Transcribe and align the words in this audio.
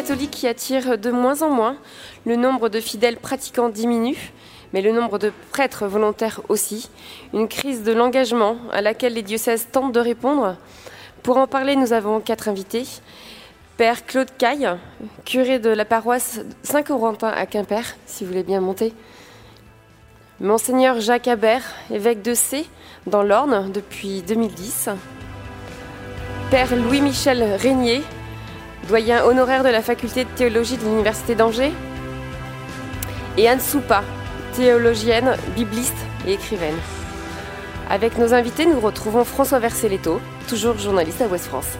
catholique 0.00 0.30
qui 0.30 0.46
attire 0.46 0.96
de 0.96 1.10
moins 1.10 1.42
en 1.42 1.50
moins, 1.50 1.76
le 2.24 2.34
nombre 2.34 2.70
de 2.70 2.80
fidèles 2.80 3.18
pratiquants 3.18 3.68
diminue, 3.68 4.32
mais 4.72 4.80
le 4.80 4.92
nombre 4.92 5.18
de 5.18 5.30
prêtres 5.50 5.86
volontaires 5.86 6.40
aussi. 6.48 6.88
Une 7.34 7.48
crise 7.48 7.82
de 7.82 7.92
l'engagement 7.92 8.56
à 8.72 8.80
laquelle 8.80 9.12
les 9.12 9.20
diocèses 9.20 9.68
tentent 9.70 9.92
de 9.92 10.00
répondre. 10.00 10.56
Pour 11.22 11.36
en 11.36 11.46
parler, 11.46 11.76
nous 11.76 11.92
avons 11.92 12.20
quatre 12.20 12.48
invités. 12.48 12.86
Père 13.76 14.06
Claude 14.06 14.30
Caille, 14.38 14.70
curé 15.26 15.58
de 15.58 15.68
la 15.68 15.84
paroisse 15.84 16.40
Saint-Corentin 16.62 17.28
à 17.28 17.44
Quimper, 17.44 17.84
si 18.06 18.24
vous 18.24 18.30
voulez 18.30 18.42
bien 18.42 18.62
monter. 18.62 18.94
Monseigneur 20.40 20.98
Jacques 21.02 21.28
Habert, 21.28 21.74
évêque 21.90 22.22
de 22.22 22.32
C, 22.32 22.64
dans 23.06 23.22
l'Orne 23.22 23.70
depuis 23.70 24.22
2010. 24.22 24.88
Père 26.50 26.74
Louis-Michel 26.74 27.42
Régnier, 27.58 28.00
doyen 28.88 29.24
honoraire 29.24 29.62
de 29.62 29.68
la 29.68 29.82
faculté 29.82 30.24
de 30.24 30.30
théologie 30.30 30.76
de 30.76 30.84
l'Université 30.84 31.34
d'Angers. 31.34 31.72
Et 33.36 33.48
Anne 33.48 33.60
Soupa, 33.60 34.02
théologienne, 34.54 35.36
bibliste 35.54 35.96
et 36.26 36.32
écrivaine. 36.34 36.76
Avec 37.88 38.18
nos 38.18 38.34
invités, 38.34 38.66
nous 38.66 38.80
retrouvons 38.80 39.24
François 39.24 39.58
Verselletto, 39.58 40.20
toujours 40.48 40.78
journaliste 40.78 41.20
à 41.22 41.26
Ouest 41.26 41.46
France. 41.46 41.76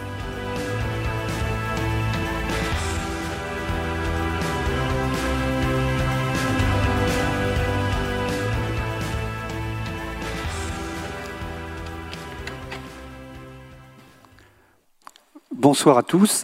Bonsoir 15.53 15.97
à 15.97 16.03
tous. 16.03 16.43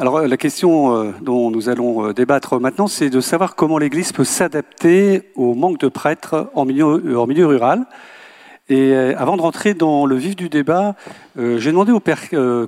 Alors 0.00 0.20
la 0.20 0.36
question 0.36 0.94
euh, 0.94 1.12
dont 1.22 1.50
nous 1.50 1.68
allons 1.68 2.06
euh, 2.06 2.14
débattre 2.14 2.60
maintenant, 2.60 2.86
c'est 2.86 3.10
de 3.10 3.20
savoir 3.20 3.56
comment 3.56 3.78
l'Église 3.78 4.12
peut 4.12 4.22
s'adapter 4.22 5.32
au 5.34 5.54
manque 5.54 5.80
de 5.80 5.88
prêtres 5.88 6.52
en 6.54 6.64
milieu, 6.64 6.84
rural. 7.44 7.84
Et 8.68 8.92
euh, 8.92 9.18
avant 9.18 9.36
de 9.36 9.42
rentrer 9.42 9.74
dans 9.74 10.06
le 10.06 10.14
vif 10.14 10.36
du 10.36 10.48
débat, 10.48 10.94
j'ai 11.36 11.72
demandé 11.72 11.90
au 11.90 11.98
père 11.98 12.20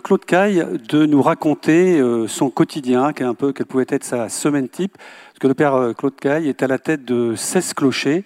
Claude 0.02 0.24
Caille 0.24 0.66
de 0.88 1.06
nous 1.06 1.22
raconter 1.22 2.02
son 2.27 2.50
quotidien, 2.50 3.12
un 3.20 3.34
peu, 3.34 3.52
quelle 3.52 3.66
pouvait 3.66 3.86
être 3.88 4.02
sa 4.02 4.28
semaine 4.28 4.68
type. 4.68 4.98
Parce 4.98 5.38
que 5.38 5.46
le 5.46 5.55
père 5.55 5.92
Claude 5.96 6.16
Caille 6.16 6.48
est 6.48 6.64
à 6.64 6.66
la 6.66 6.78
tête 6.78 7.05
de 7.05 7.36
16 7.36 7.74
clochers. 7.74 8.24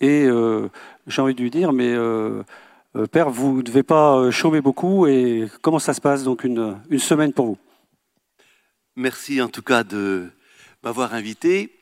Et 0.00 0.28
j'ai 1.08 1.22
envie 1.22 1.34
de 1.34 1.40
lui 1.40 1.50
dire, 1.50 1.72
mais 1.72 1.94
père, 3.10 3.30
vous 3.30 3.58
ne 3.58 3.62
devez 3.62 3.82
pas 3.82 4.30
chômer 4.30 4.60
beaucoup. 4.60 5.06
Et 5.06 5.48
comment 5.60 5.80
ça 5.80 5.92
se 5.92 6.00
passe 6.00 6.22
donc 6.22 6.44
une 6.44 6.98
semaine 6.98 7.32
pour 7.32 7.46
vous? 7.46 7.58
Merci 8.96 9.42
en 9.42 9.48
tout 9.48 9.62
cas 9.62 9.82
de 9.82 10.30
m'avoir 10.84 11.14
invité. 11.14 11.76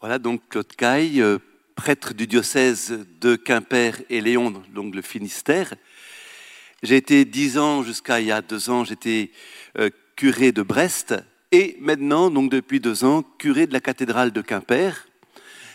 Voilà 0.00 0.18
donc 0.18 0.40
Claude 0.48 0.74
Caille, 0.74 1.20
euh, 1.20 1.36
prêtre 1.74 2.14
du 2.14 2.26
diocèse 2.26 2.98
de 3.20 3.36
Quimper 3.36 4.02
et 4.08 4.22
Léon, 4.22 4.62
donc 4.74 4.94
le 4.94 5.02
Finistère. 5.02 5.74
J'ai 6.82 6.96
été 6.96 7.26
dix 7.26 7.58
ans 7.58 7.82
jusqu'à 7.82 8.20
il 8.20 8.28
y 8.28 8.32
a 8.32 8.40
deux 8.40 8.70
ans, 8.70 8.84
j'étais 8.84 9.32
euh, 9.78 9.90
curé 10.16 10.50
de 10.50 10.62
Brest 10.62 11.14
et 11.52 11.76
maintenant, 11.78 12.30
donc 12.30 12.50
depuis 12.50 12.80
deux 12.80 13.04
ans, 13.04 13.22
curé 13.22 13.66
de 13.66 13.74
la 13.74 13.80
cathédrale 13.80 14.30
de 14.30 14.40
Quimper. 14.40 15.08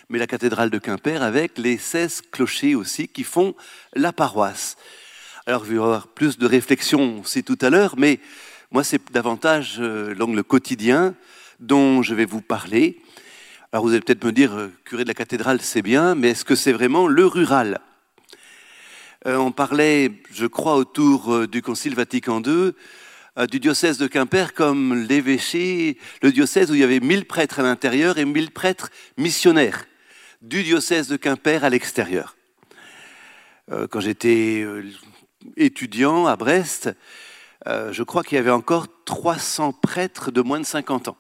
Mais 0.09 0.17
la 0.17 0.25
cathédrale 0.25 0.71
de 0.71 0.79
Quimper 0.79 1.21
avec 1.21 1.59
les 1.59 1.77
16 1.77 2.23
clochers 2.31 2.73
aussi 2.73 3.07
qui 3.07 3.23
font 3.23 3.53
la 3.93 4.11
paroisse. 4.11 4.77
Alors, 5.45 5.63
il 5.65 5.69
va 5.69 5.75
y 5.75 5.77
avoir 5.77 6.07
plus 6.07 6.39
de 6.39 6.47
réflexion 6.47 7.19
aussi 7.19 7.43
tout 7.43 7.57
à 7.61 7.69
l'heure, 7.69 7.95
mais 7.97 8.19
moi, 8.71 8.85
c'est 8.85 9.11
davantage 9.11 9.79
euh, 9.79 10.15
l'angle 10.15 10.45
quotidien 10.45 11.13
dont 11.59 12.01
je 12.01 12.15
vais 12.15 12.23
vous 12.23 12.39
parler. 12.39 13.01
Alors 13.73 13.83
vous 13.83 13.91
allez 13.91 13.99
peut-être 13.99 14.23
me 14.23 14.31
dire, 14.31 14.53
euh, 14.53 14.71
curé 14.85 15.03
de 15.03 15.09
la 15.09 15.13
cathédrale, 15.13 15.59
c'est 15.59 15.81
bien, 15.81 16.15
mais 16.15 16.29
est-ce 16.29 16.45
que 16.45 16.55
c'est 16.55 16.71
vraiment 16.71 17.05
le 17.05 17.25
rural? 17.25 17.81
Euh, 19.27 19.35
On 19.35 19.51
parlait, 19.51 20.13
je 20.31 20.45
crois, 20.45 20.77
autour 20.77 21.49
du 21.49 21.61
Concile 21.61 21.95
Vatican 21.95 22.41
II, 22.41 22.71
du 23.49 23.59
diocèse 23.59 23.97
de 23.97 24.07
Quimper 24.07 24.53
comme 24.53 25.05
l'évêché, 25.05 25.97
le 26.21 26.31
diocèse 26.31 26.71
où 26.71 26.73
il 26.73 26.79
y 26.79 26.83
avait 26.85 27.01
1000 27.01 27.25
prêtres 27.25 27.59
à 27.59 27.63
l'intérieur 27.63 28.19
et 28.19 28.25
1000 28.25 28.51
prêtres 28.51 28.89
missionnaires, 29.17 29.85
du 30.41 30.63
diocèse 30.63 31.09
de 31.09 31.17
Quimper 31.17 31.65
à 31.65 31.69
l'extérieur. 31.69 32.35
Quand 33.89 34.01
j'étais 34.01 34.65
étudiant 35.55 36.25
à 36.25 36.35
Brest, 36.35 36.91
euh, 37.67 37.91
je 37.91 38.03
crois 38.03 38.23
qu'il 38.23 38.35
y 38.35 38.39
avait 38.39 38.49
encore 38.51 38.87
300 39.05 39.73
prêtres 39.73 40.31
de 40.31 40.41
moins 40.41 40.59
de 40.59 40.65
50 40.65 41.09
ans. 41.09 41.17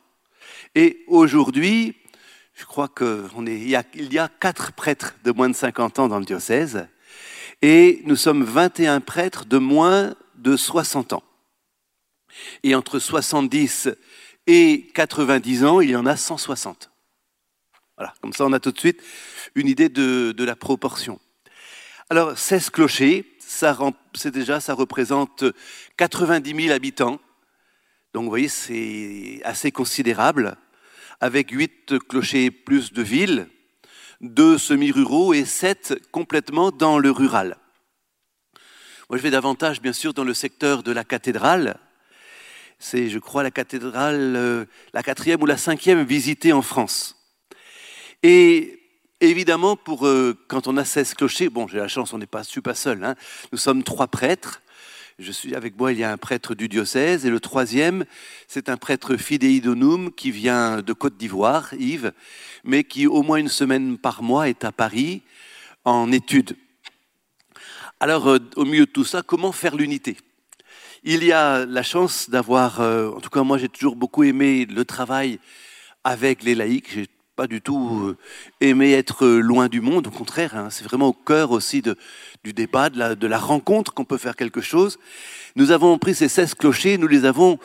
Et 0.75 1.03
aujourd'hui, 1.07 1.95
je 2.53 2.65
crois 2.65 2.87
qu'il 2.87 3.67
y, 3.67 3.75
a, 3.75 3.83
il 3.93 4.13
y 4.13 4.19
a 4.19 4.27
4 4.27 4.73
prêtres 4.73 5.15
de 5.23 5.31
moins 5.31 5.49
de 5.49 5.55
50 5.55 5.99
ans 5.99 6.07
dans 6.07 6.19
le 6.19 6.25
diocèse, 6.25 6.87
et 7.61 8.01
nous 8.05 8.15
sommes 8.15 8.43
21 8.43 9.01
prêtres 9.01 9.45
de 9.45 9.57
moins 9.57 10.15
de 10.35 10.57
60 10.57 11.13
ans. 11.13 11.23
Et 12.63 12.75
entre 12.75 12.99
70 12.99 13.89
et 14.47 14.87
90 14.95 15.65
ans, 15.65 15.81
il 15.81 15.91
y 15.91 15.95
en 15.95 16.05
a 16.05 16.15
160. 16.15 16.89
Voilà, 17.97 18.13
comme 18.21 18.33
ça 18.33 18.45
on 18.45 18.53
a 18.53 18.59
tout 18.59 18.71
de 18.71 18.79
suite 18.79 19.01
une 19.53 19.67
idée 19.67 19.89
de, 19.89 20.31
de 20.31 20.43
la 20.43 20.55
proportion. 20.55 21.19
Alors, 22.09 22.37
16 22.37 22.71
clochers, 22.71 23.25
ça, 23.61 23.77
c'est 24.15 24.31
déjà, 24.31 24.59
ça 24.59 24.73
représente 24.73 25.43
90 25.97 26.63
000 26.63 26.73
habitants. 26.73 27.19
Donc 28.11 28.23
vous 28.23 28.29
voyez, 28.29 28.47
c'est 28.47 29.39
assez 29.43 29.71
considérable, 29.71 30.57
avec 31.19 31.51
8 31.51 31.99
clochers 32.09 32.49
plus 32.49 32.91
de 32.91 33.03
villes, 33.03 33.47
2 34.21 34.57
semi-ruraux 34.57 35.35
et 35.35 35.45
7 35.45 36.09
complètement 36.11 36.71
dans 36.71 36.97
le 36.97 37.11
rural. 37.11 37.57
Moi, 39.11 39.19
je 39.19 39.21
vais 39.21 39.29
davantage, 39.29 39.79
bien 39.79 39.93
sûr, 39.93 40.15
dans 40.15 40.23
le 40.23 40.33
secteur 40.33 40.81
de 40.81 40.91
la 40.91 41.03
cathédrale. 41.03 41.77
C'est, 42.79 43.09
je 43.09 43.19
crois, 43.19 43.43
la 43.43 43.51
cathédrale, 43.51 44.35
euh, 44.37 44.65
la 44.93 45.03
quatrième 45.03 45.43
ou 45.43 45.45
la 45.45 45.57
cinquième 45.57 46.03
visitée 46.03 46.51
en 46.51 46.63
France. 46.63 47.15
Et 48.23 48.80
évidemment, 49.21 49.77
euh, 50.01 50.33
quand 50.47 50.67
on 50.67 50.77
a 50.77 50.85
16 50.85 51.13
clochers, 51.13 51.49
bon, 51.49 51.67
j'ai 51.67 51.77
la 51.77 51.87
chance, 51.87 52.13
on 52.13 52.17
n'est 52.17 52.25
pas, 52.25 52.43
super 52.43 52.75
seul. 52.75 53.03
Hein. 53.03 53.15
Nous 53.51 53.57
sommes 53.57 53.83
trois 53.83 54.07
prêtres. 54.07 54.61
Je 55.19 55.31
suis 55.31 55.55
avec 55.55 55.77
moi, 55.77 55.91
il 55.91 55.99
y 55.99 56.03
a 56.03 56.11
un 56.11 56.17
prêtre 56.17 56.55
du 56.55 56.67
diocèse, 56.67 57.25
et 57.25 57.29
le 57.29 57.39
troisième, 57.39 58.05
c'est 58.47 58.69
un 58.69 58.77
prêtre 58.77 59.17
fidéidonum 59.17 60.11
qui 60.11 60.31
vient 60.31 60.81
de 60.81 60.93
Côte 60.93 61.17
d'Ivoire, 61.17 61.73
Yves, 61.75 62.11
mais 62.63 62.83
qui 62.83 63.05
au 63.05 63.21
moins 63.21 63.37
une 63.37 63.47
semaine 63.47 63.97
par 63.97 64.23
mois 64.23 64.49
est 64.49 64.63
à 64.63 64.71
Paris 64.71 65.21
en 65.85 66.11
études. 66.11 66.55
Alors, 67.99 68.27
euh, 68.29 68.39
au 68.55 68.65
milieu 68.65 68.87
de 68.87 68.91
tout 68.91 69.05
ça, 69.05 69.21
comment 69.21 69.51
faire 69.51 69.75
l'unité? 69.75 70.17
Il 71.03 71.23
y 71.23 71.31
a 71.31 71.65
la 71.65 71.83
chance 71.83 72.29
d'avoir, 72.29 72.81
euh, 72.81 73.09
en 73.09 73.19
tout 73.19 73.29
cas 73.29 73.43
moi 73.43 73.57
j'ai 73.57 73.69
toujours 73.69 73.95
beaucoup 73.95 74.23
aimé 74.23 74.65
le 74.65 74.85
travail 74.85 75.39
avec 76.03 76.43
les 76.43 76.55
laïcs, 76.55 77.09
pas 77.35 77.47
du 77.47 77.61
tout 77.61 78.07
euh, 78.07 78.17
aimer 78.59 78.91
être 78.91 79.25
loin 79.27 79.67
du 79.67 79.81
monde, 79.81 80.07
au 80.07 80.11
contraire, 80.11 80.55
hein, 80.55 80.69
c'est 80.69 80.83
vraiment 80.83 81.07
au 81.07 81.13
cœur 81.13 81.51
aussi 81.51 81.81
du 82.43 82.53
débat, 82.53 82.89
de 82.89 82.99
la, 82.99 83.15
de 83.15 83.27
la 83.27 83.39
rencontre 83.39 83.93
qu'on 83.93 84.05
peut 84.05 84.17
faire 84.17 84.35
quelque 84.35 84.61
chose. 84.61 84.99
Nous 85.55 85.71
avons 85.71 85.97
pris 85.97 86.13
ces 86.13 86.27
16 86.27 86.55
clochers, 86.55 86.97
nous 86.97 87.07
les 87.07 87.25
avons 87.25 87.57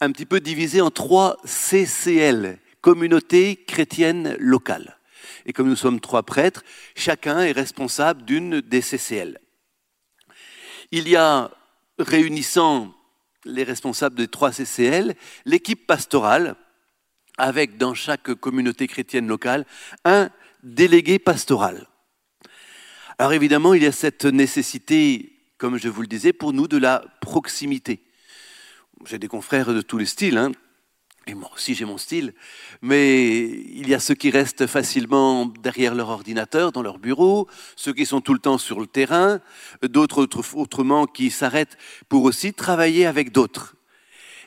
un 0.00 0.10
petit 0.10 0.26
peu 0.26 0.40
divisés 0.40 0.80
en 0.80 0.90
trois 0.90 1.36
CCL, 1.44 2.58
communauté 2.80 3.56
chrétienne 3.56 4.36
locale. 4.38 4.98
Et 5.46 5.52
comme 5.52 5.68
nous 5.68 5.76
sommes 5.76 6.00
trois 6.00 6.24
prêtres, 6.24 6.64
chacun 6.94 7.40
est 7.40 7.52
responsable 7.52 8.24
d'une 8.24 8.60
des 8.60 8.82
CCL. 8.82 9.38
Il 10.90 11.08
y 11.08 11.16
a, 11.16 11.50
réunissant 11.98 12.92
les 13.44 13.62
responsables 13.62 14.16
des 14.16 14.28
trois 14.28 14.52
CCL, 14.52 15.14
l'équipe 15.44 15.86
pastorale, 15.86 16.56
avec 17.38 17.76
dans 17.76 17.94
chaque 17.94 18.34
communauté 18.34 18.86
chrétienne 18.86 19.26
locale 19.26 19.66
un 20.04 20.30
délégué 20.62 21.18
pastoral. 21.18 21.86
Alors 23.18 23.32
évidemment, 23.32 23.74
il 23.74 23.82
y 23.82 23.86
a 23.86 23.92
cette 23.92 24.26
nécessité, 24.26 25.32
comme 25.58 25.78
je 25.78 25.88
vous 25.88 26.02
le 26.02 26.06
disais, 26.06 26.32
pour 26.32 26.52
nous 26.52 26.68
de 26.68 26.76
la 26.76 27.04
proximité. 27.20 28.02
J'ai 29.06 29.18
des 29.18 29.28
confrères 29.28 29.72
de 29.72 29.80
tous 29.80 29.98
les 29.98 30.06
styles, 30.06 30.36
hein, 30.36 30.52
et 31.26 31.34
moi 31.34 31.50
aussi 31.54 31.74
j'ai 31.74 31.84
mon 31.84 31.98
style, 31.98 32.34
mais 32.82 33.46
il 33.46 33.88
y 33.88 33.94
a 33.94 34.00
ceux 34.00 34.14
qui 34.14 34.30
restent 34.30 34.66
facilement 34.66 35.46
derrière 35.46 35.94
leur 35.94 36.08
ordinateur, 36.10 36.72
dans 36.72 36.82
leur 36.82 36.98
bureau, 36.98 37.48
ceux 37.74 37.92
qui 37.92 38.06
sont 38.06 38.20
tout 38.20 38.32
le 38.32 38.38
temps 38.38 38.58
sur 38.58 38.80
le 38.80 38.86
terrain, 38.86 39.40
d'autres 39.82 40.28
autrement 40.54 41.06
qui 41.06 41.30
s'arrêtent 41.30 41.78
pour 42.08 42.24
aussi 42.24 42.52
travailler 42.52 43.06
avec 43.06 43.32
d'autres. 43.32 43.76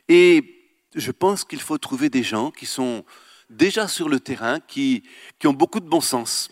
Et 0.07 0.58
je 0.95 1.11
pense 1.11 1.43
qu'il 1.43 1.61
faut 1.61 1.77
trouver 1.77 2.09
des 2.09 2.23
gens 2.23 2.51
qui 2.51 2.65
sont 2.65 3.03
déjà 3.49 3.87
sur 3.87 4.09
le 4.09 4.19
terrain, 4.19 4.59
qui, 4.59 5.03
qui 5.39 5.47
ont 5.47 5.53
beaucoup 5.53 5.79
de 5.79 5.87
bon 5.87 6.01
sens. 6.01 6.49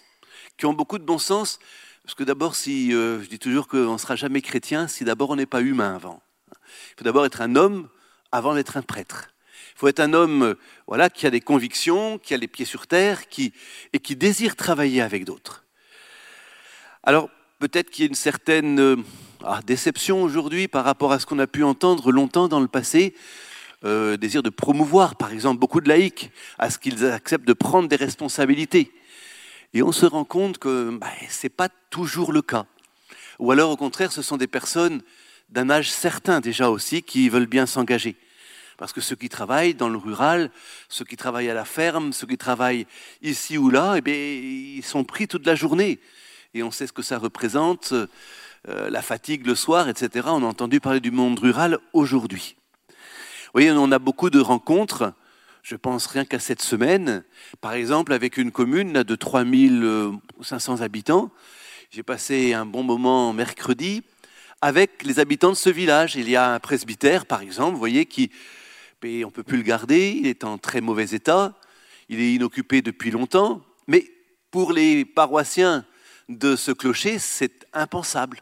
Qui 0.57 0.65
ont 0.65 0.73
beaucoup 0.73 0.97
de 0.97 1.03
bon 1.03 1.17
sens, 1.17 1.59
parce 2.03 2.15
que 2.15 2.23
d'abord, 2.23 2.55
si, 2.55 2.93
euh, 2.93 3.21
je 3.21 3.27
dis 3.27 3.39
toujours 3.39 3.67
qu'on 3.67 3.93
ne 3.93 3.97
sera 3.97 4.15
jamais 4.15 4.41
chrétien 4.41 4.87
si 4.87 5.03
d'abord 5.03 5.29
on 5.29 5.35
n'est 5.35 5.45
pas 5.45 5.61
humain 5.61 5.95
avant. 5.95 6.21
Il 6.51 6.99
faut 6.99 7.03
d'abord 7.03 7.25
être 7.25 7.41
un 7.41 7.55
homme 7.55 7.89
avant 8.31 8.55
d'être 8.55 8.77
un 8.77 8.81
prêtre. 8.81 9.29
Il 9.75 9.79
faut 9.79 9.87
être 9.87 9.99
un 9.99 10.13
homme 10.13 10.55
voilà, 10.87 11.09
qui 11.09 11.27
a 11.27 11.29
des 11.29 11.41
convictions, 11.41 12.17
qui 12.17 12.33
a 12.33 12.37
les 12.37 12.47
pieds 12.47 12.65
sur 12.65 12.87
terre 12.87 13.27
qui, 13.27 13.53
et 13.93 13.99
qui 13.99 14.15
désire 14.15 14.55
travailler 14.55 15.01
avec 15.01 15.25
d'autres. 15.25 15.65
Alors, 17.03 17.29
peut-être 17.59 17.89
qu'il 17.89 18.05
y 18.05 18.07
a 18.07 18.09
une 18.09 18.15
certaine 18.15 18.79
euh, 18.79 18.95
ah, 19.43 19.59
déception 19.65 20.23
aujourd'hui 20.23 20.67
par 20.67 20.83
rapport 20.85 21.11
à 21.11 21.19
ce 21.19 21.25
qu'on 21.25 21.39
a 21.39 21.47
pu 21.47 21.63
entendre 21.63 22.11
longtemps 22.11 22.47
dans 22.47 22.59
le 22.59 22.67
passé. 22.67 23.13
Euh, 23.85 24.17
désir 24.17 24.41
de 24.41 24.49
promouvoir, 24.49 25.15
par 25.15 25.31
exemple, 25.31 25.59
beaucoup 25.59 25.81
de 25.81 25.87
laïcs 25.87 26.31
à 26.57 26.71
ce 26.71 26.79
qu'ils 26.79 27.05
acceptent 27.05 27.47
de 27.47 27.53
prendre 27.53 27.87
des 27.87 27.95
responsabilités. 27.95 28.91
Et 29.75 29.83
on 29.83 29.91
se 29.91 30.07
rend 30.07 30.23
compte 30.23 30.57
que 30.57 30.97
bah, 30.97 31.07
ce 31.29 31.45
n'est 31.45 31.51
pas 31.51 31.69
toujours 31.91 32.31
le 32.31 32.41
cas. 32.41 32.65
Ou 33.37 33.51
alors, 33.51 33.69
au 33.69 33.77
contraire, 33.77 34.11
ce 34.11 34.23
sont 34.23 34.37
des 34.37 34.47
personnes 34.47 35.03
d'un 35.49 35.69
âge 35.69 35.91
certain 35.91 36.39
déjà 36.39 36.71
aussi 36.71 37.03
qui 37.03 37.29
veulent 37.29 37.45
bien 37.45 37.67
s'engager. 37.67 38.15
Parce 38.77 38.93
que 38.93 39.01
ceux 39.01 39.15
qui 39.15 39.29
travaillent 39.29 39.75
dans 39.75 39.89
le 39.89 39.97
rural, 39.97 40.49
ceux 40.89 41.05
qui 41.05 41.15
travaillent 41.15 41.49
à 41.49 41.53
la 41.53 41.65
ferme, 41.65 42.13
ceux 42.13 42.27
qui 42.27 42.37
travaillent 42.37 42.87
ici 43.21 43.59
ou 43.59 43.69
là, 43.69 43.95
eh 43.97 44.01
bien, 44.01 44.15
ils 44.15 44.83
sont 44.83 45.03
pris 45.03 45.27
toute 45.27 45.45
la 45.45 45.53
journée. 45.53 45.99
Et 46.55 46.63
on 46.63 46.71
sait 46.71 46.87
ce 46.87 46.93
que 46.93 47.03
ça 47.03 47.19
représente, 47.19 47.91
euh, 47.91 48.89
la 48.89 49.03
fatigue 49.03 49.45
le 49.45 49.53
soir, 49.53 49.87
etc. 49.87 50.27
On 50.31 50.43
a 50.43 50.47
entendu 50.47 50.79
parler 50.79 50.99
du 50.99 51.11
monde 51.11 51.37
rural 51.37 51.77
aujourd'hui. 51.93 52.55
Vous 53.47 53.61
voyez, 53.61 53.71
on 53.71 53.93
a 53.93 53.99
beaucoup 53.99 54.29
de 54.29 54.41
rencontres. 54.41 55.13
Je 55.63 55.77
pense 55.77 56.07
rien 56.07 56.25
qu'à 56.25 56.37
cette 56.37 56.61
semaine, 56.61 57.23
par 57.61 57.71
exemple, 57.71 58.11
avec 58.11 58.35
une 58.35 58.51
commune 58.51 59.03
de 59.03 59.15
3500 59.15 60.81
habitants. 60.81 61.31
J'ai 61.89 62.03
passé 62.03 62.53
un 62.53 62.65
bon 62.65 62.83
moment 62.83 63.31
mercredi 63.31 64.03
avec 64.59 65.03
les 65.03 65.19
habitants 65.19 65.51
de 65.51 65.55
ce 65.55 65.69
village. 65.69 66.17
Il 66.17 66.29
y 66.29 66.35
a 66.35 66.55
un 66.55 66.59
presbytère, 66.59 67.25
par 67.25 67.41
exemple, 67.41 67.71
vous 67.71 67.79
voyez, 67.79 68.05
qui, 68.05 68.31
on 69.01 69.07
ne 69.07 69.25
peut 69.31 69.43
plus 69.43 69.57
le 69.57 69.63
garder, 69.63 70.11
il 70.19 70.27
est 70.27 70.43
en 70.43 70.57
très 70.57 70.81
mauvais 70.81 71.11
état, 71.11 71.55
il 72.09 72.19
est 72.19 72.33
inoccupé 72.33 72.81
depuis 72.81 73.11
longtemps, 73.11 73.61
mais 73.87 74.11
pour 74.51 74.73
les 74.73 75.05
paroissiens 75.05 75.85
de 76.27 76.57
ce 76.57 76.71
clocher, 76.71 77.17
c'est 77.17 77.65
impensable. 77.71 78.41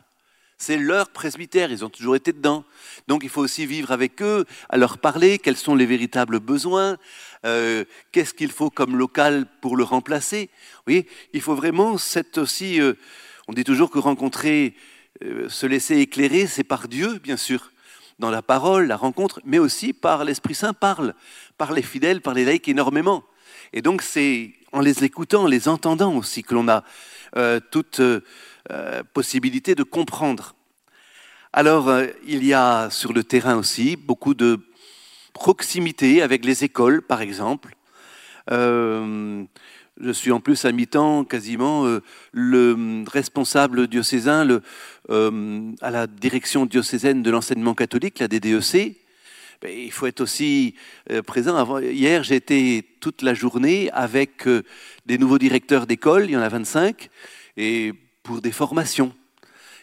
C'est 0.58 0.78
leur 0.78 1.10
presbytère, 1.10 1.72
ils 1.72 1.84
ont 1.84 1.90
toujours 1.90 2.16
été 2.16 2.32
dedans. 2.32 2.64
Donc 3.08 3.24
il 3.24 3.30
faut 3.30 3.42
aussi 3.42 3.66
vivre 3.66 3.92
avec 3.92 4.22
eux, 4.22 4.46
à 4.70 4.78
leur 4.78 4.98
parler, 5.00 5.38
quels 5.38 5.58
sont 5.58 5.76
les 5.76 5.86
véritables 5.86 6.40
besoins, 6.40 6.98
euh, 7.46 7.84
qu'est-ce 8.12 8.34
qu'il 8.34 8.52
faut 8.52 8.70
comme 8.70 8.96
local 8.96 9.48
pour 9.60 9.76
le 9.76 9.84
remplacer. 9.84 10.50
Vous 10.78 10.84
voyez, 10.88 11.08
il 11.34 11.42
faut 11.42 11.56
vraiment 11.56 11.98
cette 11.98 12.38
aussi... 12.38 12.80
Euh, 12.80 12.94
on 13.48 13.54
dit 13.54 13.66
toujours 13.66 13.92
que 13.92 14.00
rencontrer 14.00 14.76
euh, 15.24 15.50
se 15.50 15.68
laisser 15.68 15.98
éclairer, 15.98 16.48
c'est 16.48 16.64
par 16.64 16.88
Dieu, 16.88 17.20
bien 17.20 17.38
sûr, 17.38 17.72
dans 18.18 18.32
la 18.32 18.42
parole, 18.42 18.88
la 18.88 18.98
rencontre, 18.98 19.42
mais 19.46 19.60
aussi 19.60 19.92
par 19.94 20.24
l'Esprit 20.24 20.56
Saint, 20.56 20.74
parle, 20.74 21.14
par 21.58 21.74
les 21.74 21.84
fidèles, 21.84 22.22
par 22.22 22.34
les 22.34 22.46
laïcs 22.46 22.70
énormément. 22.70 23.24
Et 23.74 23.82
donc 23.82 24.02
c'est 24.02 24.54
en 24.72 24.80
les 24.80 25.04
écoutant, 25.04 25.44
en 25.44 25.48
les 25.48 25.68
entendant 25.68 26.16
aussi, 26.16 26.44
que 26.44 26.54
l'on 26.54 26.68
a 26.70 26.84
toute 27.72 28.02
euh, 28.72 29.04
possibilité 29.14 29.76
de 29.76 29.84
comprendre. 29.84 30.56
Alors 31.54 31.90
il 32.28 32.46
y 32.46 32.54
a 32.54 32.90
sur 32.90 33.14
le 33.14 33.24
terrain 33.24 33.56
aussi 33.56 33.96
beaucoup 33.96 34.34
de 34.34 34.60
proximité 35.34 36.22
avec 36.22 36.44
les 36.44 36.64
écoles, 36.64 37.02
par 37.02 37.22
exemple. 37.22 37.76
Je 40.02 40.12
suis 40.12 40.34
en 40.34 40.42
plus 40.42 40.66
à 40.66 40.74
mi-temps 40.74 41.24
quasiment 41.24 41.86
euh, 41.86 42.02
le 42.34 43.06
responsable 43.10 43.88
diocésain 43.88 44.46
euh, 45.10 45.72
à 45.82 45.90
la 45.90 46.06
direction 46.06 46.66
diocésaine 46.66 47.24
de 47.24 47.32
l'enseignement 47.32 47.74
catholique, 47.74 48.20
la 48.20 48.28
DDEC. 48.28 48.98
Ben, 49.62 49.72
il 49.74 49.92
faut 49.94 50.06
être 50.06 50.20
aussi 50.20 50.76
euh, 51.12 51.22
présent. 51.22 51.80
hier, 51.80 52.24
j'ai 52.24 52.36
été 52.36 52.86
toute 53.00 53.22
la 53.22 53.34
journée 53.34 53.90
avec 53.94 54.44
des 55.06 55.18
nouveaux 55.18 55.38
directeurs 55.38 55.88
d'école, 55.88 56.26
il 56.26 56.32
y 56.32 56.38
en 56.38 56.42
a 56.42 56.50
25, 56.50 57.10
et 57.56 57.94
pour 58.26 58.42
des 58.42 58.52
formations 58.52 59.14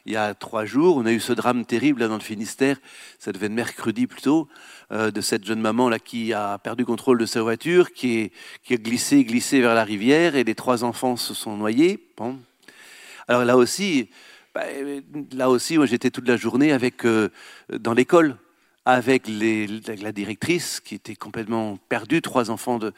il 0.04 0.12
y 0.12 0.16
a 0.16 0.34
trois 0.34 0.64
jours, 0.64 0.96
on 0.96 1.06
a 1.06 1.12
eu 1.12 1.20
ce 1.20 1.32
drame 1.32 1.64
terrible 1.64 2.00
là 2.00 2.08
dans 2.08 2.16
le 2.16 2.20
Finistère, 2.20 2.76
ça 3.20 3.30
devait 3.30 3.46
être 3.46 3.52
mercredi 3.52 4.08
plutôt, 4.08 4.48
euh, 4.90 5.12
de 5.12 5.20
cette 5.20 5.44
jeune 5.44 5.60
maman 5.60 5.88
là 5.88 6.00
qui 6.00 6.32
a 6.32 6.58
perdu 6.58 6.84
contrôle 6.84 7.18
de 7.18 7.26
sa 7.26 7.40
voiture, 7.40 7.92
qui, 7.92 8.32
a 8.68 8.74
glissé, 8.74 9.24
glissé 9.24 9.60
vers 9.60 9.76
la 9.76 9.84
rivière 9.84 10.34
et 10.34 10.42
les 10.42 10.56
trois 10.56 10.82
enfants 10.82 11.16
se 11.16 11.34
sont 11.34 11.56
noyés. 11.56 12.04
Bon. 12.16 12.36
Alors 13.28 13.44
là 13.44 13.56
aussi, 13.56 14.10
bah, 14.56 14.64
là 15.32 15.48
aussi, 15.48 15.76
moi 15.76 15.86
j'étais 15.86 16.10
toute 16.10 16.26
la 16.26 16.36
journée 16.36 16.72
avec 16.72 17.06
euh, 17.06 17.28
dans 17.70 17.94
l'école 17.94 18.36
avec 18.84 19.28
la 19.28 20.10
directrice 20.10 20.80
qui 20.80 20.96
était 20.96 21.14
complètement 21.14 21.78
perdue, 21.88 22.20
trois 22.20 22.50
enfants 22.50 22.78
de 22.78 22.92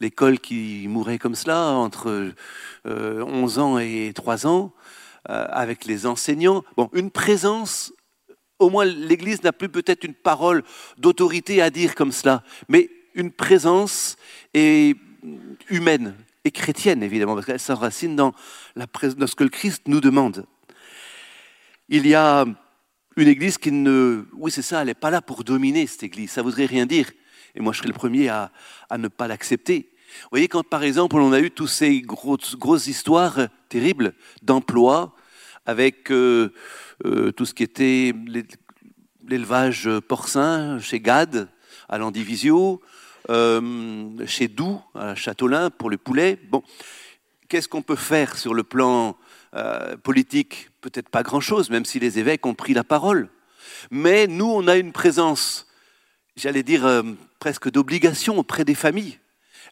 l'école 0.00 0.38
qui 0.38 0.84
mouraient 0.86 1.18
comme 1.18 1.34
cela 1.34 1.70
entre 1.70 2.32
11 2.84 3.58
euh, 3.58 3.62
ans 3.62 3.78
et 3.78 4.12
3 4.14 4.46
ans. 4.46 4.72
Euh, 5.28 5.46
avec 5.50 5.84
les 5.84 6.06
enseignants. 6.06 6.64
Bon, 6.78 6.88
une 6.94 7.10
présence, 7.10 7.92
au 8.58 8.70
moins 8.70 8.86
l'Église 8.86 9.42
n'a 9.42 9.52
plus 9.52 9.68
peut-être 9.68 10.04
une 10.04 10.14
parole 10.14 10.64
d'autorité 10.96 11.60
à 11.60 11.68
dire 11.68 11.94
comme 11.94 12.10
cela, 12.10 12.42
mais 12.70 12.88
une 13.14 13.30
présence 13.30 14.16
est 14.54 14.96
humaine 15.68 16.16
et 16.44 16.50
chrétienne, 16.50 17.02
évidemment, 17.02 17.34
parce 17.34 17.44
qu'elle 17.44 17.60
s'enracine 17.60 18.16
dans, 18.16 18.32
la, 18.76 18.86
dans 18.86 19.26
ce 19.26 19.34
que 19.36 19.44
le 19.44 19.50
Christ 19.50 19.82
nous 19.88 20.00
demande. 20.00 20.46
Il 21.90 22.06
y 22.06 22.14
a 22.14 22.46
une 23.16 23.28
Église 23.28 23.58
qui 23.58 23.72
ne... 23.72 24.24
Oui, 24.32 24.50
c'est 24.50 24.62
ça, 24.62 24.80
elle 24.80 24.86
n'est 24.86 24.94
pas 24.94 25.10
là 25.10 25.20
pour 25.20 25.44
dominer 25.44 25.86
cette 25.86 26.04
Église, 26.04 26.30
ça 26.30 26.40
voudrait 26.40 26.64
rien 26.64 26.86
dire. 26.86 27.10
Et 27.54 27.60
moi, 27.60 27.74
je 27.74 27.78
serais 27.78 27.88
le 27.88 27.94
premier 27.94 28.30
à, 28.30 28.50
à 28.88 28.96
ne 28.96 29.08
pas 29.08 29.28
l'accepter. 29.28 29.89
Vous 30.22 30.28
voyez, 30.32 30.48
quand 30.48 30.62
par 30.62 30.82
exemple 30.82 31.16
on 31.16 31.32
a 31.32 31.40
eu 31.40 31.50
toutes 31.50 31.68
ces 31.68 32.00
grosses, 32.00 32.86
histoires 32.86 33.48
terribles 33.68 34.14
d'emploi, 34.42 35.14
avec 35.66 36.10
euh, 36.10 36.52
euh, 37.04 37.32
tout 37.32 37.46
ce 37.46 37.54
qui 37.54 37.62
était 37.62 38.12
l'élevage 39.26 39.88
porcin 40.08 40.78
chez 40.80 41.00
Gad, 41.00 41.48
à 41.88 41.98
l'Andivisio, 41.98 42.80
euh, 43.30 44.26
chez 44.26 44.48
Doux, 44.48 44.80
à 44.94 45.14
Châteaulin, 45.14 45.70
pour 45.70 45.90
le 45.90 45.96
poulet. 45.96 46.38
Bon, 46.50 46.62
qu'est-ce 47.48 47.68
qu'on 47.68 47.82
peut 47.82 47.96
faire 47.96 48.36
sur 48.36 48.54
le 48.54 48.62
plan 48.62 49.16
politique? 50.02 50.70
Peut-être 50.80 51.08
pas 51.08 51.22
grand-chose, 51.22 51.70
même 51.70 51.84
si 51.84 51.98
les 51.98 52.18
évêques 52.18 52.46
ont 52.46 52.54
pris 52.54 52.72
la 52.72 52.84
parole. 52.84 53.28
Mais 53.90 54.26
nous, 54.26 54.46
on 54.46 54.68
a 54.68 54.76
une 54.76 54.92
présence, 54.92 55.66
j'allais 56.36 56.62
dire, 56.62 57.02
presque 57.40 57.70
d'obligation 57.70 58.38
auprès 58.38 58.64
des 58.64 58.74
familles 58.74 59.18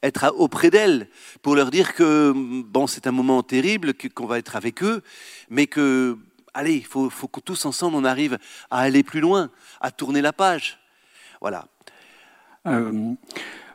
être 0.02 0.32
auprès 0.36 0.70
d'elles 0.70 1.08
pour 1.42 1.54
leur 1.54 1.70
dire 1.70 1.94
que 1.94 2.32
bon, 2.34 2.86
c'est 2.86 3.06
un 3.06 3.12
moment 3.12 3.42
terrible, 3.42 3.94
qu'on 3.94 4.26
va 4.26 4.38
être 4.38 4.56
avec 4.56 4.82
eux, 4.82 5.02
mais 5.50 5.66
que, 5.66 6.16
allez, 6.54 6.74
il 6.74 6.84
faut, 6.84 7.10
faut 7.10 7.28
que 7.28 7.40
tous 7.40 7.64
ensemble 7.64 7.96
on 7.96 8.04
arrive 8.04 8.38
à 8.70 8.80
aller 8.80 9.02
plus 9.02 9.20
loin, 9.20 9.50
à 9.80 9.90
tourner 9.90 10.20
la 10.20 10.32
page. 10.32 10.78
Voilà. 11.40 11.66
Euh, 12.66 13.14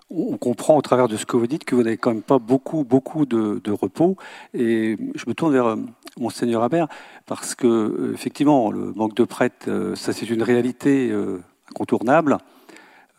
on 0.10 0.38
comprend 0.38 0.78
au 0.78 0.82
travers 0.82 1.08
de 1.08 1.18
ce 1.18 1.26
que 1.26 1.38
vous 1.38 1.48
dites 1.48 1.64
que 1.64 1.76
vous 1.76 1.84
n'avez 1.84 1.98
quand 1.98 2.14
même 2.14 2.22
pas 2.22 2.40
beaucoup, 2.40 2.84
beaucoup 2.84 3.26
de, 3.26 3.72
repos. 3.72 4.18
Et 4.54 4.98
je 5.16 5.24
me 5.28 5.34
tourne 5.34 5.54
vers 5.54 5.66
euh, 5.66 5.76
Monseigneur 6.20 6.62
Habert 6.62 6.88
parce 7.26 7.56
que, 7.56 7.68
euh, 7.68 8.12
effectivement, 8.14 8.72
le 8.72 8.94
manque 8.94 9.16
de 9.16 9.24
prêtres, 9.24 9.94
ça 9.96 10.14
c'est 10.14 10.30
une 10.30 10.44
réalité 10.44 11.12
incontournable. 11.72 12.38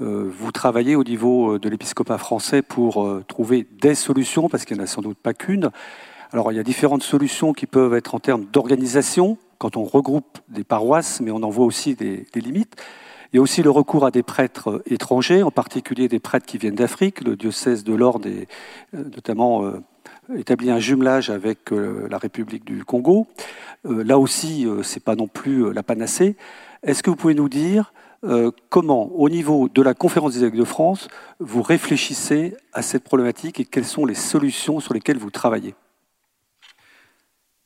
Euh, 0.00 0.28
vous 0.28 0.50
travaillez 0.50 0.96
au 0.96 1.04
niveau 1.04 1.52
euh, 1.52 1.58
de 1.60 1.68
l'épiscopat 1.68 2.18
français 2.18 2.62
pour 2.62 3.04
euh, 3.04 3.24
trouver 3.28 3.64
des 3.80 3.94
solutions, 3.94 4.48
parce 4.48 4.64
qu'il 4.64 4.76
n'y 4.76 4.82
en 4.82 4.84
a 4.84 4.88
sans 4.88 5.02
doute 5.02 5.18
pas 5.18 5.34
qu'une. 5.34 5.70
Alors 6.32 6.50
il 6.50 6.56
y 6.56 6.58
a 6.58 6.64
différentes 6.64 7.04
solutions 7.04 7.52
qui 7.52 7.66
peuvent 7.66 7.94
être 7.94 8.16
en 8.16 8.18
termes 8.18 8.44
d'organisation, 8.52 9.38
quand 9.58 9.76
on 9.76 9.84
regroupe 9.84 10.38
des 10.48 10.64
paroisses, 10.64 11.20
mais 11.20 11.30
on 11.30 11.44
en 11.44 11.48
voit 11.48 11.64
aussi 11.64 11.94
des, 11.94 12.26
limites. 12.34 12.74
Il 13.32 13.36
y 13.36 13.38
a 13.38 13.42
aussi 13.42 13.62
le 13.62 13.70
recours 13.70 14.04
à 14.04 14.10
des 14.10 14.24
prêtres 14.24 14.82
étrangers, 14.86 15.44
en 15.44 15.52
particulier 15.52 16.08
des 16.08 16.18
prêtres 16.18 16.46
qui 16.46 16.58
viennent 16.58 16.74
d'Afrique. 16.74 17.20
Le 17.20 17.36
diocèse 17.36 17.84
de 17.84 17.94
l'Ordre 17.94 18.28
a 18.28 18.96
notamment 18.96 19.64
établi 20.36 20.70
un 20.70 20.78
jumelage 20.78 21.30
avec 21.30 21.70
la 21.72 22.18
République 22.18 22.64
du 22.64 22.84
Congo. 22.84 23.26
Là 23.84 24.20
aussi, 24.20 24.68
ce 24.82 24.94
n'est 24.94 25.00
pas 25.00 25.16
non 25.16 25.26
plus 25.26 25.72
la 25.72 25.82
panacée. 25.82 26.36
Est-ce 26.84 27.02
que 27.02 27.10
vous 27.10 27.16
pouvez 27.16 27.34
nous 27.34 27.48
dire 27.48 27.92
euh, 28.24 28.50
comment, 28.70 29.12
au 29.12 29.28
niveau 29.28 29.68
de 29.68 29.82
la 29.82 29.94
conférence 29.94 30.34
des 30.34 30.42
évêques 30.42 30.56
de 30.56 30.64
France, 30.64 31.08
vous 31.40 31.62
réfléchissez 31.62 32.56
à 32.72 32.82
cette 32.82 33.04
problématique 33.04 33.60
et 33.60 33.64
quelles 33.64 33.84
sont 33.84 34.06
les 34.06 34.14
solutions 34.14 34.80
sur 34.80 34.94
lesquelles 34.94 35.18
vous 35.18 35.30
travaillez? 35.30 35.74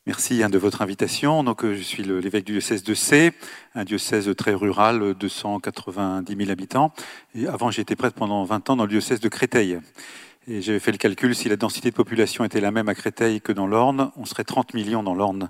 Merci 0.05 0.41
hein, 0.43 0.49
de 0.49 0.57
votre 0.57 0.81
invitation. 0.81 1.43
Donc, 1.43 1.63
euh, 1.63 1.75
je 1.75 1.81
suis 1.81 2.03
l'évêque 2.03 2.45
du 2.45 2.53
diocèse 2.53 2.83
de 2.83 2.93
C, 2.93 3.31
un 3.75 3.83
diocèse 3.85 4.33
très 4.35 4.53
rural, 4.53 5.13
290 5.13 6.35
000 6.35 6.49
habitants. 6.49 6.91
Avant, 7.47 7.69
été 7.69 7.95
prêtre 7.95 8.15
pendant 8.15 8.43
20 8.43 8.71
ans 8.71 8.75
dans 8.75 8.85
le 8.85 8.89
diocèse 8.89 9.19
de 9.19 9.29
Créteil. 9.29 9.79
Et 10.47 10.61
j'avais 10.61 10.79
fait 10.79 10.91
le 10.91 10.97
calcul, 10.97 11.35
si 11.35 11.47
la 11.47 11.57
densité 11.57 11.91
de 11.91 11.95
population 11.95 12.43
était 12.43 12.59
la 12.59 12.71
même 12.71 12.89
à 12.89 12.95
Créteil 12.95 13.39
que 13.39 13.51
dans 13.51 13.67
l'Orne, 13.67 14.11
on 14.17 14.25
serait 14.25 14.43
30 14.43 14.73
millions 14.73 15.03
dans 15.03 15.13
l'Orne. 15.13 15.49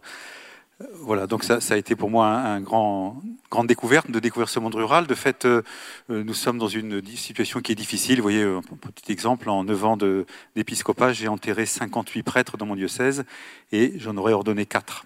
Voilà, 0.93 1.27
donc 1.27 1.43
ça, 1.43 1.59
a 1.69 1.75
été 1.75 1.95
pour 1.97 2.09
moi 2.09 2.27
un, 2.27 2.61
grand, 2.61 3.21
grande 3.51 3.67
découverte 3.67 4.09
de 4.09 4.19
découvrir 4.19 4.47
ce 4.47 4.59
monde 4.59 4.75
rural. 4.75 5.07
De 5.07 5.15
fait, 5.15 5.43
euh, 5.43 5.61
euh, 6.09 6.23
nous 6.23 6.33
sommes 6.33 6.57
dans 6.57 6.69
une 6.69 7.05
situation 7.17 7.59
qui 7.59 7.73
est 7.73 7.75
difficile. 7.75 8.17
Vous 8.17 8.23
voyez, 8.23 8.43
un 8.43 8.61
petit 8.61 9.11
exemple, 9.11 9.49
en 9.49 9.65
9 9.65 9.85
ans 9.85 9.97
d'épiscopat, 10.55 11.11
j'ai 11.11 11.27
enterré 11.27 11.65
58 11.65 12.23
prêtres 12.23 12.55
dans 12.55 12.65
mon 12.65 12.77
diocèse 12.77 13.25
et 13.73 13.93
j'en 13.97 14.15
aurais 14.15 14.31
ordonné 14.31 14.65
4. 14.65 15.05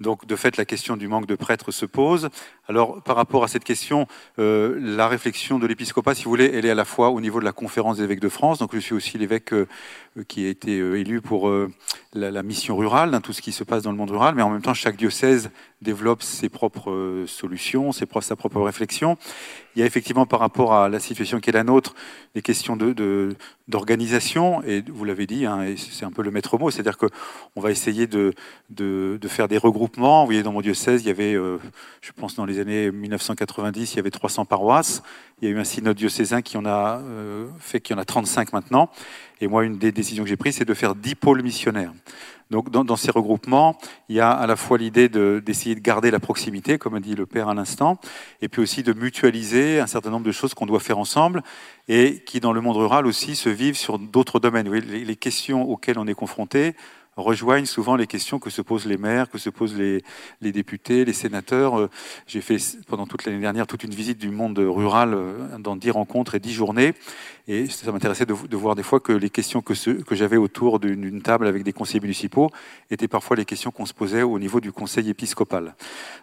Donc, 0.00 0.26
de 0.26 0.34
fait, 0.34 0.56
la 0.56 0.64
question 0.64 0.96
du 0.96 1.06
manque 1.06 1.26
de 1.26 1.36
prêtres 1.36 1.70
se 1.70 1.86
pose. 1.86 2.28
Alors, 2.66 3.00
par 3.02 3.14
rapport 3.14 3.44
à 3.44 3.48
cette 3.48 3.62
question, 3.62 4.08
euh, 4.40 4.76
la 4.80 5.06
réflexion 5.06 5.60
de 5.60 5.66
l'épiscopat, 5.68 6.16
si 6.16 6.24
vous 6.24 6.30
voulez, 6.30 6.50
elle 6.52 6.66
est 6.66 6.70
à 6.70 6.74
la 6.74 6.84
fois 6.84 7.10
au 7.10 7.20
niveau 7.20 7.38
de 7.38 7.44
la 7.44 7.52
conférence 7.52 7.98
des 7.98 8.02
évêques 8.02 8.18
de 8.18 8.28
France. 8.28 8.58
Donc, 8.58 8.74
je 8.74 8.80
suis 8.80 8.94
aussi 8.94 9.18
l'évêque 9.18 9.54
qui 10.26 10.46
a 10.46 10.48
été 10.48 10.78
élu 10.78 11.20
pour 11.20 11.48
la, 12.14 12.42
mission 12.42 12.76
rurale, 12.76 13.14
hein, 13.14 13.20
tout 13.20 13.32
ce 13.32 13.40
qui 13.40 13.52
se 13.52 13.64
passe 13.64 13.82
dans 13.82 13.90
le 13.90 13.96
monde 13.96 14.10
rural. 14.10 14.34
Mais 14.34 14.42
en 14.42 14.50
même 14.50 14.62
temps, 14.62 14.74
chaque 14.74 14.96
diocèse 14.96 15.50
développe 15.80 16.22
ses 16.22 16.48
propres 16.48 17.24
solutions, 17.26 17.92
ses, 17.92 18.06
sa 18.20 18.36
propre 18.36 18.60
réflexion. 18.60 19.16
Il 19.74 19.80
y 19.80 19.82
a 19.82 19.86
effectivement, 19.86 20.26
par 20.26 20.40
rapport 20.40 20.74
à 20.74 20.88
la 20.88 21.00
situation 21.00 21.40
qui 21.40 21.50
est 21.50 21.52
la 21.52 21.64
nôtre, 21.64 21.94
des 22.34 22.42
questions 22.42 22.76
de, 22.76 23.34
d'organisation. 23.68 24.62
Et 24.64 24.82
vous 24.86 25.04
l'avez 25.04 25.26
dit, 25.26 25.46
hein, 25.46 25.74
c'est 25.76 26.04
un 26.04 26.12
peu 26.12 26.22
le 26.22 26.30
maître 26.30 26.58
mot, 26.58 26.70
c'est-à-dire 26.70 26.98
qu'on 26.98 27.60
va 27.60 27.70
essayer 27.70 28.06
de, 28.06 28.34
de, 28.70 29.18
faire 29.28 29.48
des 29.48 29.58
regroupements. 29.58 30.20
Vous 30.20 30.26
voyez, 30.26 30.42
dans 30.42 30.52
mon 30.52 30.60
diocèse, 30.60 31.02
il 31.02 31.08
y 31.08 31.10
avait, 31.10 31.34
je 31.34 32.12
pense, 32.14 32.34
dans 32.34 32.44
les 32.44 32.60
années 32.60 32.90
1990, 32.90 33.94
il 33.94 33.96
y 33.96 34.00
avait 34.00 34.10
300 34.10 34.44
paroisses. 34.44 35.02
Il 35.42 35.48
y 35.48 35.50
a 35.50 35.54
eu 35.56 35.58
un 35.58 35.64
synode 35.64 35.96
diocésain 35.96 36.40
qui 36.40 36.56
en 36.56 36.64
a 36.64 37.00
euh, 37.00 37.48
fait 37.58 37.80
qu'il 37.80 37.96
y 37.96 37.98
en 37.98 38.00
a 38.00 38.04
35 38.04 38.52
maintenant. 38.52 38.90
Et 39.42 39.48
moi, 39.48 39.64
une 39.64 39.76
des 39.76 39.90
décisions 39.90 40.22
que 40.22 40.30
j'ai 40.30 40.36
prises, 40.36 40.54
c'est 40.58 40.64
de 40.64 40.72
faire 40.72 40.94
10 40.94 41.16
pôles 41.16 41.42
missionnaires. 41.42 41.92
Donc, 42.52 42.70
dans, 42.70 42.96
ces 42.96 43.10
regroupements, 43.10 43.76
il 44.08 44.14
y 44.14 44.20
a 44.20 44.30
à 44.30 44.46
la 44.46 44.54
fois 44.54 44.78
l'idée 44.78 45.08
d'essayer 45.08 45.74
de, 45.74 45.80
garder 45.80 46.12
la 46.12 46.20
proximité, 46.20 46.78
comme 46.78 46.94
a 46.94 47.00
dit 47.00 47.16
le 47.16 47.26
père 47.26 47.48
à 47.48 47.54
l'instant, 47.54 47.98
et 48.40 48.48
puis 48.48 48.62
aussi 48.62 48.84
de 48.84 48.92
mutualiser 48.92 49.80
un 49.80 49.88
certain 49.88 50.10
nombre 50.10 50.26
de 50.26 50.30
choses 50.30 50.54
qu'on 50.54 50.66
doit 50.66 50.78
faire 50.78 50.98
ensemble 50.98 51.42
et 51.88 52.22
qui, 52.24 52.38
dans 52.38 52.52
le 52.52 52.60
monde 52.60 52.76
rural 52.76 53.04
aussi, 53.04 53.34
se 53.34 53.48
vivent 53.48 53.76
sur 53.76 53.98
d'autres 53.98 54.38
domaines. 54.38 54.70
les 54.70 55.16
questions 55.16 55.68
auxquelles 55.68 55.98
on 55.98 56.06
est 56.06 56.14
confronté, 56.14 56.76
rejoignent 57.16 57.66
souvent 57.66 57.96
les 57.96 58.06
questions 58.06 58.38
que 58.38 58.50
se 58.50 58.62
posent 58.62 58.86
les 58.86 58.96
maires, 58.96 59.28
que 59.28 59.38
se 59.38 59.50
posent 59.50 59.76
les, 59.76 60.02
députés, 60.40 61.04
les 61.04 61.12
sénateurs. 61.12 61.78
Euh, 61.78 61.90
j'ai 62.26 62.40
fait 62.40 62.56
pendant 62.86 63.06
toute 63.06 63.24
l'année 63.24 63.40
dernière 63.40 63.66
toute 63.66 63.84
une 63.84 63.94
visite 63.94 64.18
du 64.18 64.30
monde 64.30 64.58
rural 64.58 65.12
euh, 65.14 65.58
dans 65.58 65.76
dix 65.76 65.90
rencontres 65.90 66.34
et 66.34 66.40
dix 66.40 66.52
journées. 66.52 66.94
Et 67.48 67.66
ça 67.66 67.90
m'intéressait 67.92 68.24
de, 68.24 68.56
voir 68.56 68.74
des 68.76 68.82
fois 68.82 69.00
que 69.00 69.12
les 69.12 69.28
questions 69.28 69.62
que, 69.62 69.74
j'avais 70.12 70.36
autour 70.36 70.78
d'une 70.78 71.22
table 71.22 71.46
avec 71.46 71.64
des 71.64 71.72
conseillers 71.72 72.00
municipaux 72.00 72.50
étaient 72.90 73.08
parfois 73.08 73.36
les 73.36 73.44
questions 73.44 73.72
qu'on 73.72 73.86
se 73.86 73.94
posait 73.94 74.22
au 74.22 74.38
niveau 74.38 74.60
du 74.60 74.70
conseil 74.70 75.10
épiscopal. 75.10 75.74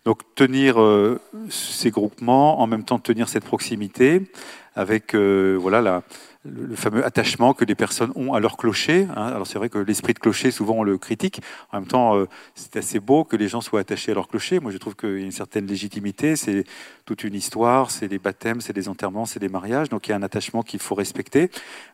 Donc 0.05 0.21
tenir 0.35 0.81
euh, 0.81 1.19
ces 1.49 1.91
groupements, 1.91 2.61
en 2.61 2.67
même 2.67 2.83
temps 2.83 2.99
tenir 2.99 3.27
cette 3.27 3.43
proximité 3.43 4.31
avec 4.75 5.13
voilà 5.13 5.81
la 5.81 6.03
le, 6.45 6.75
fameux 6.75 7.05
attachement 7.05 7.53
que 7.53 7.65
les 7.65 7.75
personnes 7.75 8.11
ont 8.15 8.33
à 8.33 8.39
leur 8.39 8.57
clocher. 8.57 9.07
Hein. 9.15 9.27
Alors 9.27 9.45
c'est 9.45 9.57
vrai 9.57 9.69
que 9.69 9.77
l'esprit 9.77 10.13
de 10.13 10.19
clocher, 10.19 10.51
souvent 10.51 10.75
on 10.75 10.83
le 10.83 10.97
critique. 10.97 11.41
En 11.71 11.79
même 11.79 11.87
temps, 11.87 12.15
euh, 12.15 12.27
c'est 12.55 12.77
assez 12.77 12.99
beau 12.99 13.23
que 13.23 13.35
les 13.35 13.47
gens 13.47 13.61
soient 13.61 13.81
attachés 13.81 14.11
à 14.11 14.15
leur 14.15 14.27
clocher. 14.27 14.59
Moi, 14.59 14.71
je 14.71 14.77
trouve 14.77 14.95
qu'il 14.95 15.19
y 15.19 15.21
a 15.21 15.25
une 15.25 15.31
certaine 15.31 15.67
légitimité. 15.67 16.35
C'est 16.35 16.63
toute 17.05 17.23
une 17.23 17.35
histoire, 17.35 17.91
c'est 17.91 18.07
des 18.07 18.19
baptêmes, 18.19 18.61
c'est 18.61 18.73
des 18.73 18.87
enterrements, 18.87 19.25
c'est 19.25 19.39
des 19.39 19.49
mariages. 19.49 19.89
Donc 19.89 20.07
il 20.07 20.11
y 20.11 20.13
a 20.13 20.17
un 20.17 20.23
attachement 20.23 20.63
qu'il 20.63 20.79
faut 20.79 20.95
respecter, 20.95 21.49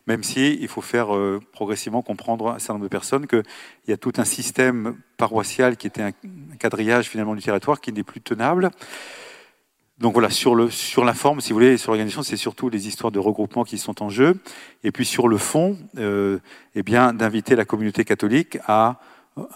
même 0.06 0.22
si 0.22 0.54
il 0.60 0.68
faut 0.68 0.82
faire 0.82 1.14
euh, 1.14 1.40
progressivement 1.52 2.02
comprendre 2.02 2.48
à 2.48 2.54
un 2.54 2.58
certain 2.58 2.74
nombre 2.74 2.84
de 2.84 2.90
personnes 2.90 3.26
qu'il 3.26 3.42
y 3.88 3.92
a 3.92 3.96
tout 3.96 4.12
un 4.18 4.24
système 4.24 4.96
paroissial 5.16 5.76
qui 5.76 5.86
était 5.86 6.02
un 6.02 6.12
quadrillage 6.58 7.08
finalement 7.08 7.34
du 7.34 7.42
territoire 7.42 7.80
qui 7.80 7.92
n'est 7.92 8.04
plus 8.04 8.20
tenable. 8.20 8.70
Donc 9.98 10.12
voilà, 10.12 10.28
sur, 10.28 10.54
le, 10.54 10.70
sur 10.70 11.04
la 11.04 11.14
forme, 11.14 11.40
si 11.40 11.50
vous 11.50 11.54
voulez, 11.58 11.78
sur 11.78 11.90
l'organisation, 11.90 12.22
c'est 12.22 12.36
surtout 12.36 12.68
les 12.68 12.86
histoires 12.86 13.10
de 13.10 13.18
regroupement 13.18 13.64
qui 13.64 13.78
sont 13.78 14.02
en 14.02 14.10
jeu. 14.10 14.38
Et 14.84 14.92
puis 14.92 15.06
sur 15.06 15.26
le 15.26 15.38
fond, 15.38 15.78
euh, 15.96 16.38
eh 16.74 16.82
bien, 16.82 17.14
d'inviter 17.14 17.56
la 17.56 17.64
communauté 17.64 18.04
catholique 18.04 18.58
à 18.66 19.00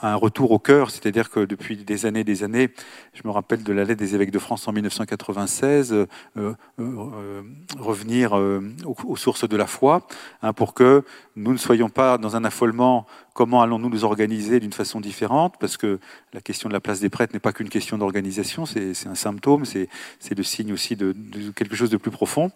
un 0.03 0.15
retour 0.15 0.51
au 0.51 0.59
cœur, 0.59 0.91
c'est-à-dire 0.91 1.31
que 1.31 1.41
depuis 1.41 1.77
des 1.77 2.05
années 2.05 2.21
et 2.21 2.25
des 2.25 2.45
années, 2.45 2.71
je 3.15 3.23
me 3.25 3.31
rappelle 3.31 3.63
de 3.63 3.73
la 3.73 3.85
lettre 3.85 3.99
des 3.99 4.15
évêques 4.15 4.31
de 4.31 4.39
France 4.39 4.69
en 4.69 4.73
1996, 4.73 5.93
euh, 5.93 6.07
euh, 6.37 6.55
euh, 6.79 7.43
revenir 7.79 8.33
aux, 8.33 9.17
sources 9.17 9.49
de 9.49 9.57
la 9.57 9.67
foi, 9.67 10.07
hein, 10.43 10.53
pour 10.53 10.75
que 10.75 11.03
nous 11.35 11.53
ne 11.53 11.59
soyons 11.59 11.89
pas 11.89 12.19
dans 12.19 12.37
un 12.37 12.45
affolement, 12.45 13.07
comment 13.41 13.63
allons-nous 13.63 13.89
nous 13.89 14.05
organiser 14.05 14.61
d'une 14.61 14.75
façon 14.75 15.01
différente, 15.01 15.55
parce 15.59 15.79
que 15.79 15.99
la 16.35 16.43
question 16.43 16.69
de 16.69 16.75
la 16.75 16.81
place 16.81 17.01
des 17.01 17.09
prêtres 17.09 17.33
n'est 17.33 17.41
pas 17.41 17.55
qu'une 17.55 17.71
question 17.71 17.97
d'organisation, 17.97 18.67
c'est 18.67 19.07
un 19.07 19.15
symptôme, 19.15 19.65
c'est 19.65 19.89
le 20.37 20.43
signe 20.43 20.75
aussi 20.75 20.95
de, 20.95 21.15
quelque 21.57 21.75
chose 21.75 21.89
de 21.89 21.97
plus 21.97 22.11
profond, 22.11 22.51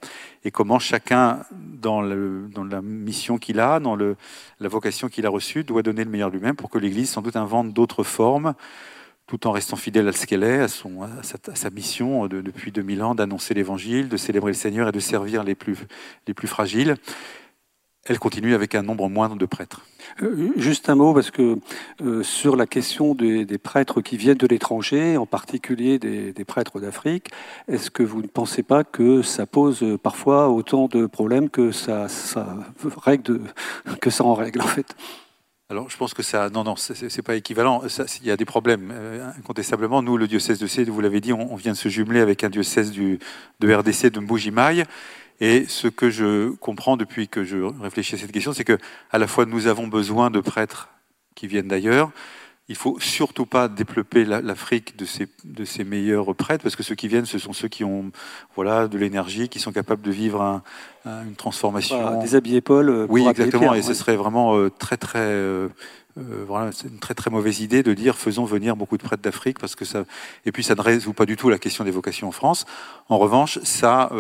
et 0.44 0.50
comment 0.50 0.78
chacun, 0.78 1.40
dans, 1.52 2.02
la 2.02 2.82
mission 2.82 3.38
qu'il 3.38 3.60
a, 3.60 3.80
dans 3.80 3.96
la 3.96 4.68
vocation 4.68 5.08
qu'il 5.08 5.24
a 5.24 5.30
reçue, 5.30 5.64
doit 5.64 5.82
donner 5.82 6.04
le 6.04 6.10
meilleur 6.10 6.28
lui-même 6.28 6.54
pour 6.54 6.68
que 6.68 6.76
l'Église 6.76 7.08
sans 7.08 7.22
doute 7.22 7.36
invente 7.36 7.72
d'autres 7.72 8.04
formes, 8.04 8.52
tout 9.26 9.46
en 9.46 9.52
restant 9.52 9.76
fidèle 9.76 10.06
à 10.06 10.12
ce 10.12 10.26
qu'elle 10.26 10.44
est, 10.44 10.60
à, 10.60 10.68
son, 10.68 11.00
à, 11.00 11.22
sa, 11.54 11.70
mission 11.70 12.26
de, 12.26 12.42
depuis 12.42 12.72
2000 12.72 13.02
ans 13.02 13.14
d'annoncer 13.14 13.54
l'Évangile, 13.54 14.10
de 14.10 14.18
célébrer 14.18 14.50
le 14.50 14.54
Seigneur 14.54 14.88
et 14.90 14.92
de 14.92 15.00
servir 15.00 15.44
les 15.44 15.54
plus, 15.54 15.78
les 16.28 16.34
plus 16.34 16.46
fragiles. 16.46 16.98
Elle 18.06 18.18
continue 18.18 18.54
avec 18.54 18.74
un 18.74 18.82
nombre 18.82 19.08
moindre 19.08 19.36
de 19.36 19.46
prêtres. 19.46 19.86
Euh, 20.22 20.50
juste 20.56 20.90
un 20.90 20.94
mot, 20.94 21.14
parce 21.14 21.30
que 21.30 21.56
euh, 22.02 22.22
sur 22.22 22.54
la 22.54 22.66
question 22.66 23.14
des, 23.14 23.46
prêtres 23.58 24.02
qui 24.02 24.18
viennent 24.18 24.36
de 24.36 24.46
l'étranger, 24.46 25.16
en 25.16 25.24
particulier 25.24 25.98
des, 25.98 26.44
prêtres 26.44 26.80
d'Afrique, 26.80 27.30
est-ce 27.66 27.90
que 27.90 28.02
vous 28.02 28.20
ne 28.20 28.26
pensez 28.26 28.62
pas 28.62 28.84
que 28.84 29.22
ça 29.22 29.46
pose 29.46 29.98
parfois 30.02 30.50
autant 30.50 30.86
de 30.86 31.06
problèmes 31.06 31.48
que 31.48 31.72
ça, 31.72 32.08
ça 32.08 32.46
règle 33.02 33.40
que 34.00 34.10
ça 34.10 34.24
en 34.24 34.34
règle 34.34 34.60
en 34.60 34.66
fait? 34.66 34.94
Alors, 35.70 35.88
je 35.88 35.96
pense 35.96 36.12
que 36.12 36.22
ça, 36.22 36.50
non, 36.50 36.62
non, 36.62 36.76
c'est 36.76 37.22
pas 37.22 37.36
équivalent. 37.36 37.82
Il 38.20 38.26
y 38.26 38.30
a 38.30 38.36
des 38.36 38.44
problèmes, 38.44 38.92
euh, 38.92 39.30
incontestablement. 39.38 40.02
Nous, 40.02 40.18
le 40.18 40.28
diocèse 40.28 40.58
de 40.58 40.66
C, 40.66 40.84
vous 40.84 41.00
l'avez 41.00 41.22
dit, 41.22 41.32
on, 41.32 41.56
vient 41.56 41.72
de 41.72 41.76
se 41.76 41.88
jumeler 41.88 42.20
avec 42.20 42.44
un 42.44 42.50
diocèse 42.50 42.90
du, 42.90 43.18
de 43.60 43.74
RDC 43.74 44.10
de 44.10 44.20
Mboujimaï. 44.20 44.84
Et 45.40 45.66
ce 45.66 45.88
que 45.88 46.10
je 46.10 46.50
comprends 46.56 46.96
depuis 46.96 47.28
que 47.28 47.44
je 47.44 47.58
réfléchis 47.58 48.14
à 48.14 48.18
cette 48.18 48.32
question, 48.32 48.52
c'est 48.52 48.64
que 48.64 48.78
à 49.10 49.18
la 49.18 49.26
fois 49.26 49.46
nous 49.46 49.66
avons 49.66 49.88
besoin 49.88 50.30
de 50.30 50.40
prêtres 50.40 50.88
qui 51.34 51.46
viennent 51.46 51.68
d'ailleurs, 51.68 52.12
il 52.68 52.76
faut 52.76 52.98
surtout 52.98 53.44
pas 53.44 53.68
développer 53.68 54.24
l'Afrique 54.24 54.96
de 54.96 55.04
ses, 55.04 55.28
de 55.44 55.66
ses 55.66 55.84
meilleurs 55.84 56.34
prêtres, 56.34 56.62
parce 56.62 56.76
que 56.76 56.82
ceux 56.82 56.94
qui 56.94 57.08
viennent, 57.08 57.26
ce 57.26 57.38
sont 57.38 57.52
ceux 57.52 57.68
qui 57.68 57.84
ont 57.84 58.10
voilà, 58.54 58.88
de 58.88 58.96
l'énergie, 58.96 59.50
qui 59.50 59.58
sont 59.58 59.72
capables 59.72 60.00
de 60.00 60.10
vivre 60.10 60.62
une 61.04 61.34
transformation. 61.36 62.00
Voilà, 62.00 62.16
déshabiller 62.16 62.62
Paul. 62.62 62.88
Euh, 62.88 63.06
oui, 63.10 63.26
exactement. 63.28 63.74
et 63.74 63.82
ce 63.82 63.92
serait 63.92 64.16
vraiment 64.16 64.56
euh, 64.56 64.70
très, 64.70 64.96
très. 64.96 65.18
Euh, 65.18 65.68
voilà, 66.16 66.72
c'est 66.72 66.88
une 66.88 66.98
très 66.98 67.14
très 67.14 67.30
mauvaise 67.30 67.60
idée 67.60 67.82
de 67.82 67.92
dire 67.92 68.16
faisons 68.16 68.44
venir 68.44 68.76
beaucoup 68.76 68.96
de 68.96 69.02
prêtres 69.02 69.22
d'Afrique 69.22 69.58
parce 69.58 69.74
que 69.74 69.84
ça 69.84 70.04
et 70.46 70.52
puis 70.52 70.62
ça 70.62 70.74
ne 70.74 70.80
résout 70.80 71.12
pas 71.12 71.26
du 71.26 71.36
tout 71.36 71.48
la 71.48 71.58
question 71.58 71.84
des 71.84 71.90
vocations 71.90 72.28
en 72.28 72.32
France. 72.32 72.66
En 73.08 73.18
revanche, 73.18 73.58
ça 73.64 74.10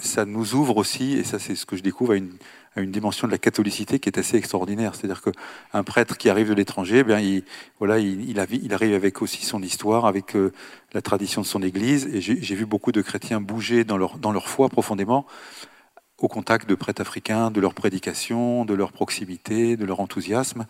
ça 0.00 0.24
nous 0.24 0.54
ouvre 0.54 0.76
aussi 0.76 1.14
et 1.14 1.24
ça 1.24 1.38
c'est 1.38 1.56
ce 1.56 1.66
que 1.66 1.76
je 1.76 1.82
découvre 1.82 2.12
à 2.12 2.16
une 2.16 2.30
à 2.76 2.80
une 2.80 2.92
dimension 2.92 3.26
de 3.26 3.32
la 3.32 3.38
catholicité 3.38 3.98
qui 3.98 4.08
est 4.08 4.18
assez 4.18 4.36
extraordinaire. 4.36 4.94
C'est-à-dire 4.94 5.22
qu'un 5.22 5.82
prêtre 5.82 6.16
qui 6.16 6.28
arrive 6.28 6.48
de 6.48 6.54
l'étranger, 6.54 6.98
eh 6.98 7.04
bien, 7.04 7.18
il, 7.18 7.42
voilà, 7.78 7.98
il, 7.98 8.30
il, 8.30 8.38
arrive 8.72 8.94
avec 8.94 9.22
aussi 9.22 9.44
son 9.44 9.62
histoire, 9.62 10.06
avec 10.06 10.36
euh, 10.36 10.52
la 10.92 11.02
tradition 11.02 11.42
de 11.42 11.46
son 11.46 11.62
Église. 11.62 12.08
Et 12.12 12.20
j'ai 12.20 12.54
vu 12.54 12.66
beaucoup 12.66 12.92
de 12.92 13.02
chrétiens 13.02 13.40
bouger 13.40 13.84
dans 13.84 13.96
leur, 13.96 14.18
dans 14.18 14.32
leur 14.32 14.48
foi 14.48 14.68
profondément 14.68 15.26
au 16.18 16.28
contact 16.28 16.68
de 16.68 16.74
prêtres 16.74 17.00
africains, 17.00 17.50
de 17.50 17.60
leur 17.60 17.74
prédication, 17.74 18.64
de 18.64 18.74
leur 18.74 18.92
proximité, 18.92 19.76
de 19.76 19.84
leur 19.86 20.00
enthousiasme. 20.00 20.66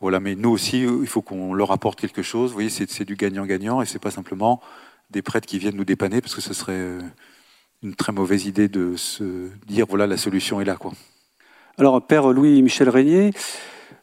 Voilà, 0.00 0.20
mais 0.20 0.34
nous 0.34 0.50
aussi, 0.50 0.82
il 0.82 1.06
faut 1.06 1.22
qu'on 1.22 1.54
leur 1.54 1.70
apporte 1.72 2.00
quelque 2.00 2.22
chose. 2.22 2.50
Vous 2.50 2.54
voyez, 2.54 2.70
c'est 2.70 3.04
du 3.04 3.16
gagnant-gagnant 3.16 3.80
et 3.82 3.86
c'est 3.86 3.98
pas 3.98 4.10
simplement 4.10 4.60
des 5.10 5.22
prêtres 5.22 5.46
qui 5.46 5.58
viennent 5.58 5.76
nous 5.76 5.84
dépanner 5.84 6.20
parce 6.20 6.34
que 6.34 6.40
ce 6.40 6.52
serait 6.52 6.72
euh, 6.72 7.00
une 7.82 7.94
très 7.94 8.12
mauvaise 8.12 8.46
idée 8.46 8.68
de 8.68 8.96
se 8.96 9.48
dire 9.66 9.86
voilà 9.88 10.06
la 10.06 10.16
solution 10.16 10.60
est 10.60 10.64
là. 10.64 10.76
Alors, 11.78 12.06
Père 12.06 12.32
Louis-Michel 12.32 12.88
Régnier, 12.88 13.32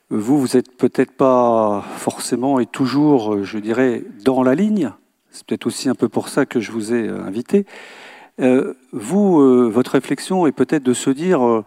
vous, 0.09 0.39
vous 0.39 0.55
n'êtes 0.55 0.75
peut-être 0.77 1.12
pas 1.12 1.83
forcément 1.97 2.59
et 2.59 2.65
toujours, 2.65 3.43
je 3.43 3.57
dirais, 3.57 4.03
dans 4.23 4.43
la 4.43 4.55
ligne. 4.55 4.91
C'est 5.31 5.45
peut-être 5.47 5.65
aussi 5.65 5.89
un 5.89 5.95
peu 5.95 6.07
pour 6.07 6.29
ça 6.29 6.45
que 6.45 6.59
je 6.59 6.71
vous 6.71 6.93
ai 6.93 7.07
euh, 7.07 7.23
invité. 7.23 7.65
Euh, 8.39 8.75
vous, 8.91 9.41
euh, 9.41 9.67
votre 9.67 9.91
réflexion 9.91 10.45
est 10.45 10.51
peut-être 10.51 10.83
de 10.83 10.93
se 10.93 11.09
dire, 11.09 11.63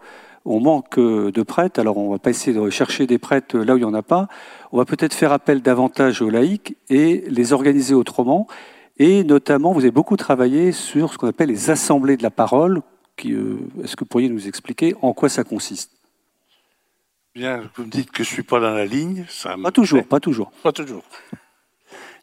on 0.47 0.59
manque 0.59 0.99
de 0.99 1.43
prêtres, 1.43 1.79
alors 1.79 1.97
on 1.97 2.09
va 2.09 2.19
pas 2.19 2.29
essayer 2.29 2.57
de 2.57 2.69
chercher 2.69 3.05
des 3.05 3.17
prêtres 3.17 3.57
là 3.57 3.73
où 3.73 3.77
il 3.77 3.81
n'y 3.81 3.85
en 3.85 3.93
a 3.93 4.01
pas, 4.01 4.27
on 4.71 4.77
va 4.77 4.85
peut-être 4.85 5.13
faire 5.13 5.31
appel 5.31 5.61
davantage 5.61 6.21
aux 6.21 6.29
laïcs 6.29 6.75
et 6.89 7.23
les 7.27 7.53
organiser 7.53 7.93
autrement. 7.93 8.47
Et 8.97 9.23
notamment, 9.23 9.73
vous 9.73 9.81
avez 9.81 9.91
beaucoup 9.91 10.17
travaillé 10.17 10.71
sur 10.71 11.13
ce 11.13 11.17
qu'on 11.17 11.27
appelle 11.27 11.49
les 11.49 11.69
assemblées 11.69 12.17
de 12.17 12.23
la 12.23 12.31
parole. 12.31 12.81
Est-ce 13.19 13.95
que 13.95 13.99
vous 13.99 14.05
pourriez 14.09 14.29
nous 14.29 14.47
expliquer 14.47 14.95
en 15.01 15.13
quoi 15.13 15.29
ça 15.29 15.43
consiste? 15.43 15.91
Bien, 17.35 17.61
vous 17.75 17.83
me 17.83 17.89
dites 17.89 18.09
que 18.09 18.23
je 18.23 18.29
suis 18.29 18.43
pas 18.43 18.59
dans 18.59 18.73
la 18.73 18.85
ligne. 18.85 19.25
Ça 19.29 19.55
pas 19.61 19.71
toujours, 19.71 20.03
pas 20.05 20.19
toujours. 20.19 20.51
Pas 20.63 20.71
toujours. 20.73 21.03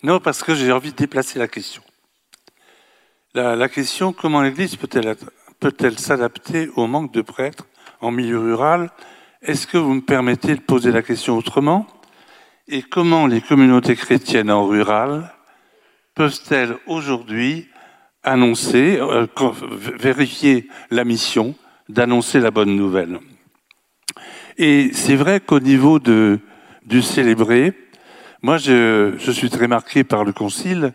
Non, 0.03 0.19
parce 0.19 0.43
que 0.43 0.55
j'ai 0.55 0.73
envie 0.73 0.91
de 0.91 0.97
déplacer 0.97 1.39
la 1.39 1.47
question. 1.47 1.83
La, 3.35 3.69
question, 3.69 4.13
comment 4.13 4.43
l'Église 4.43 4.77
peut-elle 4.77 5.17
peut 5.59 5.73
s'adapter 5.97 6.69
au 6.77 6.87
manque 6.87 7.13
de 7.13 7.21
prêtres 7.21 7.67
en 8.05 8.11
milieu 8.11 8.39
rural 8.39 8.91
Est-ce 9.43 9.67
que 9.67 9.79
vous 9.79 9.95
me 9.95 10.01
permettez 10.01 10.55
de 10.55 10.61
poser 10.61 10.93
la 10.93 11.03
question 11.03 11.37
autrement? 11.37 11.87
Et 12.69 12.83
comment 12.83 13.27
les 13.27 13.41
communautés 13.41 13.97
chrétiennes 13.97 14.51
en 14.51 14.67
rural 14.67 15.33
peuvent-elles 16.15 16.77
aujourd'hui 16.87 17.69
annoncer, 18.23 18.99
euh, 19.01 19.27
vérifier 19.99 20.69
la 20.91 21.05
mission 21.05 21.55
d'annoncer 21.89 22.41
la 22.41 22.51
bonne 22.51 22.77
nouvelle? 22.77 23.19
Et 24.57 24.91
c'est 24.93 25.17
vrai 25.17 25.41
qu'au 25.41 25.61
niveau 25.61 25.99
du 25.99 27.03
célébré, 27.03 27.73
moi 28.43 28.59
je, 28.59 29.15
je 29.19 29.31
suis 29.31 29.51
très 29.51 29.69
marqué 29.69 30.05
par 30.05 30.25
le 30.25 30.33
concile. 30.33 30.93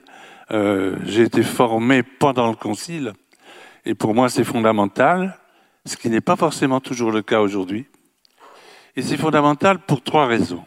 Euh, 0.52 0.96
j'ai 1.06 1.24
été 1.24 1.44
formé 1.44 2.02
pendant 2.02 2.50
le 2.50 2.56
concile, 2.56 3.14
et 3.86 3.94
pour 3.94 4.16
moi 4.16 4.30
c'est 4.30 4.44
fondamental, 4.44 5.38
ce 5.86 5.98
qui 5.98 6.10
n'est 6.10 6.22
pas 6.22 6.36
forcément 6.36 6.80
toujours 6.80 7.12
le 7.12 7.22
cas 7.22 7.40
aujourd'hui. 7.40 7.88
Et 8.96 9.02
c'est 9.02 9.18
fondamental 9.18 9.80
pour 9.80 10.04
trois 10.04 10.26
raisons. 10.26 10.66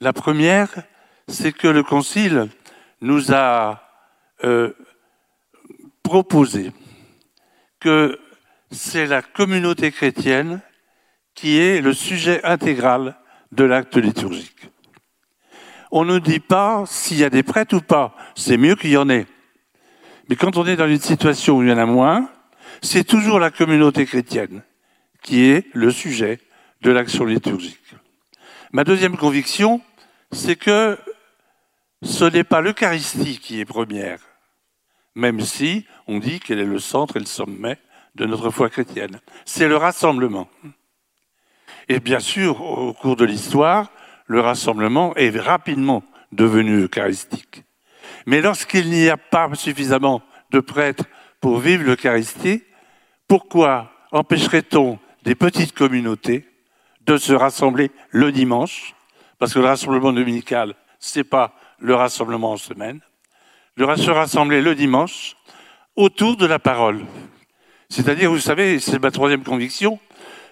La 0.00 0.12
première, 0.12 0.70
c'est 1.28 1.52
que 1.52 1.68
le 1.68 1.82
concile 1.82 2.48
nous 3.00 3.32
a 3.32 3.82
euh, 4.44 4.72
proposé 6.02 6.72
que 7.80 8.18
c'est 8.70 9.06
la 9.06 9.22
communauté 9.22 9.90
chrétienne 9.92 10.60
qui 11.34 11.58
est 11.58 11.80
le 11.80 11.92
sujet 11.92 12.44
intégral 12.44 13.16
de 13.52 13.64
l'acte 13.64 13.96
liturgique. 13.96 14.70
On 15.90 16.04
ne 16.04 16.18
dit 16.18 16.40
pas 16.40 16.84
s'il 16.86 17.18
y 17.18 17.24
a 17.24 17.30
des 17.30 17.42
prêtres 17.42 17.76
ou 17.76 17.80
pas. 17.80 18.16
C'est 18.34 18.56
mieux 18.56 18.74
qu'il 18.74 18.90
y 18.90 18.96
en 18.96 19.08
ait. 19.08 19.26
Mais 20.28 20.36
quand 20.36 20.56
on 20.56 20.66
est 20.66 20.76
dans 20.76 20.88
une 20.88 21.00
situation 21.00 21.58
où 21.58 21.62
il 21.62 21.68
y 21.68 21.72
en 21.72 21.78
a 21.78 21.86
moins, 21.86 22.28
c'est 22.82 23.04
toujours 23.04 23.38
la 23.38 23.50
communauté 23.50 24.06
chrétienne 24.06 24.62
qui 25.22 25.44
est 25.44 25.66
le 25.72 25.90
sujet 25.90 26.38
de 26.82 26.90
l'action 26.90 27.24
liturgique. 27.24 27.94
Ma 28.72 28.84
deuxième 28.84 29.16
conviction, 29.16 29.80
c'est 30.32 30.56
que 30.56 30.98
ce 32.02 32.24
n'est 32.24 32.44
pas 32.44 32.60
l'Eucharistie 32.60 33.38
qui 33.38 33.60
est 33.60 33.64
première, 33.64 34.20
même 35.14 35.40
si 35.40 35.86
on 36.06 36.18
dit 36.18 36.40
qu'elle 36.40 36.58
est 36.58 36.64
le 36.64 36.78
centre 36.78 37.16
et 37.16 37.20
le 37.20 37.26
sommet 37.26 37.78
de 38.14 38.26
notre 38.26 38.50
foi 38.50 38.68
chrétienne. 38.68 39.20
C'est 39.44 39.68
le 39.68 39.76
rassemblement. 39.76 40.48
Et 41.88 42.00
bien 42.00 42.20
sûr, 42.20 42.60
au 42.60 42.92
cours 42.92 43.16
de 43.16 43.24
l'histoire, 43.24 43.90
le 44.26 44.40
rassemblement 44.40 45.14
est 45.16 45.30
rapidement 45.38 46.02
devenu 46.32 46.82
eucharistique. 46.82 47.64
Mais 48.26 48.40
lorsqu'il 48.40 48.90
n'y 48.90 49.08
a 49.08 49.16
pas 49.16 49.48
suffisamment 49.54 50.22
de 50.50 50.60
prêtres 50.60 51.04
pour 51.44 51.58
vivre 51.58 51.84
l'Eucharistie, 51.84 52.62
pourquoi 53.28 53.92
empêcherait-on 54.12 54.98
des 55.24 55.34
petites 55.34 55.74
communautés 55.74 56.48
de 57.02 57.18
se 57.18 57.34
rassembler 57.34 57.90
le 58.08 58.32
dimanche? 58.32 58.94
Parce 59.38 59.52
que 59.52 59.58
le 59.58 59.66
rassemblement 59.66 60.14
dominical, 60.14 60.74
c'est 60.98 61.22
pas 61.22 61.52
le 61.78 61.94
rassemblement 61.94 62.52
en 62.52 62.56
semaine. 62.56 63.00
De 63.76 63.84
se 63.94 64.10
rassembler 64.10 64.62
le 64.62 64.74
dimanche 64.74 65.36
autour 65.96 66.38
de 66.38 66.46
la 66.46 66.58
parole. 66.58 67.04
C'est-à-dire, 67.90 68.30
vous 68.30 68.38
savez, 68.38 68.80
c'est 68.80 68.98
ma 68.98 69.10
troisième 69.10 69.44
conviction, 69.44 70.00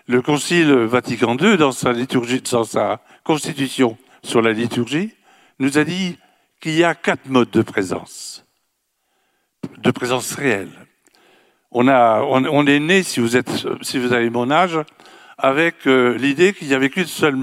le 0.08 0.20
Concile 0.20 0.74
Vatican 0.74 1.38
II, 1.38 1.56
dans 1.56 1.72
sa 1.72 1.94
liturgie, 1.94 2.42
dans 2.42 2.64
sa 2.64 3.00
constitution 3.24 3.96
sur 4.22 4.42
la 4.42 4.52
liturgie, 4.52 5.14
nous 5.58 5.78
a 5.78 5.84
dit 5.84 6.18
qu'il 6.60 6.74
y 6.74 6.84
a 6.84 6.94
quatre 6.94 7.30
modes 7.30 7.50
de 7.50 7.62
présence, 7.62 8.44
de 9.78 9.90
présence 9.90 10.34
réelle. 10.34 10.81
On, 11.74 11.88
a, 11.88 12.20
on, 12.22 12.66
est 12.66 12.80
né, 12.80 13.02
si 13.02 13.20
vous, 13.20 13.36
êtes, 13.36 13.66
si 13.80 13.98
vous 13.98 14.12
avez 14.12 14.28
mon 14.28 14.50
âge, 14.50 14.78
avec 15.38 15.86
euh, 15.86 16.16
l'idée 16.18 16.52
qu'il 16.52 16.68
n'y 16.68 16.74
avait 16.74 16.90
qu'une 16.90 17.06
seule 17.06 17.36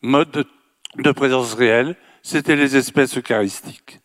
mode 0.00 0.30
de, 0.30 0.46
de 0.96 1.12
présence 1.12 1.52
réelle, 1.52 1.94
c'était 2.22 2.56
les 2.56 2.76
espèces 2.76 3.16
eucharistiques. 3.18 4.00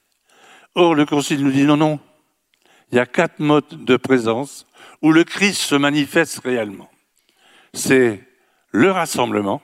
Or, 0.76 0.96
le 0.96 1.06
Concile 1.06 1.44
nous 1.44 1.52
dit 1.52 1.64
non, 1.64 1.78
non, 1.78 2.00
il 2.92 2.98
y 2.98 3.00
a 3.00 3.06
quatre 3.06 3.40
modes 3.40 3.86
de 3.86 3.96
présence 3.96 4.68
où 5.02 5.12
le 5.14 5.24
Christ 5.24 5.62
se 5.62 5.76
manifeste 5.76 6.40
réellement. 6.40 6.90
C'est 7.74 8.22
le 8.72 8.92
rassemblement, 8.92 9.62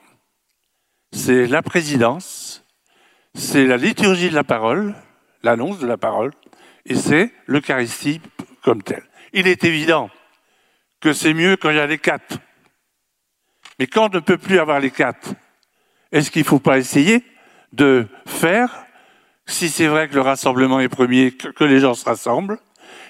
c'est 1.12 1.48
la 1.48 1.62
présidence, 1.62 2.64
c'est 3.34 3.66
la 3.66 3.78
liturgie 3.78 4.30
de 4.30 4.36
la 4.36 4.44
parole, 4.44 4.96
l'annonce 5.44 5.80
de 5.80 5.88
la 5.88 5.98
parole, 5.98 6.32
et 6.86 6.96
c'est 6.96 7.34
l'Eucharistie 7.48 8.22
comme 8.64 8.82
telle. 8.82 9.04
Il 9.38 9.50
est 9.50 9.66
évident 9.66 10.10
que 11.02 11.12
c'est 11.12 11.34
mieux 11.34 11.58
quand 11.58 11.70
il 11.70 11.76
y 11.76 11.80
a 11.82 11.86
les 11.86 11.98
quatre. 11.98 12.38
Mais 13.78 13.86
quand 13.86 14.06
on 14.06 14.16
ne 14.16 14.22
peut 14.22 14.38
plus 14.38 14.60
avoir 14.60 14.80
les 14.80 14.92
quatre, 14.92 15.34
est-ce 16.14 16.32
qu'il 16.32 16.44
ne 16.44 16.48
faut 16.48 16.60
pas 16.60 16.78
essayer 16.78 17.22
de 17.74 18.08
faire, 18.26 18.86
si 19.46 19.68
c'est 19.68 19.88
vrai 19.88 20.08
que 20.08 20.16
le 20.16 20.22
rassemblement 20.22 20.80
est 20.80 20.88
premier, 20.88 21.32
que 21.34 21.66
les 21.66 21.82
gens 21.82 21.96
se 21.96 22.06
rassemblent, 22.06 22.60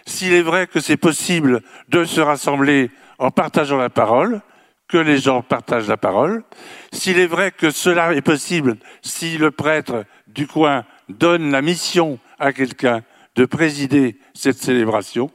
s'il 0.08 0.34
est 0.34 0.42
vrai 0.42 0.66
que 0.66 0.80
c'est 0.80 0.98
possible 0.98 1.62
de 1.90 2.06
se 2.06 2.22
rassembler 2.22 2.90
en 3.20 3.30
partageant 3.30 3.78
la 3.78 3.92
parole, 3.92 4.42
que 4.88 4.98
les 4.98 5.20
gens 5.20 5.44
partagent 5.44 5.88
la 5.88 5.98
parole. 5.98 6.44
S'il 6.92 7.20
est 7.20 7.28
vrai 7.28 7.52
que 7.52 7.70
cela 7.70 8.16
est 8.16 8.24
possible 8.24 8.78
si 9.04 9.38
le 9.38 9.52
prêtre 9.52 10.06
du 10.26 10.48
coin 10.48 10.86
donne 11.08 11.52
la 11.52 11.62
mission 11.62 12.18
à 12.40 12.52
quelqu'un 12.52 13.04
de 13.36 13.46
présider 13.46 14.18
cette 14.34 14.58
célébration, 14.58 15.30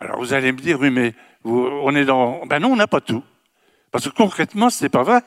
alors 0.00 0.18
vous 0.18 0.32
allez 0.32 0.52
me 0.52 0.58
dire, 0.58 0.78
oui, 0.80 0.90
mais 0.90 1.14
on 1.44 1.94
est 1.94 2.04
dans... 2.04 2.46
Ben 2.46 2.60
non, 2.60 2.72
on 2.72 2.76
n'a 2.76 2.86
pas 2.86 3.00
tout. 3.00 3.22
Parce 3.90 4.08
que 4.08 4.14
concrètement, 4.14 4.70
ce 4.70 4.84
n'est 4.84 4.88
pas 4.88 5.02
vrai. 5.02 5.22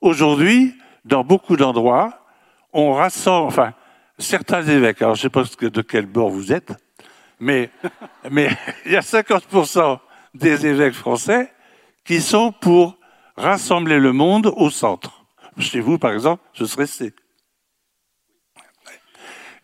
Aujourd'hui, 0.00 0.74
dans 1.04 1.24
beaucoup 1.24 1.56
d'endroits, 1.56 2.26
on 2.72 2.92
rassemble, 2.92 3.46
enfin, 3.46 3.72
certains 4.18 4.62
évêques, 4.62 5.00
alors 5.00 5.14
je 5.14 5.20
ne 5.20 5.22
sais 5.22 5.30
pas 5.30 5.44
de 5.68 5.82
quel 5.82 6.06
bord 6.06 6.28
vous 6.28 6.52
êtes, 6.52 6.72
mais, 7.40 7.70
mais 8.30 8.50
il 8.84 8.92
y 8.92 8.96
a 8.96 9.00
50% 9.00 9.98
des 10.34 10.66
évêques 10.66 10.94
français 10.94 11.52
qui 12.04 12.20
sont 12.20 12.52
pour 12.52 12.98
rassembler 13.36 13.98
le 13.98 14.12
monde 14.12 14.52
au 14.56 14.70
centre. 14.70 15.24
Chez 15.58 15.80
vous, 15.80 15.98
par 15.98 16.12
exemple, 16.12 16.42
ce 16.52 16.66
serait 16.66 16.86
C. 16.86 17.14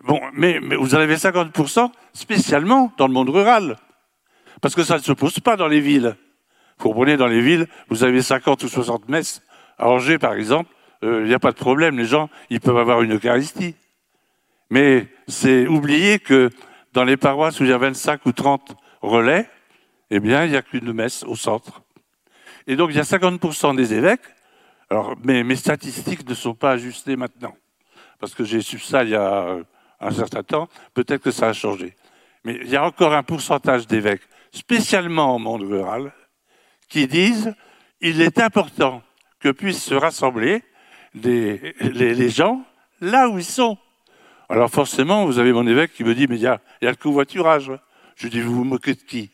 Bon, 0.03 0.21
mais, 0.33 0.59
vous 0.59 0.95
en 0.95 0.99
avez 0.99 1.17
50% 1.17 1.91
spécialement 2.15 2.93
dans 2.97 3.07
le 3.07 3.13
monde 3.13 3.29
rural. 3.29 3.77
Parce 4.61 4.75
que 4.75 4.85
ça 4.85 4.97
ne 4.97 5.03
se 5.03 5.13
pose 5.13 5.41
pas 5.41 5.57
dans 5.57 5.69
les 5.69 5.81
villes. 5.81 6.17
Vous 6.79 6.89
comprenez, 6.89 7.17
dans 7.17 7.27
les 7.27 7.41
villes, 7.41 7.67
vous 7.89 8.05
avez 8.05 8.23
50 8.23 8.63
ou 8.63 8.69
60 8.69 9.09
messes. 9.09 9.43
À 9.79 9.89
Angers, 9.89 10.19
par 10.19 10.35
exemple, 10.35 10.71
euh, 11.03 11.23
il 11.23 11.29
n'y 11.29 11.35
a 11.35 11.39
pas 11.39 11.53
de 11.53 11.57
problème. 11.57 11.97
Les 11.97 12.05
gens, 12.05 12.29
ils 12.51 12.61
peuvent 12.61 12.79
avoir 12.79 13.03
une 13.03 13.15
Eucharistie. 13.15 13.75
Mais 14.71 15.09
c'est 15.29 15.67
oublier 15.67 16.19
que 16.19 16.51
dans 16.93 17.05
les 17.05 17.17
paroisses 17.17 17.61
où 17.61 17.65
il 17.65 17.71
y 17.71 17.73
a 17.73 17.79
25 17.79 18.25
ou 18.27 18.33
30 18.33 18.77
relais, 19.03 19.49
eh 20.11 20.21
bien, 20.21 20.45
il 20.45 20.51
n'y 20.51 20.57
a 20.57 20.63
qu'une 20.63 20.93
messe 20.93 21.25
au 21.25 21.37
centre. 21.37 21.83
Et 22.67 22.77
donc, 22.77 22.91
il 22.91 22.97
y 22.97 23.01
a 23.01 23.05
50% 23.05 23.77
des 23.77 23.95
évêques. 23.95 24.21
Alors, 24.91 25.15
mais 25.23 25.45
mes 25.45 25.57
statistiques 25.57 26.29
ne 26.29 26.35
sont 26.35 26.55
pas 26.55 26.73
ajustées 26.73 27.17
maintenant. 27.17 27.57
Parce 28.19 28.35
que 28.35 28.45
j'ai 28.45 28.61
su 28.61 28.79
ça 28.79 29.05
il 29.05 29.11
y 29.11 29.15
a 29.15 29.57
un 30.01 30.11
certain 30.11 30.43
temps. 30.43 30.69
Peut-être 30.95 31.23
que 31.23 31.31
ça 31.31 31.49
a 31.49 31.53
changé. 31.53 31.95
Mais 32.45 32.59
il 32.63 32.69
y 32.69 32.77
a 32.77 32.85
encore 32.85 33.13
un 33.13 33.23
pourcentage 33.23 33.87
d'évêques, 33.87 34.23
spécialement 34.53 35.37
au 35.37 35.39
monde 35.39 35.63
rural, 35.63 36.13
qui 36.89 37.07
disent 37.07 37.55
il 38.01 38.21
est 38.21 38.39
important 38.41 39.03
que 39.39 39.51
puissent 39.51 39.85
se 39.85 39.95
rassembler 39.95 40.63
les, 41.15 42.31
gens 42.31 42.65
là 43.01 43.29
où 43.29 43.39
ils 43.39 43.45
sont. 43.45 43.79
Alors 44.49 44.71
forcément, 44.71 45.25
vous 45.27 45.39
avez 45.39 45.53
mon 45.53 45.67
évêque 45.67 45.93
qui 45.93 46.05
me 46.05 46.15
dit, 46.15 46.27
mais 46.29 46.37
il 46.37 46.43
y 46.43 46.47
a, 46.47 46.61
il 46.81 46.85
y 46.85 46.89
a 46.89 46.91
le 46.91 46.97
covoiturage. 46.97 47.73
Je 48.17 48.29
dis, 48.29 48.41
vous 48.41 48.55
vous 48.55 48.65
moquez 48.65 48.95
de 48.95 49.01
qui? 49.01 49.31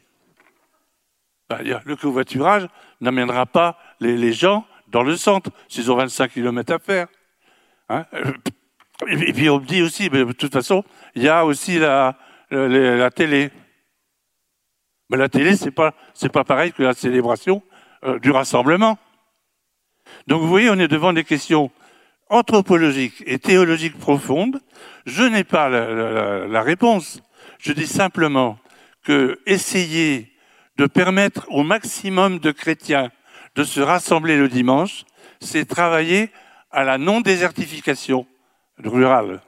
Ben, 1.49 1.59
Le 1.85 1.97
covoiturage, 1.97 2.67
n'amènera 3.01 3.47
pas 3.47 3.79
les, 4.01 4.33
gens 4.33 4.67
dans 4.89 5.03
le 5.03 5.17
centre, 5.17 5.51
s'ils 5.69 5.91
ont 5.91 5.97
25 5.97 6.33
km 6.33 6.75
à 6.75 6.79
faire. 6.79 7.07
Hein. 7.89 8.05
et 9.09 9.33
puis 9.33 9.49
on 9.49 9.61
me 9.61 9.67
dit 9.67 9.83
aussi, 9.83 10.09
mais 10.11 10.25
de 10.25 10.33
toute 10.33 10.53
façon, 10.53 10.85
il 11.15 11.23
y 11.23 11.29
a 11.29 11.45
aussi 11.45 11.79
la, 11.79 12.17
la, 12.51 13.11
télé. 13.11 13.51
Mais 15.11 15.17
la 15.17 15.29
télé, 15.29 15.57
c'est 15.57 15.71
pas 15.71 15.95
pas 16.33 16.45
pareil 16.45 16.73
que 16.73 16.83
la 16.83 16.95
célébration 16.95 17.63
euh, 18.05 18.19
du 18.19 18.31
rassemblement. 18.31 18.99
Donc 20.27 20.43
vous 20.43 20.49
voyez, 20.49 20.71
on 20.71 20.79
est 20.79 20.89
devant 20.89 21.13
des 21.13 21.25
questions 21.25 21.71
anthropologiques 22.29 23.23
et 23.27 23.39
théologiques 23.39 23.99
profondes. 23.99 24.61
Je 25.05 25.23
n'ai 25.23 25.45
pas 25.45 25.69
la, 25.69 26.47
la, 26.47 26.63
réponse. 26.63 27.23
Je 27.59 27.73
dis 27.73 27.87
simplement 27.87 28.59
que 29.05 29.39
essayer 29.47 30.33
de 30.77 30.87
permettre 30.87 31.47
au 31.51 31.63
maximum 31.63 32.39
de 32.39 32.51
chrétiens 32.51 33.11
de 33.55 33.65
se 33.65 33.81
rassembler 33.81 34.37
le 34.37 34.49
dimanche, 34.49 35.05
c'est 35.41 35.65
travailler 35.65 36.31
à 36.71 36.85
la 36.85 36.99
non-désertification 36.99 38.27
rurale. 38.85 39.41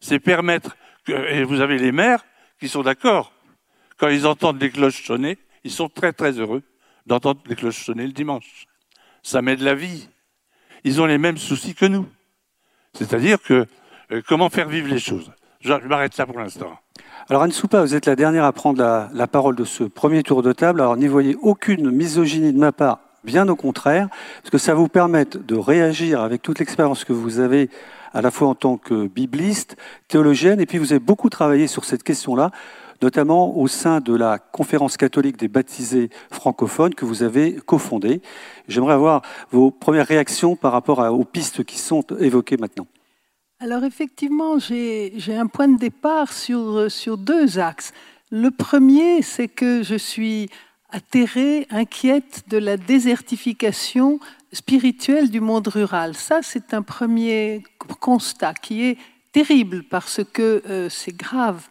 C'est 0.00 0.18
permettre 0.18 0.76
Et 1.08 1.44
vous 1.44 1.60
avez 1.60 1.78
les 1.78 1.92
maires 1.92 2.24
qui 2.58 2.68
sont 2.68 2.82
d'accord. 2.82 3.33
Quand 3.98 4.08
ils 4.08 4.26
entendent 4.26 4.60
les 4.60 4.70
cloches 4.70 5.04
sonner, 5.04 5.38
ils 5.62 5.70
sont 5.70 5.88
très 5.88 6.12
très 6.12 6.32
heureux 6.32 6.62
d'entendre 7.06 7.40
les 7.46 7.54
cloches 7.54 7.84
sonner 7.84 8.06
le 8.06 8.12
dimanche. 8.12 8.66
Ça 9.22 9.42
met 9.42 9.56
de 9.56 9.64
la 9.64 9.74
vie. 9.74 10.08
Ils 10.84 11.00
ont 11.00 11.06
les 11.06 11.18
mêmes 11.18 11.38
soucis 11.38 11.74
que 11.74 11.86
nous. 11.86 12.06
C'est-à-dire 12.92 13.40
que 13.42 13.66
euh, 14.12 14.22
comment 14.26 14.50
faire 14.50 14.68
vivre 14.68 14.88
les 14.88 14.98
choses? 14.98 15.32
Je, 15.60 15.72
m'arrête 15.72 16.16
là 16.16 16.26
pour 16.26 16.38
l'instant. 16.38 16.78
Alors 17.28 17.42
Anne 17.42 17.52
Soupa, 17.52 17.80
vous 17.80 17.94
êtes 17.94 18.06
la 18.06 18.16
dernière 18.16 18.44
à 18.44 18.52
prendre 18.52 18.78
la, 18.78 19.08
la 19.14 19.26
parole 19.26 19.56
de 19.56 19.64
ce 19.64 19.84
premier 19.84 20.22
tour 20.22 20.42
de 20.42 20.52
table. 20.52 20.80
Alors 20.80 20.96
n'y 20.96 21.06
voyez 21.06 21.36
aucune 21.40 21.90
misogynie 21.90 22.52
de 22.52 22.58
ma 22.58 22.72
part, 22.72 22.98
bien 23.24 23.48
au 23.48 23.56
contraire, 23.56 24.08
parce 24.42 24.50
que 24.50 24.58
ça 24.58 24.74
vous 24.74 24.88
permet 24.88 25.24
de 25.24 25.56
réagir 25.56 26.20
avec 26.20 26.42
toute 26.42 26.58
l'expérience 26.58 27.04
que 27.04 27.14
vous 27.14 27.38
avez 27.38 27.70
à 28.12 28.20
la 28.20 28.30
fois 28.30 28.48
en 28.48 28.54
tant 28.54 28.76
que 28.76 29.08
bibliste, 29.08 29.76
théologienne, 30.06 30.60
et 30.60 30.66
puis 30.66 30.78
vous 30.78 30.92
avez 30.92 31.00
beaucoup 31.00 31.30
travaillé 31.30 31.66
sur 31.66 31.84
cette 31.84 32.04
question-là, 32.04 32.52
notamment 33.02 33.56
au 33.56 33.68
sein 33.68 34.00
de 34.00 34.14
la 34.14 34.38
conférence 34.38 34.96
catholique 34.96 35.36
des 35.36 35.48
baptisés 35.48 36.10
francophones 36.30 36.94
que 36.94 37.04
vous 37.04 37.22
avez 37.22 37.56
cofondée. 37.56 38.20
J'aimerais 38.68 38.94
avoir 38.94 39.22
vos 39.50 39.70
premières 39.70 40.06
réactions 40.06 40.56
par 40.56 40.72
rapport 40.72 40.98
aux 40.98 41.24
pistes 41.24 41.64
qui 41.64 41.78
sont 41.78 42.02
évoquées 42.18 42.56
maintenant. 42.56 42.86
Alors 43.60 43.84
effectivement, 43.84 44.58
j'ai 44.58 45.36
un 45.36 45.46
point 45.46 45.68
de 45.68 45.78
départ 45.78 46.32
sur, 46.32 46.90
sur 46.90 47.16
deux 47.16 47.58
axes. 47.58 47.92
Le 48.30 48.50
premier, 48.50 49.22
c'est 49.22 49.48
que 49.48 49.82
je 49.82 49.94
suis 49.94 50.48
atterrée, 50.90 51.66
inquiète 51.70 52.44
de 52.48 52.58
la 52.58 52.76
désertification 52.76 54.20
spirituelle 54.52 55.30
du 55.30 55.40
monde 55.40 55.66
rural. 55.68 56.14
Ça, 56.14 56.40
c'est 56.42 56.72
un 56.72 56.82
premier 56.82 57.64
constat 58.00 58.54
qui 58.54 58.84
est 58.84 58.98
terrible 59.32 59.82
parce 59.82 60.20
que 60.32 60.62
euh, 60.68 60.88
c'est 60.88 61.16
grave. 61.16 61.66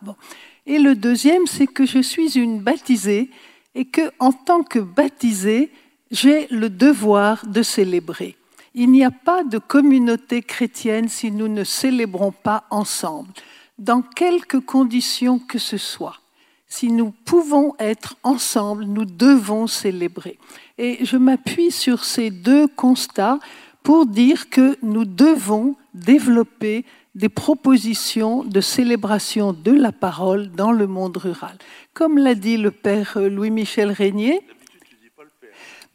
Et 0.65 0.80
le 0.80 0.95
deuxième, 0.95 1.45
c'est 1.45 1.67
que 1.67 1.86
je 1.86 1.99
suis 1.99 2.38
une 2.38 2.60
baptisée 2.60 3.30
et 3.76 3.86
que, 3.86 4.12
en 4.19 4.32
tant 4.32 4.63
que 4.63 4.80
baptisée, 4.80 5.71
j'ai 6.12 6.47
le 6.47 6.69
devoir 6.69 7.45
de 7.47 7.63
célébrer. 7.63 8.38
Il 8.76 8.91
n'y 8.91 9.04
a 9.04 9.12
pas 9.12 9.43
de 9.43 9.58
communauté 9.58 10.41
chrétienne 10.41 11.10
si 11.10 11.32
nous 11.32 11.47
ne 11.47 11.63
célébrons 11.63 12.32
pas 12.32 12.63
ensemble, 12.69 13.30
dans 13.78 14.02
quelque 14.02 14.58
conditions 14.58 15.38
que 15.38 15.60
ce 15.60 15.78
soit. 15.78 16.19
Si 16.67 16.91
nous 16.91 17.12
pouvons 17.12 17.76
être 17.78 18.15
ensemble, 18.23 18.86
nous 18.86 19.06
devons 19.06 19.67
célébrer. 19.67 20.39
Et 20.80 21.06
je 21.06 21.17
m'appuie 21.17 21.71
sur 21.71 22.04
ces 22.04 22.32
deux 22.32 22.67
constats 22.67 23.39
pour 23.84 24.06
dire 24.08 24.49
que 24.49 24.78
nous 24.82 25.06
devons 25.06 25.76
développer 25.93 26.86
des 27.15 27.30
propositions 27.30 28.43
de 28.43 28.62
célébration 28.62 29.54
de 29.54 29.71
la 29.71 29.91
parole 29.91 30.49
dans 30.52 30.71
le 30.71 30.88
monde 30.88 31.17
rural. 31.17 31.58
Comme 31.93 32.17
l'a 32.17 32.36
dit 32.36 32.58
le 32.58 32.71
père 32.71 33.17
Louis-Michel 33.17 33.91
Régnier, 33.91 34.41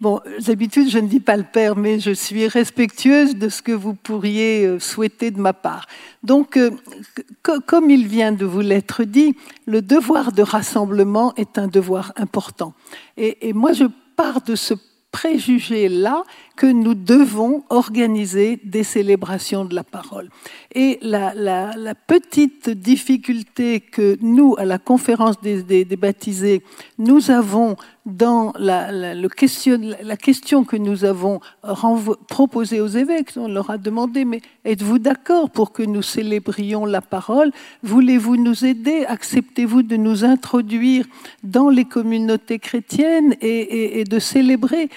Bon, 0.00 0.20
d'habitude, 0.46 0.88
je 0.88 1.00
ne 1.00 1.08
dis 1.08 1.18
pas 1.18 1.36
le 1.36 1.42
père, 1.42 1.74
mais 1.74 1.98
je 1.98 2.12
suis 2.12 2.46
respectueuse 2.46 3.34
de 3.34 3.48
ce 3.48 3.62
que 3.62 3.72
vous 3.72 3.94
pourriez 3.94 4.64
euh, 4.64 4.78
souhaiter 4.78 5.32
de 5.32 5.40
ma 5.40 5.52
part. 5.52 5.86
Donc, 6.22 6.56
euh, 6.56 6.70
comme 7.66 7.90
il 7.90 8.06
vient 8.06 8.30
de 8.30 8.44
vous 8.44 8.60
l'être 8.60 9.02
dit, 9.02 9.34
le 9.66 9.82
devoir 9.82 10.30
de 10.30 10.42
rassemblement 10.42 11.34
est 11.34 11.58
un 11.58 11.66
devoir 11.66 12.12
important. 12.14 12.74
Et, 13.16 13.52
moi, 13.52 13.72
je 13.72 13.86
pars 14.14 14.40
de 14.42 14.54
ce 14.54 14.74
préjugé 15.10 15.88
là 15.88 16.22
que 16.58 16.66
nous 16.66 16.94
devons 16.94 17.62
organiser 17.70 18.58
des 18.64 18.82
célébrations 18.82 19.64
de 19.64 19.76
la 19.76 19.84
parole. 19.84 20.28
Et 20.74 20.98
la, 21.02 21.94
petite 21.94 22.68
difficulté 22.68 23.78
que 23.78 24.18
nous, 24.20 24.56
à 24.58 24.64
la 24.64 24.78
conférence 24.78 25.40
des, 25.40 25.84
baptisés, 25.96 26.64
nous 26.98 27.30
avons 27.30 27.76
dans 28.06 28.52
la, 28.58 29.14
question, 29.28 29.80
la 30.02 30.16
question 30.16 30.64
que 30.64 30.76
nous 30.76 31.04
avons 31.04 31.38
proposée 32.26 32.80
aux 32.80 32.88
évêques, 32.88 33.30
on 33.36 33.46
leur 33.46 33.70
a 33.70 33.78
demandé, 33.78 34.24
mais 34.24 34.40
êtes-vous 34.64 34.98
d'accord 34.98 35.50
pour 35.50 35.70
que 35.70 35.84
nous 35.84 36.02
célébrions 36.02 36.86
la 36.86 37.02
parole? 37.02 37.52
Voulez-vous 37.84 38.36
nous 38.36 38.64
aider? 38.64 39.04
Acceptez-vous 39.06 39.84
de 39.84 39.96
nous 39.96 40.24
introduire 40.24 41.06
dans 41.44 41.68
les 41.68 41.84
communautés 41.84 42.58
chrétiennes 42.58 43.36
et 43.40 44.02
de 44.02 44.18
célébrer? 44.18 44.88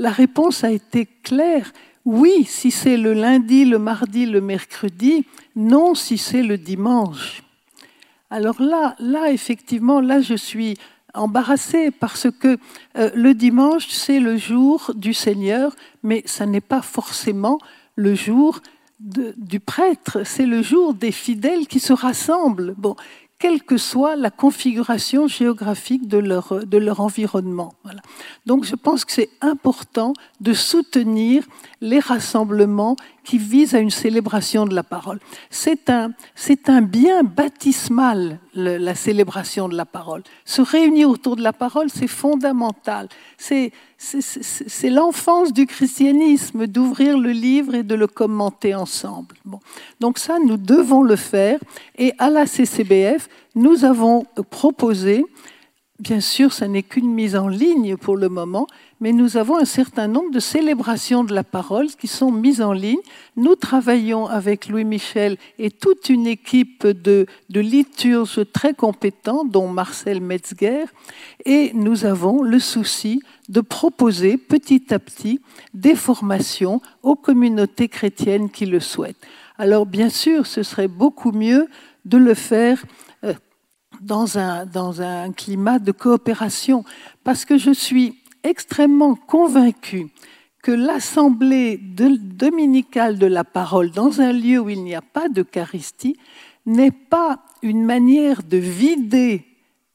La 0.00 0.10
réponse 0.10 0.64
a 0.64 0.70
été 0.70 1.06
claire. 1.22 1.72
Oui, 2.06 2.44
si 2.48 2.70
c'est 2.70 2.96
le 2.96 3.12
lundi, 3.12 3.66
le 3.66 3.78
mardi, 3.78 4.24
le 4.24 4.40
mercredi. 4.40 5.26
Non, 5.54 5.94
si 5.94 6.16
c'est 6.16 6.42
le 6.42 6.56
dimanche. 6.56 7.42
Alors 8.30 8.62
là, 8.62 8.96
là, 8.98 9.30
effectivement, 9.30 10.00
là, 10.00 10.22
je 10.22 10.34
suis 10.34 10.78
embarrassée 11.12 11.90
parce 11.90 12.28
que 12.30 12.56
euh, 12.96 13.10
le 13.14 13.34
dimanche, 13.34 13.88
c'est 13.88 14.20
le 14.20 14.38
jour 14.38 14.92
du 14.94 15.12
Seigneur, 15.12 15.76
mais 16.02 16.22
ça 16.24 16.46
n'est 16.46 16.62
pas 16.62 16.80
forcément 16.80 17.58
le 17.94 18.14
jour 18.14 18.60
du 19.00 19.60
prêtre, 19.60 20.24
c'est 20.24 20.44
le 20.44 20.60
jour 20.60 20.92
des 20.92 21.12
fidèles 21.12 21.66
qui 21.66 21.80
se 21.80 21.94
rassemblent. 21.94 22.74
Bon, 22.76 22.96
quelle 23.40 23.62
que 23.62 23.78
soit 23.78 24.16
la 24.16 24.30
configuration 24.30 25.26
géographique 25.26 26.06
de 26.06 26.18
leur, 26.18 27.00
environnement. 27.00 27.72
Donc 28.46 28.64
je 28.64 28.76
pense 28.76 29.04
que 29.04 29.12
c'est 29.12 29.30
important 29.40 30.12
de 30.40 30.52
soutenir 30.52 31.42
les 31.80 32.00
rassemblements 32.00 32.96
qui 33.24 33.38
visent 33.38 33.74
à 33.74 33.78
une 33.78 33.90
célébration 33.90 34.64
de 34.64 34.74
la 34.74 34.82
parole. 34.82 35.18
C'est 35.50 35.90
un, 35.90 36.12
c'est 36.34 36.68
un 36.68 36.82
bien 36.82 37.22
baptismal, 37.22 38.38
la 38.54 38.94
célébration 38.94 39.68
de 39.68 39.76
la 39.76 39.86
parole. 39.86 40.22
Se 40.44 40.62
réunir 40.62 41.10
autour 41.10 41.36
de 41.36 41.42
la 41.42 41.52
parole, 41.52 41.88
c'est 41.90 42.06
fondamental. 42.06 43.08
C'est, 43.38 43.72
c'est 43.98 44.90
l'enfance 44.90 45.52
du 45.52 45.66
christianisme, 45.66 46.66
d'ouvrir 46.66 47.18
le 47.18 47.30
livre 47.30 47.74
et 47.74 47.82
de 47.82 47.94
le 47.94 48.06
commenter 48.06 48.74
ensemble. 48.74 49.36
Bon. 49.44 49.60
Donc 50.00 50.18
ça, 50.18 50.38
nous 50.44 50.56
devons 50.56 51.02
le 51.02 51.16
faire. 51.16 51.58
Et 51.96 52.12
à 52.18 52.30
la 52.30 52.46
CCBF, 52.46 53.28
nous 53.54 53.84
avons 53.84 54.24
proposé, 54.50 55.24
bien 55.98 56.20
sûr, 56.20 56.52
ça 56.52 56.66
n'est 56.66 56.82
qu'une 56.82 57.12
mise 57.12 57.36
en 57.36 57.48
ligne 57.48 57.96
pour 57.96 58.16
le 58.16 58.28
moment, 58.28 58.66
mais 59.00 59.12
nous 59.12 59.38
avons 59.38 59.56
un 59.56 59.64
certain 59.64 60.08
nombre 60.08 60.30
de 60.30 60.40
célébrations 60.40 61.24
de 61.24 61.34
la 61.34 61.42
parole 61.42 61.88
qui 61.88 62.06
sont 62.06 62.30
mises 62.30 62.60
en 62.60 62.72
ligne. 62.72 62.98
Nous 63.36 63.54
travaillons 63.54 64.26
avec 64.26 64.68
Louis 64.68 64.84
Michel 64.84 65.38
et 65.58 65.70
toute 65.70 66.10
une 66.10 66.26
équipe 66.26 66.86
de, 66.86 67.26
de 67.48 67.60
liturges 67.60 68.40
très 68.52 68.74
compétents, 68.74 69.44
dont 69.44 69.68
Marcel 69.68 70.20
Metzger, 70.20 70.84
et 71.46 71.72
nous 71.74 72.04
avons 72.04 72.42
le 72.42 72.58
souci 72.58 73.22
de 73.48 73.60
proposer 73.62 74.36
petit 74.36 74.92
à 74.92 74.98
petit 74.98 75.40
des 75.72 75.94
formations 75.94 76.82
aux 77.02 77.16
communautés 77.16 77.88
chrétiennes 77.88 78.50
qui 78.50 78.66
le 78.66 78.80
souhaitent. 78.80 79.26
Alors 79.56 79.86
bien 79.86 80.10
sûr, 80.10 80.46
ce 80.46 80.62
serait 80.62 80.88
beaucoup 80.88 81.32
mieux 81.32 81.68
de 82.04 82.18
le 82.18 82.34
faire 82.34 82.84
euh, 83.24 83.34
dans 84.00 84.38
un, 84.38 84.66
dans 84.66 85.02
un 85.02 85.32
climat 85.32 85.78
de 85.78 85.92
coopération, 85.92 86.84
parce 87.24 87.44
que 87.44 87.58
je 87.58 87.70
suis 87.70 88.19
extrêmement 88.42 89.14
convaincu 89.14 90.08
que 90.62 90.72
l'assemblée 90.72 91.78
dominicale 91.78 93.18
de 93.18 93.26
la 93.26 93.44
parole 93.44 93.90
dans 93.90 94.20
un 94.20 94.32
lieu 94.32 94.58
où 94.58 94.68
il 94.68 94.82
n'y 94.84 94.94
a 94.94 95.02
pas 95.02 95.28
d'Eucharistie 95.28 96.16
n'est 96.66 96.90
pas 96.90 97.40
une 97.62 97.84
manière 97.84 98.42
de 98.42 98.58
vider 98.58 99.44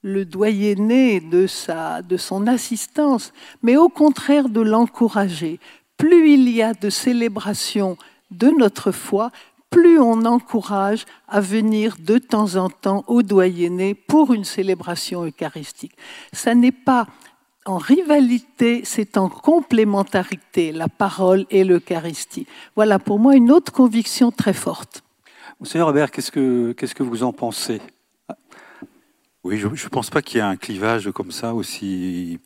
le 0.02 0.26
doyenné 0.26 1.20
de, 1.20 1.48
sa, 1.48 2.02
de 2.02 2.18
son 2.18 2.48
assistance, 2.48 3.34
mais 3.64 3.76
au 3.76 3.90
contraire 3.90 4.50
de 4.50 4.62
l'encourager. 4.62 5.60
Plus 5.98 6.32
il 6.32 6.50
y 6.50 6.62
a 6.62 6.74
de 6.74 6.90
célébration 6.90 7.98
de 8.32 8.50
notre 8.50 8.92
foi, 8.92 9.32
plus 9.70 10.00
on 10.00 10.26
encourage 10.26 11.06
à 11.28 11.42
venir 11.42 11.98
de 12.00 12.18
temps 12.18 12.56
en 12.56 12.70
temps 12.70 13.04
au 13.08 13.24
doyenné 13.24 13.96
pour 13.96 14.34
une 14.34 14.44
célébration 14.44 15.26
eucharistique. 15.26 15.96
Ça 16.34 16.54
n'est 16.54 16.72
pas 16.72 17.08
en 17.66 17.78
rivalité, 17.78 18.82
c'est 18.86 19.18
en 19.18 19.28
complémentarité, 19.28 20.72
la 20.72 20.88
parole 20.88 21.46
et 21.50 21.64
l'Eucharistie. 21.64 22.46
Voilà 22.76 23.00
pour 23.00 23.20
moi 23.20 23.36
une 23.36 23.52
autre 23.52 23.72
conviction 23.72 24.32
très 24.32 24.54
forte. 24.54 25.04
Monsieur 25.60 25.84
Robert, 25.84 26.12
qu'est-ce 26.12 26.32
que, 26.32 26.74
qu'est-ce 26.74 26.94
que 26.94 27.04
vous 27.04 27.24
en 27.24 27.34
pensez? 27.34 27.82
Oui, 29.44 29.58
je 29.58 29.68
ne 29.68 29.90
pense 29.90 30.10
pas 30.10 30.22
qu'il 30.22 30.38
y 30.38 30.40
ait 30.40 30.44
un 30.44 30.56
clivage 30.56 31.12
comme 31.12 31.32
ça 31.32 31.54
aussi. 31.54 32.40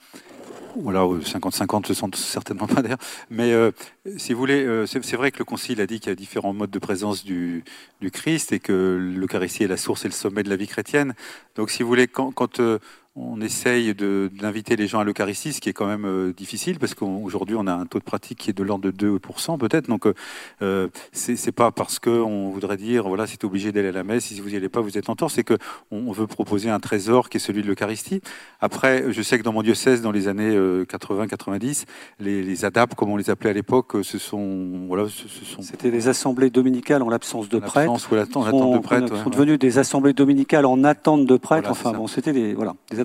Voilà, 0.75 0.99
50-50 0.99 1.87
se 1.87 1.93
sentent 1.93 2.15
certainement 2.15 2.67
pas 2.67 2.81
d'ailleurs. 2.81 2.99
Mais 3.29 3.51
euh, 3.51 3.71
si 4.17 4.33
vous 4.33 4.39
voulez, 4.39 4.63
euh, 4.63 4.85
c'est, 4.85 5.15
vrai 5.15 5.31
que 5.31 5.39
le 5.39 5.45
Concile 5.45 5.81
a 5.81 5.87
dit 5.87 5.99
qu'il 5.99 6.09
y 6.09 6.11
a 6.11 6.15
différents 6.15 6.53
modes 6.53 6.69
de 6.69 6.79
présence 6.79 7.25
du, 7.25 7.63
du 7.99 8.11
Christ 8.11 8.51
et 8.51 8.59
que 8.59 9.13
l'Eucharistie 9.15 9.63
est 9.63 9.67
la 9.67 9.77
source 9.77 10.05
et 10.05 10.07
le 10.07 10.13
sommet 10.13 10.43
de 10.43 10.49
la 10.49 10.55
vie 10.55 10.67
chrétienne. 10.67 11.15
Donc 11.55 11.71
si 11.71 11.83
vous 11.83 11.89
voulez, 11.89 12.07
quand, 12.07 12.31
quand 12.31 12.59
euh, 12.59 12.79
on 13.19 13.41
essaye 13.41 13.93
d'inviter 13.93 14.75
les 14.75 14.87
gens 14.87 14.99
à 14.99 15.03
l'Eucharistie, 15.03 15.53
ce 15.53 15.59
qui 15.59 15.69
est 15.69 15.73
quand 15.73 15.87
même 15.87 16.05
euh, 16.05 16.33
difficile 16.33 16.79
parce 16.79 16.93
qu'aujourd'hui 16.93 17.55
on 17.57 17.67
a 17.67 17.73
un 17.73 17.85
taux 17.85 17.99
de 17.99 18.03
pratique 18.03 18.37
qui 18.37 18.49
est 18.49 18.53
de 18.53 18.63
l'ordre 18.63 18.89
de 18.89 19.17
2% 19.17 19.57
peut-être. 19.57 19.87
Donc 19.87 20.05
euh, 20.05 20.13
euh 20.61 20.87
c'est 21.11 21.51
pas 21.51 21.71
parce 21.71 21.99
qu'on 21.99 22.49
voudrait 22.49 22.77
dire 22.77 23.07
voilà 23.07 23.27
c'est 23.27 23.43
obligé 23.43 23.71
d'aller 23.71 23.89
à 23.89 23.91
la 23.91 24.03
messe, 24.03 24.25
si 24.25 24.39
vous 24.39 24.49
n'y 24.49 24.55
allez 24.55 24.69
pas 24.69 24.81
vous 24.81 24.97
êtes 24.97 25.09
en 25.09 25.15
tort, 25.15 25.31
c'est 25.31 25.43
qu'on 25.43 25.57
on 25.91 26.11
veut 26.11 26.27
proposer 26.27 26.69
un 26.69 26.79
trésor 26.79 27.29
qui 27.29 27.37
est 27.37 27.39
celui 27.39 27.61
de 27.61 27.67
l'Eucharistie. 27.67 28.21
Après, 28.61 29.11
je 29.11 29.21
sais 29.21 29.37
que 29.37 29.43
dans 29.43 29.53
mon 29.53 29.63
diocèse, 29.63 30.01
dans 30.01 30.11
les 30.11 30.27
années 30.27 30.55
80-90, 30.57 31.85
les, 32.19 32.43
les 32.43 32.65
ADAP, 32.65 32.95
comme 32.95 33.09
on 33.09 33.17
les 33.17 33.29
appelait 33.29 33.49
à 33.49 33.53
l'époque, 33.53 33.97
ce 34.03 34.17
sont 34.17 34.85
voilà, 34.87 35.07
ce, 35.09 35.27
sont. 35.45 35.61
C'était 35.61 35.91
des 35.91 36.07
assemblées 36.07 36.49
dominicales 36.49 37.01
en 37.01 37.09
l'absence 37.09 37.49
de 37.49 37.59
prêtres. 37.59 37.91
Ou 37.91 37.95
en 37.95 38.75
de 38.77 38.79
prêtres. 38.79 39.23
Sont, 39.23 39.29
devenues 39.29 39.57
des 39.57 39.77
assemblées 39.77 40.13
dominicales 40.13 40.65
en 40.65 40.83
attente 40.83 41.25
de 41.25 41.37
prêtres. 41.37 41.69
enfin 41.69 41.91
bon, 41.91 42.07
c'était 42.07 42.33
des 42.33 42.53
voilà 42.53 42.75
des 42.91 42.99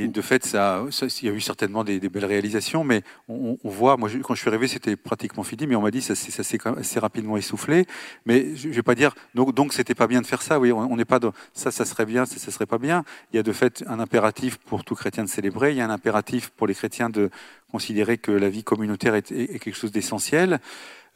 Et 0.00 0.06
de 0.06 0.22
fait, 0.22 0.52
il 0.52 1.26
y 1.26 1.28
a 1.28 1.32
eu 1.32 1.40
certainement 1.40 1.82
des, 1.82 1.98
belles 1.98 2.24
réalisations, 2.24 2.84
mais 2.84 3.02
on, 3.28 3.58
voit, 3.64 3.96
moi, 3.96 4.08
quand 4.22 4.36
je 4.36 4.40
suis 4.40 4.48
arrivé, 4.48 4.68
c'était 4.68 4.94
pratiquement 4.94 5.42
fini, 5.42 5.66
mais 5.66 5.74
on 5.74 5.82
m'a 5.82 5.90
dit 5.90 6.02
ça, 6.02 6.14
ça 6.14 6.44
s'est 6.44 6.58
assez 6.76 7.00
rapidement 7.00 7.36
essoufflé. 7.36 7.84
Mais 8.24 8.54
je 8.54 8.68
ne 8.68 8.74
vais 8.74 8.84
pas 8.84 8.94
dire, 8.94 9.12
donc, 9.34 9.54
donc 9.54 9.72
c'était 9.72 9.96
pas 9.96 10.06
bien 10.06 10.20
de 10.20 10.26
faire 10.26 10.40
ça. 10.40 10.60
Oui, 10.60 10.70
on 10.70 10.96
n'est 10.96 11.04
pas 11.04 11.18
dans, 11.18 11.32
ça, 11.52 11.72
ça 11.72 11.84
serait 11.84 12.06
bien, 12.06 12.26
ça, 12.26 12.38
ça 12.38 12.52
serait 12.52 12.66
pas 12.66 12.78
bien. 12.78 13.02
Il 13.32 13.36
y 13.36 13.38
a 13.40 13.42
de 13.42 13.52
fait 13.52 13.82
un 13.88 13.98
impératif 13.98 14.58
pour 14.58 14.84
tout 14.84 14.94
chrétien 14.94 15.24
de 15.24 15.28
célébrer. 15.28 15.72
Il 15.72 15.78
y 15.78 15.80
a 15.80 15.86
un 15.86 15.90
impératif 15.90 16.50
pour 16.50 16.68
les 16.68 16.74
chrétiens 16.74 17.10
de 17.10 17.28
considérer 17.72 18.18
que 18.18 18.30
la 18.30 18.50
vie 18.50 18.62
communautaire 18.62 19.16
est, 19.16 19.58
quelque 19.58 19.74
chose 19.74 19.90
d'essentiel. 19.90 20.60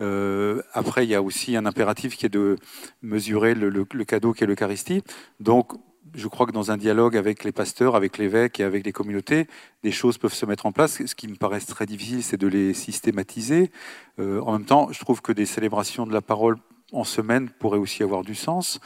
Euh, 0.00 0.60
après, 0.72 1.04
il 1.04 1.10
y 1.10 1.14
a 1.14 1.22
aussi 1.22 1.56
un 1.56 1.66
impératif 1.66 2.16
qui 2.16 2.26
est 2.26 2.30
de 2.30 2.56
mesurer 3.00 3.54
le, 3.54 3.68
le 3.68 4.04
cadeau 4.04 4.32
qu'est 4.32 4.46
l'Eucharistie. 4.46 5.04
Donc, 5.38 5.72
je 6.14 6.28
crois 6.28 6.46
que 6.46 6.52
dans 6.52 6.70
un 6.70 6.76
dialogue 6.76 7.16
avec 7.16 7.44
les 7.44 7.52
pasteurs, 7.52 7.96
avec 7.96 8.18
l'évêque 8.18 8.60
et 8.60 8.64
avec 8.64 8.84
les 8.84 8.92
communautés, 8.92 9.46
des 9.82 9.92
choses 9.92 10.18
peuvent 10.18 10.34
se 10.34 10.46
mettre 10.46 10.66
en 10.66 10.72
place. 10.72 11.04
Ce 11.04 11.14
qui 11.14 11.28
me 11.28 11.36
paraît 11.36 11.60
très 11.60 11.86
difficile, 11.86 12.22
c'est 12.22 12.36
de 12.36 12.46
les 12.46 12.74
systématiser. 12.74 13.70
Euh, 14.18 14.40
en 14.40 14.52
même 14.52 14.64
temps, 14.64 14.88
je 14.92 15.00
trouve 15.00 15.22
que 15.22 15.32
des 15.32 15.46
célébrations 15.46 16.06
de 16.06 16.12
la 16.12 16.20
parole 16.20 16.56
en 16.92 17.04
semaine 17.04 17.48
pourraient 17.48 17.78
aussi 17.78 18.02
avoir 18.02 18.22
du 18.22 18.34
sens. 18.34 18.80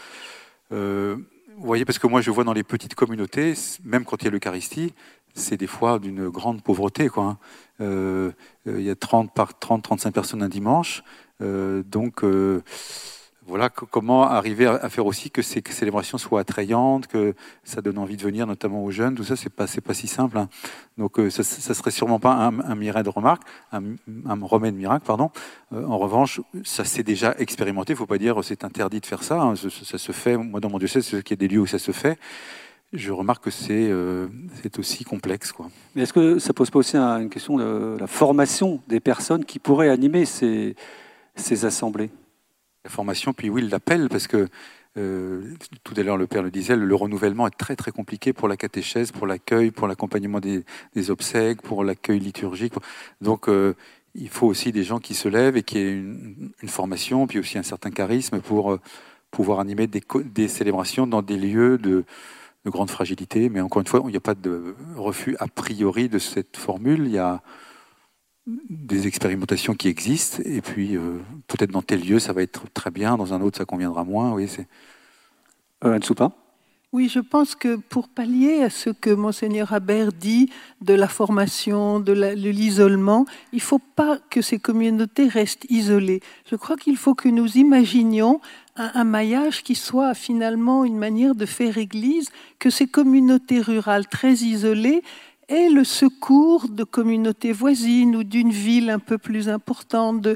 Euh, 0.72 1.16
vous 1.56 1.66
voyez, 1.66 1.84
parce 1.84 1.98
que 1.98 2.06
moi, 2.06 2.20
je 2.20 2.30
vois 2.30 2.44
dans 2.44 2.52
les 2.52 2.62
petites 2.62 2.94
communautés, 2.94 3.54
même 3.84 4.04
quand 4.04 4.22
il 4.22 4.26
y 4.26 4.28
a 4.28 4.30
l'Eucharistie, 4.30 4.94
c'est 5.34 5.56
des 5.56 5.66
fois 5.66 5.98
d'une 5.98 6.28
grande 6.28 6.62
pauvreté. 6.62 7.08
Hein. 7.16 7.38
euh, 7.80 8.32
il 8.66 8.82
y 8.82 8.90
a 8.90 8.94
30 8.94 9.34
par 9.34 9.58
30, 9.58 9.82
35 9.82 10.14
personnes 10.14 10.42
un 10.42 10.48
dimanche. 10.48 11.02
donc, 11.40 12.22
voilà 13.46 13.68
comment 13.68 14.24
arriver 14.24 14.66
à 14.66 14.88
faire 14.88 15.06
aussi 15.06 15.30
que 15.30 15.40
ces 15.40 15.62
célébrations 15.68 16.18
soient 16.18 16.40
attrayantes, 16.40 17.06
que 17.06 17.34
ça 17.62 17.80
donne 17.80 17.96
envie 17.98 18.16
de 18.16 18.22
venir, 18.22 18.44
notamment 18.46 18.82
aux 18.82 18.90
jeunes. 18.90 19.14
Tout 19.14 19.22
ça, 19.22 19.36
c'est 19.36 19.50
pas 19.50 19.66
pas 19.84 19.94
si 19.94 20.08
simple. 20.08 20.36
Hein. 20.38 20.48
Donc, 20.98 21.20
euh, 21.20 21.30
ça, 21.30 21.44
ça 21.44 21.74
serait 21.74 21.92
sûrement 21.92 22.18
pas 22.18 22.32
un, 22.32 22.74
miracle 22.74 23.08
remarque, 23.08 23.42
un, 23.72 23.82
remède 24.42 24.74
miracle, 24.74 25.06
pardon. 25.06 25.30
Euh, 25.72 25.86
en 25.86 25.96
revanche, 25.98 26.40
ça 26.64 26.84
s'est 26.84 27.04
déjà 27.04 27.36
expérimenté. 27.38 27.92
Il 27.92 27.96
faut 27.96 28.06
pas 28.06 28.18
dire 28.18 28.42
c'est 28.42 28.64
interdit 28.64 29.00
de 29.00 29.06
faire 29.06 29.22
ça. 29.22 29.40
Hein. 29.40 29.54
Ça, 29.54 29.98
se 29.98 30.12
fait. 30.12 30.36
Moi, 30.36 30.58
dans 30.58 30.70
mon 30.70 30.78
diocèse, 30.78 31.06
c'est 31.06 31.30
y 31.30 31.32
a 31.32 31.36
des 31.36 31.48
lieux 31.48 31.60
où 31.60 31.66
ça 31.66 31.78
se 31.78 31.92
fait. 31.92 32.18
Je 32.92 33.12
remarque 33.12 33.44
que 33.44 33.50
c'est 33.50 33.88
euh, 33.90 34.26
aussi 34.78 35.04
complexe. 35.04 35.52
Mais 35.94 36.02
est-ce 36.02 36.12
que 36.12 36.40
ça 36.40 36.52
pose 36.52 36.70
pas 36.70 36.80
aussi 36.80 36.96
une 36.96 37.30
question 37.30 37.58
de 37.58 37.96
la 37.98 38.06
formation 38.08 38.80
des 38.88 38.98
personnes 38.98 39.44
qui 39.44 39.60
pourraient 39.60 39.90
animer 39.90 40.24
ces 40.24 40.74
assemblées? 41.64 42.10
La 42.86 42.90
formation, 42.90 43.32
puis 43.32 43.50
oui, 43.50 43.68
l'appel, 43.68 44.08
parce 44.08 44.28
que 44.28 44.46
euh, 44.96 45.54
tout 45.82 45.94
à 45.96 46.02
l'heure 46.04 46.16
le 46.16 46.28
Père 46.28 46.44
le 46.44 46.52
disait, 46.52 46.76
le, 46.76 46.94
renouvellement 46.94 47.48
est 47.48 47.58
très 47.58 47.74
très 47.74 47.90
compliqué 47.90 48.32
pour 48.32 48.46
la 48.46 48.56
catéchèse, 48.56 49.10
pour 49.10 49.26
l'accueil, 49.26 49.72
pour 49.72 49.88
l'accompagnement 49.88 50.38
des, 50.38 51.10
obsèques, 51.10 51.62
pour 51.62 51.82
l'accueil 51.82 52.20
liturgique. 52.20 52.74
Donc 53.20 53.48
euh, 53.48 53.74
il 54.14 54.28
faut 54.28 54.46
aussi 54.46 54.70
des 54.70 54.84
gens 54.84 55.00
qui 55.00 55.14
se 55.14 55.28
lèvent 55.28 55.56
et 55.56 55.64
qui 55.64 55.78
aient 55.78 55.94
une, 55.94 56.68
formation, 56.68 57.26
puis 57.26 57.40
aussi 57.40 57.58
un 57.58 57.64
certain 57.64 57.90
charisme 57.90 58.40
pour 58.40 58.72
euh, 58.72 58.80
pouvoir 59.32 59.58
animer 59.58 59.88
des, 59.88 60.48
célébrations 60.48 61.08
dans 61.08 61.22
des 61.22 61.38
lieux 61.38 61.78
de, 61.78 62.04
de 62.64 62.70
grande 62.70 62.90
fragilité. 62.90 63.48
Mais 63.48 63.60
encore 63.60 63.80
une 63.80 63.88
fois, 63.88 64.00
il 64.04 64.10
n'y 64.10 64.16
a 64.16 64.20
pas 64.20 64.36
de 64.36 64.76
refus 64.94 65.36
a 65.40 65.48
priori 65.48 66.08
de 66.08 66.20
cette 66.20 66.56
formule. 66.56 67.02
Il 67.06 67.12
y 67.12 67.18
a 67.18 67.42
des 68.46 69.06
expérimentations 69.06 69.74
qui 69.74 69.88
existent, 69.88 70.42
et 70.44 70.60
puis 70.60 70.96
euh, 70.96 71.18
peut-être 71.48 71.72
dans 71.72 71.82
tel 71.82 72.00
lieu 72.00 72.18
ça 72.18 72.32
va 72.32 72.42
être 72.42 72.62
très 72.72 72.90
bien, 72.90 73.16
dans 73.16 73.34
un 73.34 73.40
autre 73.40 73.58
ça 73.58 73.64
conviendra 73.64 74.04
moins. 74.04 74.32
Oui, 74.32 74.48
c'est. 74.48 74.66
Euh, 75.84 75.98
oui, 76.92 77.10
je 77.12 77.18
pense 77.18 77.54
que 77.54 77.76
pour 77.76 78.08
pallier 78.08 78.62
à 78.62 78.70
ce 78.70 78.88
que 78.88 79.10
monseigneur 79.10 79.74
Habert 79.74 80.12
dit 80.12 80.48
de 80.80 80.94
la 80.94 81.08
formation, 81.08 82.00
de 82.00 82.12
l'isolement, 82.12 83.26
il 83.52 83.56
ne 83.56 83.60
faut 83.60 83.80
pas 83.80 84.18
que 84.30 84.40
ces 84.40 84.58
communautés 84.58 85.28
restent 85.28 85.66
isolées. 85.68 86.20
Je 86.50 86.56
crois 86.56 86.76
qu'il 86.76 86.96
faut 86.96 87.14
que 87.14 87.28
nous 87.28 87.58
imaginions 87.58 88.40
un, 88.76 88.92
un, 88.94 89.04
maillage 89.04 89.62
qui 89.62 89.74
soit 89.74 90.14
finalement 90.14 90.84
une 90.84 90.96
manière 90.96 91.34
de 91.34 91.44
faire 91.44 91.76
Église, 91.76 92.30
que 92.58 92.70
ces 92.70 92.86
communautés 92.86 93.60
rurales 93.60 94.06
très 94.06 94.32
isolées 94.34 95.02
et 95.48 95.68
le 95.68 95.84
secours 95.84 96.68
de 96.68 96.82
communautés 96.84 97.52
voisines 97.52 98.16
ou 98.16 98.24
d'une 98.24 98.50
ville 98.50 98.90
un 98.90 98.98
peu 98.98 99.16
plus 99.16 99.48
importante, 99.48 100.26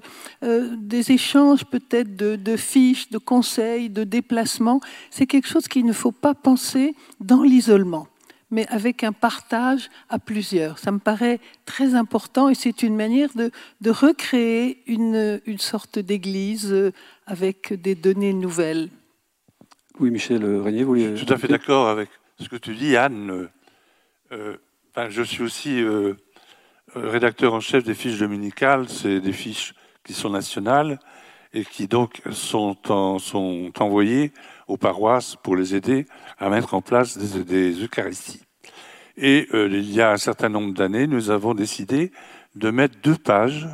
euh, 0.44 0.77
des 0.79 1.11
échanges 1.11 1.64
peut-être 1.64 2.14
de, 2.16 2.57
fiches, 2.57 3.11
de 3.11 3.18
conseils, 3.18 3.90
de 3.90 4.05
déplacements. 4.05 4.81
C'est 5.11 5.27
quelque 5.27 5.49
chose 5.49 5.66
qu'il 5.66 5.85
ne 5.85 5.92
faut 5.92 6.12
pas 6.12 6.35
penser 6.35 6.94
dans 7.18 7.42
l'isolement, 7.42 8.07
mais 8.53 8.68
avec 8.68 9.03
un 9.03 9.12
partage 9.12 9.90
à 10.09 10.20
plusieurs. 10.20 10.79
Ça 10.79 10.92
me 10.92 11.01
paraît 11.01 11.40
très 11.64 11.94
important 11.96 12.49
et 12.49 12.55
c'est 12.55 12.85
une 12.85 12.94
manière 12.94 13.31
de, 13.35 13.51
recréer 13.90 14.83
une, 14.87 15.40
sorte 15.59 15.99
d'église 15.99 16.73
euh, 16.73 16.92
avec 17.27 17.73
des 17.73 17.96
données 17.96 18.33
nouvelles. 18.33 18.90
Oui, 19.99 20.11
Michel 20.11 20.44
Régnier, 20.44 20.85
vous 20.85 20.96
Je 20.96 21.16
suis 21.16 21.27
tout 21.27 21.35
à 21.35 21.37
fait 21.37 21.49
d'accord 21.49 21.88
avec 21.88 22.09
ce 22.38 22.49
que 22.49 22.57
tu 22.57 22.75
dis, 22.75 22.96
Anne. 22.96 23.49
Euh, 24.33 24.57
je 25.09 25.23
suis 25.23 25.43
aussi 25.43 25.83
euh, 25.83 26.15
euh, 26.97 27.11
rédacteur 27.11 27.55
en 27.55 27.61
chef 27.61 27.85
des 27.85 27.95
fiches 27.95 28.19
dominicales. 28.19 28.89
C'est 28.89 29.21
des 29.21 29.33
fiches 29.33 29.75
qui 30.05 30.13
sont 30.13 30.31
nationales 30.31 30.99
et 31.53 31.65
qui 31.65 31.89
donc 31.89 32.23
sont, 32.33 32.77
envoyées 33.79 34.33
aux 34.69 34.77
paroisses 34.77 35.37
pour 35.37 35.57
les 35.57 35.75
aider 35.75 36.07
à 36.39 36.49
mettre 36.49 36.75
en 36.75 36.83
place 36.83 37.19
des, 37.19 37.73
Eucharisties. 37.83 38.43
Et 39.17 39.49
euh, 39.53 39.69
il 39.71 39.91
y 39.93 40.01
a 40.01 40.13
un 40.13 40.17
certain 40.17 40.49
nombre 40.49 40.73
d'années, 40.73 41.07
nous 41.07 41.31
avons 41.31 41.55
décidé 41.55 42.13
de 42.55 42.71
mettre 42.71 42.99
deux 43.03 43.17
pages 43.17 43.69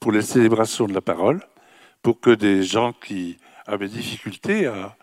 pour 0.00 0.10
les 0.10 0.22
célébrations 0.22 0.86
de 0.86 0.94
la 0.94 1.00
parole, 1.00 1.40
pour 2.02 2.20
que 2.20 2.30
des 2.30 2.64
gens 2.64 2.92
qui 2.92 3.36
avaient 3.66 3.88
difficulté 3.88 4.66
à, 4.66 4.96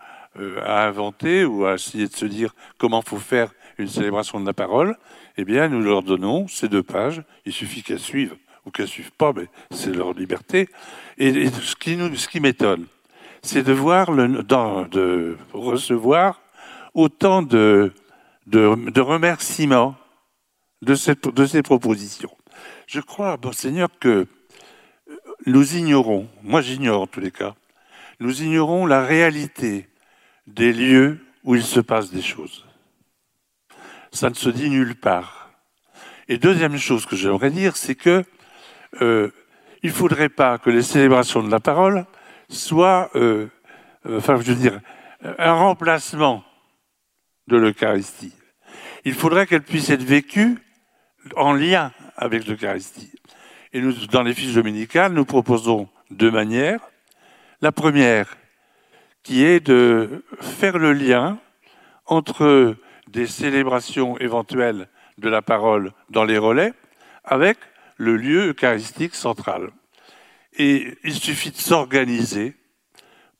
à 0.62 0.86
inventer 0.86 1.46
ou 1.46 1.64
à 1.64 1.74
essayer 1.74 2.06
de 2.06 2.14
se 2.14 2.26
dire 2.26 2.54
comment 2.76 3.00
faut 3.00 3.16
faire 3.16 3.50
une 3.78 3.88
célébration 3.88 4.40
de 4.40 4.46
la 4.46 4.52
parole, 4.52 4.96
eh 5.40 5.44
bien, 5.44 5.68
nous 5.68 5.80
leur 5.80 6.02
donnons 6.02 6.48
ces 6.48 6.68
deux 6.68 6.82
pages. 6.82 7.22
Il 7.46 7.52
suffit 7.54 7.82
qu'elles 7.82 7.98
suivent 7.98 8.36
ou 8.66 8.70
qu'elles 8.70 8.88
suivent 8.88 9.12
pas, 9.12 9.32
mais 9.34 9.46
c'est 9.70 9.90
leur 9.90 10.12
liberté. 10.12 10.68
Et, 11.16 11.48
ce 11.48 11.74
qui, 11.76 12.40
m'étonne, 12.40 12.84
c'est 13.40 13.62
de 13.62 13.72
voir, 13.72 14.12
de 14.12 15.38
recevoir 15.54 16.42
autant 16.92 17.40
de, 17.40 17.90
remerciements 18.98 19.96
de, 20.82 20.94
de 21.30 21.46
ces 21.46 21.62
propositions. 21.62 22.36
Je 22.86 23.00
crois, 23.00 23.38
bon 23.38 23.52
Seigneur, 23.52 23.88
que 23.98 24.26
nous 25.46 25.74
ignorons, 25.74 26.28
moi 26.42 26.60
j'ignore 26.60 27.00
en 27.00 27.06
tous 27.06 27.20
les 27.20 27.30
cas, 27.30 27.54
nous 28.18 28.42
ignorons 28.42 28.84
la 28.84 29.06
réalité 29.06 29.88
des 30.46 30.74
lieux 30.74 31.18
où 31.44 31.54
il 31.54 31.62
se 31.62 31.80
passe 31.80 32.10
des 32.10 32.20
choses 32.20 32.66
ça 34.12 34.30
ne 34.30 34.34
se 34.34 34.48
dit 34.48 34.70
nulle 34.70 34.94
part. 34.94 35.50
Et 36.28 36.38
deuxième 36.38 36.76
chose 36.76 37.06
que 37.06 37.16
j'aimerais 37.16 37.50
dire, 37.50 37.76
c'est 37.76 37.94
que 37.94 38.24
euh, 39.00 39.30
il 39.82 39.90
ne 39.90 39.94
faudrait 39.94 40.28
pas 40.28 40.58
que 40.58 40.70
les 40.70 40.82
célébrations 40.82 41.42
de 41.42 41.50
la 41.50 41.60
parole 41.60 42.06
soient, 42.48 43.10
euh, 43.14 43.48
euh, 44.06 44.18
enfin, 44.18 44.36
je 44.40 44.52
veux 44.52 44.54
dire, 44.54 44.80
un 45.38 45.52
remplacement 45.52 46.44
de 47.46 47.56
l'Eucharistie. 47.56 48.34
Il 49.04 49.14
faudrait 49.14 49.46
qu'elles 49.46 49.62
puissent 49.62 49.90
être 49.90 50.02
vécues 50.02 50.58
en 51.36 51.52
lien 51.52 51.92
avec 52.16 52.46
l'Eucharistie. 52.46 53.12
Et 53.72 53.80
nous, 53.80 53.92
dans 54.06 54.22
les 54.22 54.34
fiches 54.34 54.54
dominicales, 54.54 55.12
nous 55.12 55.24
proposons 55.24 55.88
deux 56.10 56.30
manières. 56.30 56.80
La 57.60 57.72
première, 57.72 58.36
qui 59.22 59.44
est 59.44 59.60
de 59.60 60.24
faire 60.40 60.78
le 60.78 60.92
lien 60.92 61.38
entre 62.06 62.76
des 63.10 63.26
célébrations 63.26 64.16
éventuelles 64.18 64.88
de 65.18 65.28
la 65.28 65.42
parole 65.42 65.92
dans 66.08 66.24
les 66.24 66.38
relais 66.38 66.72
avec 67.24 67.58
le 67.96 68.16
lieu 68.16 68.48
eucharistique 68.48 69.14
central. 69.14 69.70
Et 70.56 70.96
il 71.04 71.14
suffit 71.14 71.50
de 71.50 71.56
s'organiser 71.56 72.56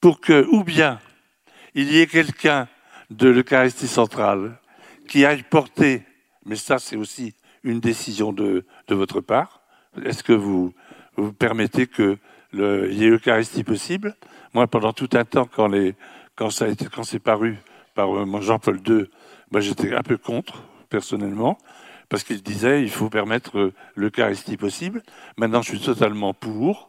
pour 0.00 0.20
que, 0.20 0.46
ou 0.50 0.64
bien, 0.64 1.00
il 1.74 1.90
y 1.92 2.00
ait 2.00 2.06
quelqu'un 2.06 2.68
de 3.11 3.28
l'Eucharistie 3.28 3.88
centrale 3.88 4.59
qui 5.09 5.24
aille 5.24 5.42
porter 5.42 6.04
mais 6.46 6.56
ça, 6.56 6.78
c'est 6.78 6.96
aussi 6.96 7.35
une 7.62 7.80
décision 7.80 8.33
de, 8.33 8.64
votre 8.88 9.20
part. 9.20 9.61
Est-ce 10.04 10.24
que 10.24 10.33
vous, 10.33 10.72
vous 11.16 11.33
permettez 11.33 11.87
que 11.87 12.18
le, 12.52 12.90
y 12.92 13.04
ait 13.04 13.11
Eucharistie 13.11 13.64
possible? 13.64 14.16
Moi, 14.54 14.66
pendant 14.66 14.92
tout 14.92 15.09
un 15.12 15.24
temps, 15.24 15.44
quand, 15.46 15.70
quand 16.35 16.48
quand 16.92 17.02
c'est 17.04 17.18
paru 17.18 17.59
par 17.94 18.16
euh, 18.16 18.40
Jean-Paul 18.40 18.80
II, 18.87 19.06
moi, 19.50 19.60
j'étais 19.60 19.94
un 19.94 20.02
peu 20.02 20.16
contre, 20.16 20.62
personnellement, 20.88 21.58
parce 22.08 22.24
qu'il 22.24 22.42
disait 22.42 22.82
il 22.82 22.90
faut 22.90 23.08
permettre 23.08 23.58
euh, 23.58 23.72
l'Eucharistie 23.94 24.56
possible. 24.56 25.02
Maintenant, 25.36 25.62
je 25.62 25.70
suis 25.70 25.80
totalement 25.80 26.34
pour, 26.34 26.88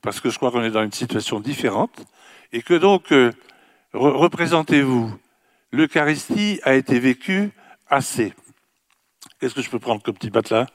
parce 0.00 0.20
que 0.20 0.30
je 0.30 0.36
crois 0.36 0.50
qu'on 0.50 0.62
est 0.62 0.70
dans 0.70 0.82
une 0.82 0.92
situation 0.92 1.40
différente, 1.40 2.04
et 2.52 2.62
que 2.62 2.74
donc, 2.74 3.12
euh, 3.12 3.32
représentez-vous, 3.92 5.14
l'Eucharistie 5.72 6.60
a 6.64 6.74
été 6.74 6.98
vécue 6.98 7.50
assez. 7.88 8.34
Qu'est-ce 9.38 9.54
que 9.54 9.62
je 9.62 9.70
peux 9.70 9.78
prendre 9.78 10.02
comme 10.02 10.14
petit 10.14 10.30
matelas? 10.30 10.66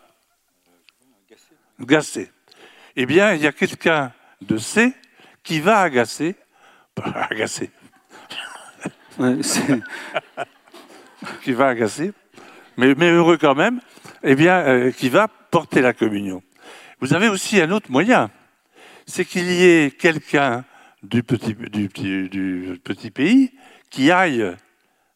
Gassé. 1.80 2.32
Eh 2.95 3.06
bien, 3.06 3.34
il 3.34 3.41
y 3.41 3.47
a 3.47 3.52
quelqu'un 3.52 4.12
de 4.41 4.58
C 4.58 4.93
qui 5.43 5.60
va 5.60 5.80
agacer, 5.80 6.36
agacer, 7.04 7.69
qui 11.44 11.54
va 11.54 11.68
agacer, 11.68 12.12
mais, 12.78 12.94
heureux 12.94 13.38
quand 13.38 13.56
même, 13.56 13.80
eh 14.24 14.36
bien, 14.36 14.58
euh, 14.60 14.92
qui 14.92 15.10
va 15.10 15.28
porter 15.28 15.82
la 15.82 15.94
communion. 15.94 16.44
Vous 17.00 17.13
avez 17.13 17.28
aussi 17.28 17.62
un 17.62 17.72
autre 17.72 17.92
moyen, 17.92 18.30
c'est 19.06 19.26
qu'il 19.26 19.52
y 19.52 19.63
ait 19.63 19.92
quelqu'un 19.92 20.66
du 21.04 21.24
petit, 21.24 21.54
du, 21.54 22.30
du 22.30 22.80
petit 22.84 23.12
pays 23.12 23.52
qui 23.90 24.12
aille 24.12 24.56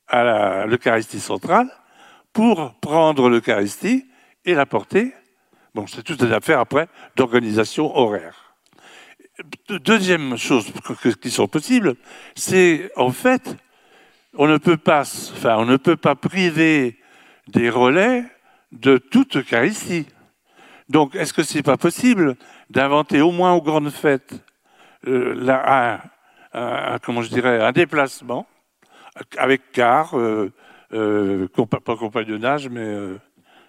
à 0.07 0.65
l'Eucharistie 0.67 1.19
centrale 1.19 1.69
pour 2.33 2.75
prendre 2.79 3.29
l'Eucharistie 3.29 4.05
et 4.45 4.53
la 4.53 4.65
porter. 4.65 5.13
Bon, 5.73 5.87
c'est 5.87 6.03
toute 6.03 6.21
une 6.21 6.33
affaire 6.33 6.59
après 6.59 6.87
d'organisation 7.15 7.95
horaire. 7.97 8.55
Deuxième 9.69 10.37
chose 10.37 10.71
qui 11.21 11.31
sont 11.31 11.47
possibles, 11.47 11.95
c'est 12.35 12.91
en 12.95 13.11
fait, 13.11 13.55
on 14.37 14.47
ne 14.47 14.57
peut 14.57 14.77
pas, 14.77 15.01
enfin, 15.01 15.55
on 15.57 15.65
ne 15.65 15.77
peut 15.77 15.97
pas 15.97 16.15
priver 16.15 16.97
des 17.47 17.69
relais 17.69 18.23
de 18.71 18.97
toute 18.97 19.37
Eucharistie. 19.37 20.07
Donc, 20.89 21.15
est-ce 21.15 21.33
que 21.33 21.43
c'est 21.43 21.63
pas 21.63 21.77
possible 21.77 22.35
d'inventer 22.69 23.21
au 23.21 23.31
moins 23.31 23.53
aux 23.53 23.61
grandes 23.61 23.89
fêtes 23.89 24.33
euh, 25.07 25.99
un, 26.53 26.97
comment 26.99 27.21
je 27.21 27.29
dirais, 27.29 27.61
un 27.61 27.71
déplacement 27.71 28.45
avec 29.37 29.71
car, 29.71 30.17
euh, 30.17 30.51
euh, 30.93 31.47
pas 31.65 31.95
compagnonnage, 31.95 32.69
mais 32.69 32.93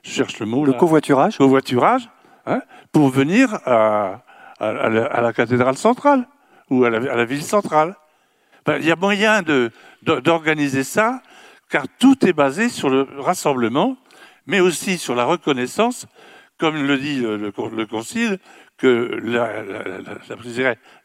je 0.03 0.11
cherche 0.11 0.39
le 0.41 0.47
mot. 0.47 0.65
Le 0.65 0.73
covoiturage 0.73 1.39
Covoiturage, 1.39 2.09
hein, 2.47 2.61
pour 2.93 3.09
venir 3.09 3.55
à, 3.67 4.23
la, 4.61 5.33
cathédrale 5.33 5.77
centrale 5.77 6.27
ou 6.71 6.85
à 6.85 6.91
la, 6.91 7.25
ville 7.25 7.43
centrale. 7.43 7.97
Ben, 8.65 8.77
il 8.79 8.87
y 8.87 8.93
a 8.93 8.97
moyen 8.97 9.43
d'organiser 10.03 10.85
ça, 10.85 11.23
car 11.71 11.87
tout 11.99 12.27
est 12.27 12.33
basé 12.33 12.69
sur 12.69 12.91
le 12.91 13.07
rassemblement, 13.19 13.97
mais 14.47 14.61
aussi 14.61 14.99
sur 14.99 15.15
la 15.15 15.25
reconnaissance, 15.25 16.07
comme 16.59 16.87
le 16.87 16.99
dit 16.99 17.21
le, 17.21 17.37
le 17.37 17.87
Concile, 17.87 18.39
que 18.77 19.21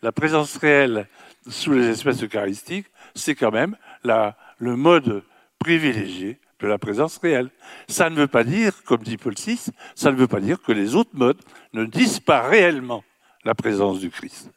la, 0.01 0.11
présence 0.11 0.57
réelle 0.57 1.07
sous 1.47 1.73
les 1.73 1.89
espèces 1.89 2.23
eucharistiques, 2.23 2.87
c'est 3.13 3.35
quand 3.35 3.51
même 3.51 3.77
le 4.03 4.75
mode 4.75 5.23
privilégié 5.59 6.39
de 6.59 6.67
la 6.67 6.79
présence 6.79 7.19
réelle. 7.19 7.51
Ça 7.87 8.09
ne 8.09 8.15
veut 8.15 8.27
pas 8.27 8.43
dire, 8.43 8.83
comme 8.83 9.03
dit 9.03 9.17
Paul 9.17 9.35
VI, 9.35 9.71
ça 9.95 10.11
ne 10.11 10.17
veut 10.17 10.27
pas 10.27 10.39
dire 10.39 10.61
que 10.61 10.71
les 10.71 10.95
autres 10.95 11.11
modes 11.13 11.41
ne 11.73 11.85
disent 11.85 12.19
pas 12.19 12.41
réellement 12.41 13.03
la 13.45 13.53
présence 13.53 13.99
du 13.99 14.09
Christ. 14.09 14.49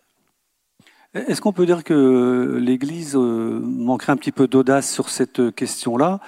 Est-ce 1.13 1.41
qu'on 1.41 1.53
peut 1.53 1.67
dire 1.67 1.83
que 1.83 2.61
l'Église 2.63 3.17
euh, 3.17 3.61
manquerait 3.65 4.13
un 4.13 4.17
petit 4.17 4.31
peu 4.31 4.47
d'audace 4.47 4.89
sur 4.89 5.09
cette 5.09 5.53
question-là? 5.57 6.21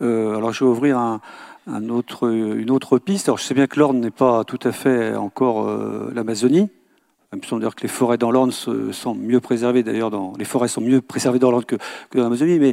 Euh, 0.00 0.36
Alors 0.36 0.54
je 0.54 0.64
vais 0.64 0.70
ouvrir 0.70 1.20
une 1.66 2.70
autre 2.70 2.98
piste. 2.98 3.28
Alors 3.28 3.36
je 3.36 3.44
sais 3.44 3.52
bien 3.52 3.66
que 3.66 3.78
l'ordre 3.78 4.00
n'est 4.00 4.10
pas 4.10 4.44
tout 4.44 4.58
à 4.62 4.72
fait 4.72 5.14
encore 5.16 5.68
euh, 5.68 6.10
l'Amazonie. 6.14 6.70
Il 7.34 7.40
me 7.40 7.42
semble 7.42 7.74
que 7.74 7.82
les 7.82 7.88
forêts 7.88 8.16
dans 8.16 8.30
l'Orne 8.30 8.52
sont 8.52 9.14
mieux 9.14 9.40
préservées. 9.40 9.82
D'ailleurs, 9.82 10.10
les 10.38 10.46
forêts 10.46 10.68
sont 10.68 10.80
mieux 10.80 11.02
préservées 11.02 11.38
dans 11.38 11.50
l'Orne 11.50 11.66
que, 11.66 11.76
dans 12.14 12.22
l'Amazonie. 12.22 12.58
Mais 12.58 12.72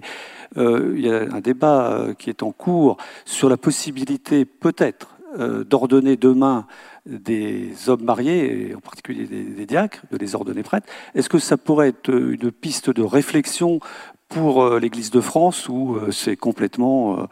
il 0.56 1.06
y 1.06 1.12
a 1.12 1.24
un 1.34 1.42
débat 1.42 2.08
qui 2.18 2.30
est 2.30 2.42
en 2.42 2.52
cours 2.52 2.96
sur 3.26 3.50
la 3.50 3.56
possibilité, 3.56 4.44
peut-être, 4.44 5.16
d'ordonner 5.38 6.18
demain 6.18 6.66
des 7.10 7.90
hommes 7.90 8.04
mariés, 8.04 8.70
et 8.70 8.76
en 8.76 8.80
particulier 8.80 9.26
des, 9.26 9.66
diacres, 9.66 10.02
de 10.12 10.18
les 10.18 10.36
ordonner 10.36 10.64
prêtres. 10.64 10.88
Est-ce 11.16 11.30
que 11.30 11.40
ça 11.40 11.58
pourrait 11.58 11.90
être 11.90 12.10
une 12.10 12.52
piste 12.52 12.90
de 12.90 13.02
réflexion 13.02 13.80
pour 14.28 14.78
l'Église 14.78 15.10
de 15.10 15.22
France 15.22 15.68
ou 15.70 15.98
c'est 16.12 16.36
complètement 16.36 17.28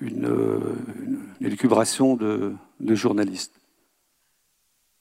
une, 0.00 0.30
une 1.40 1.46
élucubration 1.46 2.16
de, 2.16 2.54
de 2.80 2.94
journalistes? 2.94 3.60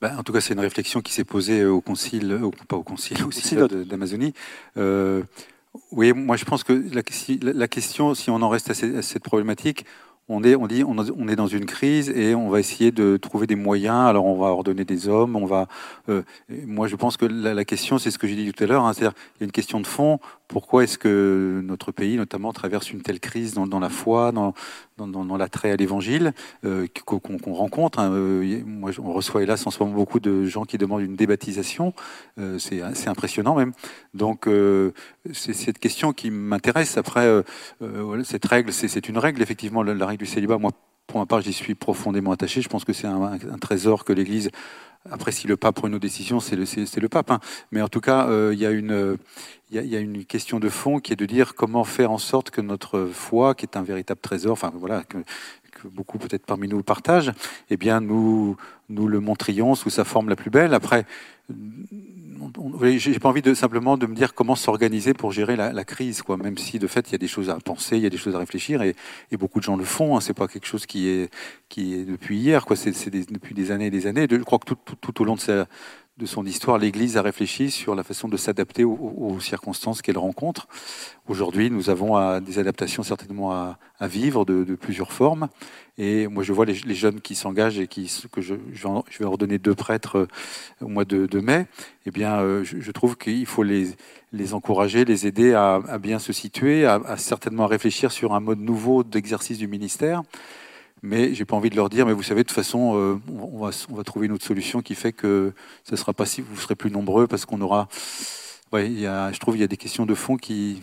Bah, 0.01 0.13
en 0.17 0.23
tout 0.23 0.33
cas, 0.33 0.41
c'est 0.41 0.53
une 0.53 0.59
réflexion 0.59 1.01
qui 1.01 1.13
s'est 1.13 1.23
posée 1.23 1.65
au 1.65 1.81
concile, 1.81 2.39
pas 2.67 2.75
au 2.75 2.83
concile, 2.83 3.23
au 3.23 3.31
synode 3.31 3.87
d'Amazonie. 3.87 4.33
Euh, 4.77 5.23
oui, 5.91 6.13
moi 6.13 6.37
je 6.37 6.45
pense 6.45 6.63
que 6.63 6.73
la, 6.93 7.67
question, 7.67 8.13
si 8.13 8.29
on 8.29 8.41
en 8.41 8.49
reste 8.49 8.69
à 8.69 9.01
cette 9.01 9.23
problématique, 9.23 9.85
on 10.27 10.43
est, 10.43 10.55
on 10.55 10.65
dit, 10.65 10.83
on, 10.83 11.27
est 11.27 11.35
dans 11.35 11.47
une 11.47 11.65
crise 11.65 12.09
et 12.09 12.33
on 12.33 12.49
va 12.49 12.59
essayer 12.59 12.91
de 12.91 13.17
trouver 13.17 13.45
des 13.45 13.55
moyens. 13.55 14.07
Alors, 14.07 14.25
on 14.25 14.35
va 14.35 14.47
ordonner 14.47 14.83
des 14.83 15.07
hommes. 15.07 15.35
On 15.35 15.45
va. 15.45 15.67
Euh, 16.09 16.23
moi, 16.49 16.87
je 16.87 16.95
pense 16.95 17.15
que 17.15 17.25
la, 17.25 17.65
question, 17.65 17.99
c'est 17.99 18.09
ce 18.09 18.17
que 18.17 18.27
j'ai 18.27 18.35
dit 18.35 18.51
tout 18.51 18.63
à 18.63 18.67
l'heure. 18.67 18.85
Hein, 18.85 18.93
c'est-à-dire, 18.93 19.15
il 19.35 19.41
y 19.41 19.43
a 19.43 19.45
une 19.45 19.51
question 19.51 19.79
de 19.79 19.85
fond. 19.85 20.19
Pourquoi 20.47 20.83
est-ce 20.83 20.97
que 20.97 21.61
notre 21.63 21.91
pays, 21.91 22.17
notamment, 22.17 22.53
traverse 22.53 22.91
une 22.91 23.01
telle 23.01 23.19
crise 23.19 23.53
dans, 23.53 23.79
la 23.79 23.89
foi, 23.89 24.31
dans, 24.31 25.37
l'attrait 25.37 25.71
à 25.71 25.75
l'Évangile 25.75 26.33
euh, 26.63 26.87
qu'on 27.05 27.53
rencontre 27.53 27.99
hein, 27.99 28.11
euh, 28.11 28.61
on 29.01 29.13
reçoit 29.13 29.43
hélas 29.43 29.65
en 29.67 29.71
ce 29.71 29.83
moment 29.83 29.95
beaucoup 29.95 30.19
de 30.19 30.45
gens 30.45 30.63
qui 30.65 30.77
demandent 30.77 31.01
une 31.01 31.15
débaptisation. 31.15 31.93
c'est 32.57 32.81
assez 32.81 33.07
impressionnant 33.07 33.55
même. 33.55 33.73
Donc, 34.13 34.47
c'est 35.33 35.53
cette 35.53 35.79
question 35.79 36.13
qui 36.13 36.31
m'intéresse. 36.31 36.97
Après, 36.97 37.43
cette 38.23 38.45
règle, 38.45 38.71
c'est 38.71 39.09
une 39.09 39.17
règle 39.17 39.41
effectivement. 39.41 39.83
La, 39.83 39.93
la 39.93 40.15
du 40.15 40.25
célibat, 40.25 40.57
moi, 40.57 40.71
pour 41.07 41.19
ma 41.19 41.25
part, 41.25 41.41
j'y 41.41 41.53
suis 41.53 41.75
profondément 41.75 42.31
attaché. 42.31 42.61
Je 42.61 42.69
pense 42.69 42.85
que 42.85 42.93
c'est 42.93 43.07
un, 43.07 43.37
trésor 43.59 44.05
que 44.05 44.13
l'Église 44.13 44.49
après, 45.11 45.31
si 45.31 45.47
le 45.47 45.55
pape 45.57 45.75
prend 45.75 45.89
nos 45.89 45.99
décisions, 45.99 46.39
c'est 46.39 46.55
le, 46.55 47.09
pape. 47.09 47.31
Hein. 47.31 47.39
Mais 47.71 47.81
en 47.81 47.87
tout 47.87 48.01
cas, 48.01 48.27
euh, 48.27 48.51
il 48.53 48.59
y, 48.59 48.65
a 48.65 48.71
une, 48.71 49.17
une 49.71 50.25
question 50.25 50.59
de 50.59 50.69
fond 50.69 50.99
qui 50.99 51.13
est 51.13 51.15
de 51.15 51.25
dire 51.25 51.55
comment 51.55 51.83
faire 51.83 52.11
en 52.11 52.17
sorte 52.17 52.49
que 52.49 52.61
notre 52.61 53.05
foi, 53.13 53.53
qui 53.55 53.65
est 53.65 53.77
un 53.77 53.83
véritable 53.83 54.19
trésor, 54.19 54.53
enfin 54.53 54.71
voilà, 54.75 55.03
que, 55.03 55.17
que 55.71 55.87
beaucoup 55.87 56.17
peut-être 56.17 56.45
parmi 56.45 56.67
nous 56.67 56.81
partagent, 56.81 57.31
eh 57.69 57.77
bien, 57.77 58.01
nous, 58.01 58.57
nous 58.89 59.07
le 59.07 59.19
montrions 59.19 59.75
sous 59.75 59.89
sa 59.89 60.05
forme 60.05 60.29
la 60.29 60.35
plus 60.35 60.49
belle. 60.49 60.73
Après, 60.73 61.05
j'ai 62.97 63.19
pas 63.19 63.29
envie 63.29 63.41
de 63.41 63.53
simplement 63.53 63.97
de 63.97 64.05
me 64.05 64.15
dire 64.15 64.33
comment 64.33 64.55
s'organiser 64.55 65.13
pour 65.13 65.31
gérer 65.31 65.55
la, 65.55 65.85
crise, 65.85 66.21
quoi. 66.21 66.37
Même 66.37 66.57
si 66.57 66.79
de 66.79 66.87
fait 66.87 67.09
il 67.09 67.11
y 67.13 67.15
a 67.15 67.17
des 67.17 67.27
choses 67.27 67.49
à 67.49 67.57
penser, 67.59 67.97
il 67.97 68.03
y 68.03 68.05
a 68.05 68.09
des 68.09 68.17
choses 68.17 68.35
à 68.35 68.39
réfléchir, 68.39 68.81
et, 68.81 68.95
beaucoup 69.37 69.59
de 69.59 69.65
gens 69.65 69.75
le 69.75 69.83
font. 69.83 70.15
Hein. 70.17 70.21
C'est 70.21 70.33
pas 70.33 70.47
quelque 70.47 70.67
chose 70.67 70.85
qui 70.85 71.07
est 71.07 71.29
qui 71.69 71.93
est 71.93 72.05
depuis 72.05 72.37
hier, 72.37 72.65
quoi. 72.65 72.75
C'est 72.75 72.91
depuis 73.31 73.53
des 73.53 73.71
années 73.71 73.87
et 73.87 73.91
des 73.91 74.07
années. 74.07 74.27
Je 74.29 74.37
crois 74.37 74.59
que 74.59 74.65
tout, 74.65 74.95
tout, 74.99 75.21
au 75.21 75.25
long 75.25 75.35
de 75.35 75.39
sa, 75.39 75.67
de 76.17 76.25
son 76.25 76.45
histoire, 76.45 76.77
l'Église 76.77 77.17
a 77.17 77.21
réfléchi 77.21 77.69
sur 77.69 77.93
la 77.93 78.03
façon 78.03 78.29
de 78.29 78.37
s'adapter 78.37 78.85
aux, 78.85 79.37
circonstances 79.41 80.01
qu'elle 80.01 80.17
rencontre. 80.17 80.69
Aujourd'hui, 81.27 81.69
nous 81.69 81.89
avons 81.89 82.39
des 82.39 82.57
adaptations 82.57 83.03
certainement 83.03 83.51
à, 83.51 84.07
vivre 84.07 84.45
de, 84.45 84.75
plusieurs 84.75 85.11
formes. 85.11 85.49
Et 85.97 86.27
moi, 86.27 86.41
je 86.43 86.53
vois 86.53 86.65
les, 86.65 86.95
jeunes 86.95 87.19
qui 87.19 87.35
s'engagent 87.35 87.79
et 87.79 87.87
qui, 87.87 88.09
que 88.31 88.39
je, 88.39 88.53
vais 88.53 89.25
ordonner 89.25 89.57
deux 89.57 89.75
prêtres 89.75 90.17
euh, 90.19 90.27
au 90.81 90.87
mois 90.87 91.05
de, 91.05 91.39
mai. 91.39 91.67
Eh 92.05 92.11
bien, 92.11 92.39
euh, 92.39 92.63
je, 92.63 92.91
trouve 92.91 93.17
qu'il 93.17 93.45
faut 93.45 93.63
les, 93.63 93.93
encourager, 94.53 95.03
les 95.03 95.27
aider 95.27 95.53
à, 95.53 95.97
bien 95.99 96.19
se 96.19 96.31
situer, 96.31 96.85
à 96.85 97.17
certainement 97.17 97.67
réfléchir 97.67 98.13
sur 98.13 98.33
un 98.33 98.39
mode 98.39 98.59
nouveau 98.59 99.03
d'exercice 99.03 99.57
du 99.57 99.67
ministère 99.67 100.21
mais 101.05 101.33
j'ai 101.33 101.45
pas 101.45 101.55
envie 101.55 101.69
de 101.69 101.75
leur 101.75 101.89
dire, 101.89 102.05
mais 102.05 102.13
vous 102.13 102.23
savez, 102.23 102.41
de 102.41 102.47
toute 102.47 102.55
façon, 102.55 102.93
euh, 102.95 103.19
on, 103.29 103.59
va, 103.59 103.69
on 103.89 103.95
va 103.95 104.03
trouver 104.03 104.25
une 104.25 104.33
autre 104.33 104.45
solution 104.45 104.81
qui 104.81 104.95
fait 104.95 105.13
que 105.13 105.53
ce 105.83 105.95
sera 105.95 106.13
pas 106.13 106.25
si 106.25 106.41
vous 106.41 106.57
serez 106.57 106.75
plus 106.75 106.91
nombreux 106.91 107.27
parce 107.27 107.45
qu'on 107.45 107.61
aura. 107.61 107.87
Ouais, 108.73 108.87
il 108.87 108.99
y 108.99 109.05
a, 109.05 109.31
je 109.31 109.39
trouve 109.39 109.53
qu'il 109.53 109.61
y 109.61 109.63
a 109.63 109.67
des 109.67 109.77
questions 109.77 110.07
de 110.07 110.15
fond 110.15 110.37
qui, 110.37 110.81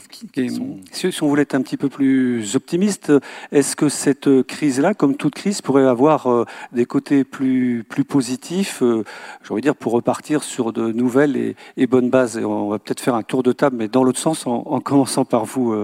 sont. 0.54 0.78
Si, 0.92 1.10
on 1.20 1.28
voulait 1.28 1.42
être 1.42 1.56
un 1.56 1.62
petit 1.62 1.76
peu 1.76 1.88
plus 1.88 2.54
optimiste, 2.54 3.12
est-ce 3.50 3.74
que 3.74 3.88
cette 3.88 4.42
crise-là, 4.44 4.94
comme 4.94 5.16
toute 5.16 5.34
crise, 5.34 5.60
pourrait 5.60 5.84
avoir 5.84 6.30
euh, 6.30 6.46
des 6.70 6.86
côtés 6.86 7.24
plus, 7.24 7.84
plus 7.86 8.04
positifs, 8.04 8.82
euh, 8.82 9.04
j'ai 9.42 9.52
envie 9.52 9.60
de 9.60 9.66
dire, 9.66 9.74
pour 9.74 9.92
repartir 9.92 10.44
sur 10.44 10.72
de 10.72 10.92
nouvelles 10.92 11.36
et, 11.36 11.56
et 11.76 11.88
bonnes 11.88 12.08
bases? 12.08 12.38
Et 12.38 12.44
On 12.44 12.68
va 12.68 12.78
peut-être 12.78 13.00
faire 13.00 13.16
un 13.16 13.24
tour 13.24 13.42
de 13.42 13.52
table, 13.52 13.76
mais 13.76 13.88
dans 13.88 14.04
l'autre 14.04 14.20
sens, 14.20 14.46
en, 14.46 14.62
en, 14.64 14.80
commençant 14.80 15.24
par 15.24 15.44
vous, 15.44 15.74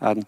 Anne. 0.00 0.24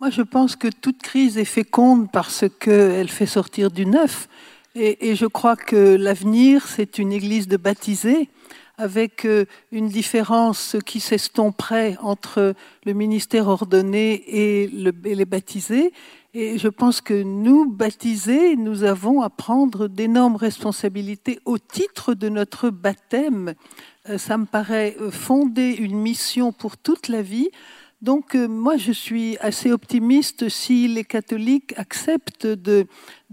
Moi, 0.00 0.10
je 0.10 0.22
pense 0.22 0.54
que 0.54 0.68
toute 0.68 1.02
crise 1.02 1.38
est 1.38 1.44
féconde 1.44 2.08
parce 2.12 2.44
qu'elle 2.60 3.08
fait 3.08 3.26
sortir 3.26 3.68
du 3.72 3.84
neuf. 3.84 4.28
Et, 4.76 5.16
je 5.16 5.26
crois 5.26 5.56
que 5.56 5.96
l'avenir, 5.96 6.68
c'est 6.68 6.98
une 6.98 7.12
église 7.12 7.48
de 7.48 7.56
baptisés 7.56 8.28
avec 8.76 9.24
euh, 9.24 9.44
une 9.72 9.88
différence 9.88 10.76
qui 10.86 11.00
s'estomperait 11.00 11.96
entre 12.00 12.54
le 12.86 12.92
ministère 12.92 13.48
ordonné 13.48 14.22
et, 14.28 14.68
les 14.68 15.24
baptisés. 15.24 15.92
Et 16.32 16.58
je 16.58 16.68
pense 16.68 17.00
que 17.00 17.20
nous, 17.20 17.68
baptisés, 17.68 18.54
nous 18.54 18.84
avons 18.84 19.22
à 19.22 19.30
prendre 19.30 19.88
d'énormes 19.88 20.36
responsabilités 20.36 21.40
au 21.44 21.58
titre 21.58 22.14
de 22.14 22.28
notre 22.28 22.70
baptême. 22.70 23.54
Euh, 24.08 24.16
ça 24.16 24.38
me 24.38 24.46
paraît 24.46 24.96
fonder 25.10 25.72
une 25.72 25.98
mission 25.98 26.52
pour 26.52 26.76
toute 26.76 27.08
la 27.08 27.22
vie 27.22 27.50
donc 28.00 28.36
euh, 28.36 28.46
moi, 28.46 28.76
je 28.76 28.92
suis 28.92 29.36
assez 29.38 29.72
optimiste 29.72 30.48
si 30.48 30.86
les 30.86 31.04
catholiques 31.04 31.74
acceptent 31.76 32.46
de, 32.46 32.86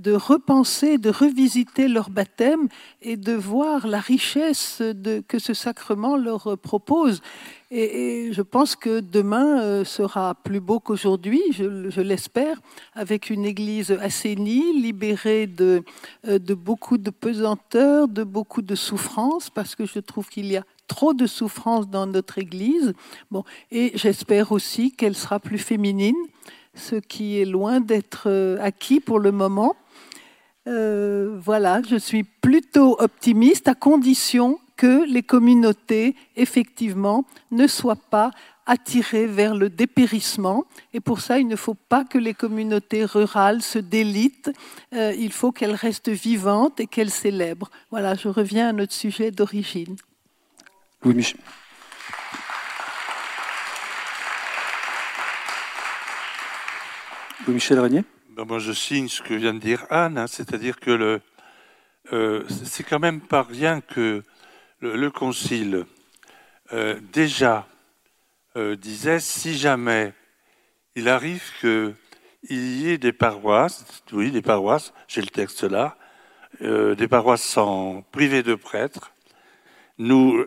repenser, 0.08 0.98
de 0.98 1.10
revisiter 1.10 1.88
leur 1.88 2.10
baptême 2.10 2.68
et 3.04 3.16
de 3.16 3.34
voir 3.34 3.86
la 3.86 4.00
richesse 4.00 4.82
que 5.28 5.38
ce 5.38 5.54
sacrement 5.54 6.18
leur 6.18 6.58
propose. 6.58 7.22
Et, 7.72 8.30
je 8.32 8.42
pense 8.42 8.76
que 8.76 9.02
demain 9.02 9.62
euh, 9.62 9.84
sera 9.84 10.36
plus 10.36 10.60
beau 10.60 10.80
qu'aujourd'hui, 10.80 11.42
je, 11.52 12.02
l'espère, 12.02 12.60
avec 12.94 13.30
une 13.30 13.46
Église 13.46 13.92
assainie, 13.92 14.80
libérée 14.80 15.46
de, 15.48 15.84
euh, 16.28 16.40
de 16.40 16.54
beaucoup 16.54 16.98
de 16.98 17.10
pesanteur, 17.10 18.08
de 18.08 18.24
beaucoup 18.24 18.62
de 18.62 18.76
souffrance, 18.76 19.50
parce 19.50 19.76
que 19.76 19.86
je 19.86 20.00
trouve 20.00 20.30
qu'il 20.30 20.46
y 20.46 20.58
a 20.58 20.64
trop 20.88 21.14
de 21.14 21.26
souffrance 21.28 21.90
dans 21.90 22.08
notre 22.08 22.38
Église. 22.38 22.94
Bon, 23.32 23.44
et 23.72 23.92
j'espère 23.96 24.52
aussi 24.52 24.92
qu'elle 24.92 25.16
sera 25.16 25.40
plus 25.40 25.58
féminine, 25.58 26.16
ce 26.74 26.96
qui 26.96 27.40
est 27.40 27.46
loin 27.46 27.80
d'être 27.80 28.24
euh, 28.28 28.58
acquis 28.62 29.00
pour 29.00 29.20
le 29.20 29.32
moment. 29.32 29.76
Euh, 30.68 31.38
voilà, 31.42 31.82
je 31.88 31.96
suis 31.96 32.24
plutôt 32.24 32.96
optimiste 33.00 33.68
à 33.68 33.76
condition 33.76 34.60
que 34.78 35.06
les 35.10 35.24
communautés, 35.24 36.16
effectivement, 36.36 37.26
ne 37.52 37.68
soient 37.68 37.96
pas 37.96 38.32
attirées 38.66 39.28
vers 39.28 39.56
le 39.56 39.70
dépérissement. 39.70 40.66
Et 40.94 41.00
pour 41.00 41.22
ça, 41.22 41.40
il 41.40 41.48
ne 41.48 41.56
faut 41.56 41.76
pas 41.76 42.04
que 42.04 42.18
les 42.18 42.34
communautés 42.34 43.06
rurales 43.06 43.62
se 43.62 43.80
délitent. 43.80 44.52
Euh, 44.94 45.14
il 45.18 45.32
faut 45.32 45.52
qu'elles 45.52 45.76
restent 45.76 46.10
vivantes 46.10 46.80
et 46.80 46.88
qu'elles 46.88 47.12
célèbrent. 47.12 47.70
Voilà, 47.92 48.16
je 48.16 48.28
reviens 48.28 48.70
à 48.70 48.74
notre 48.74 48.94
sujet 48.94 49.32
d'origine. 49.32 49.96
Louis 51.06 51.14
Michel. 51.14 51.40
Louis 57.46 57.54
Michel 57.54 58.04
ben 58.32 58.46
Moi, 58.46 58.58
je 58.58 58.72
signe 58.72 59.08
ce 59.08 59.22
que 59.22 59.36
vient 59.36 59.54
de 59.54 59.60
dire 59.60 59.86
Anne, 59.92 60.18
hein, 60.18 60.26
c'est-à-dire 60.26 60.80
que 60.80 60.90
le, 60.90 61.22
euh, 62.12 62.44
c'est 62.50 62.84
quand 62.84 62.98
même 62.98 63.22
pas 63.22 63.44
rien 63.44 63.82
que 63.82 64.24
le, 64.80 64.96
le 64.96 65.12
concile 65.12 65.86
euh, 66.74 67.00
déjà 67.14 67.68
euh, 68.56 68.76
disait 68.76 69.20
si 69.20 69.56
jamais 69.56 70.12
il 70.96 71.08
arrive 71.08 71.44
qu'il 71.60 71.94
y 72.50 72.90
ait 72.90 72.98
des 72.98 73.14
paroisses, 73.14 73.86
oui, 74.12 74.32
des 74.32 74.42
paroisses, 74.42 74.92
j'ai 75.08 75.22
le 75.22 75.28
texte 75.28 75.66
là, 75.66 75.98
des 76.62 77.08
paroisses 77.10 77.44
sans 77.44 78.02
privées 78.14 78.42
de 78.42 78.56
prêtres, 78.56 79.12
nous, 79.98 80.46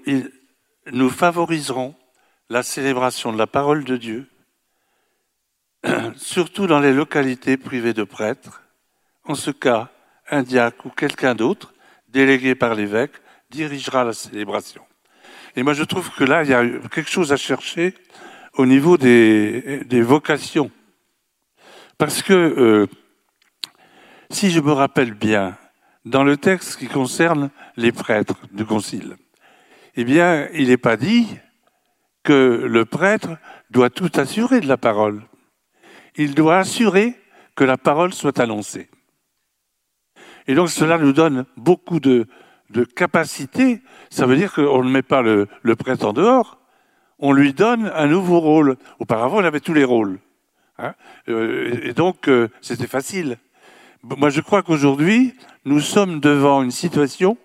nous 0.92 1.10
favoriserons 1.10 1.94
la 2.48 2.62
célébration 2.62 3.32
de 3.32 3.38
la 3.38 3.46
parole 3.46 3.84
de 3.84 3.96
Dieu, 3.96 4.28
surtout 6.16 6.66
dans 6.66 6.80
les 6.80 6.92
localités 6.92 7.56
privées 7.56 7.94
de 7.94 8.04
prêtres. 8.04 8.62
En 9.24 9.34
ce 9.34 9.50
cas, 9.50 9.90
un 10.30 10.42
diacre 10.42 10.86
ou 10.86 10.90
quelqu'un 10.90 11.34
d'autre, 11.34 11.74
délégué 12.08 12.54
par 12.54 12.74
l'évêque, 12.74 13.12
dirigera 13.50 14.04
la 14.04 14.12
célébration. 14.12 14.82
Et 15.56 15.62
moi, 15.62 15.72
je 15.72 15.84
trouve 15.84 16.10
que 16.10 16.24
là, 16.24 16.44
il 16.44 16.50
y 16.50 16.54
a 16.54 16.64
quelque 16.88 17.10
chose 17.10 17.32
à 17.32 17.36
chercher 17.36 17.94
au 18.54 18.66
niveau 18.66 18.96
des, 18.96 20.02
vocations. 20.02 20.70
Parce 21.96 22.22
que, 22.22 22.32
euh, 22.32 22.86
si 24.30 24.50
je 24.50 24.60
me 24.60 24.72
rappelle 24.72 25.14
bien, 25.14 25.56
dans 26.04 26.24
le 26.24 26.36
texte 26.36 26.78
qui 26.78 26.86
concerne 26.86 27.50
les 27.76 27.92
prêtres 27.92 28.36
du 28.52 28.64
Concile, 28.64 29.16
eh 30.00 30.04
bien, 30.04 30.48
il 30.52 30.68
n'est 30.68 30.76
pas 30.76 30.96
dit 30.96 31.26
que 32.22 32.64
le 32.64 32.84
prêtre 32.84 33.30
doit 33.70 33.90
tout 33.90 34.12
assurer 34.14 34.60
de 34.60 34.68
la 34.68 34.76
parole. 34.76 35.24
Il 36.14 36.36
doit 36.36 36.58
assurer 36.58 37.16
que 37.56 37.64
la 37.64 37.76
parole 37.76 38.14
soit 38.14 38.38
annoncée. 38.38 38.90
Et 40.46 40.54
donc 40.54 40.68
cela 40.68 40.98
nous 40.98 41.12
donne 41.12 41.46
beaucoup 41.56 41.98
de, 41.98 42.28
capacité. 42.94 43.82
Ça 44.08 44.26
veut 44.26 44.36
dire 44.36 44.54
qu'on 44.54 44.84
ne 44.84 44.88
met 44.88 45.02
pas 45.02 45.20
le, 45.20 45.48
prêtre 45.76 46.06
en 46.06 46.12
dehors, 46.12 46.60
on 47.18 47.32
lui 47.32 47.52
donne 47.52 47.90
un 47.92 48.06
nouveau 48.06 48.38
rôle. 48.38 48.76
Auparavant, 49.00 49.40
il 49.40 49.46
avait 49.46 49.58
tous 49.58 49.74
les 49.74 49.82
rôles. 49.82 50.20
Hein 50.78 50.94
et 51.26 51.92
donc, 51.92 52.28
euh, 52.28 52.46
c'était 52.60 52.86
facile. 52.86 53.38
Moi, 54.04 54.30
je 54.30 54.42
crois 54.42 54.62
qu'aujourd'hui, 54.62 55.34
nous 55.64 55.80
sommes 55.80 56.20
devant 56.20 56.62
une 56.62 56.70
situation 56.70 57.36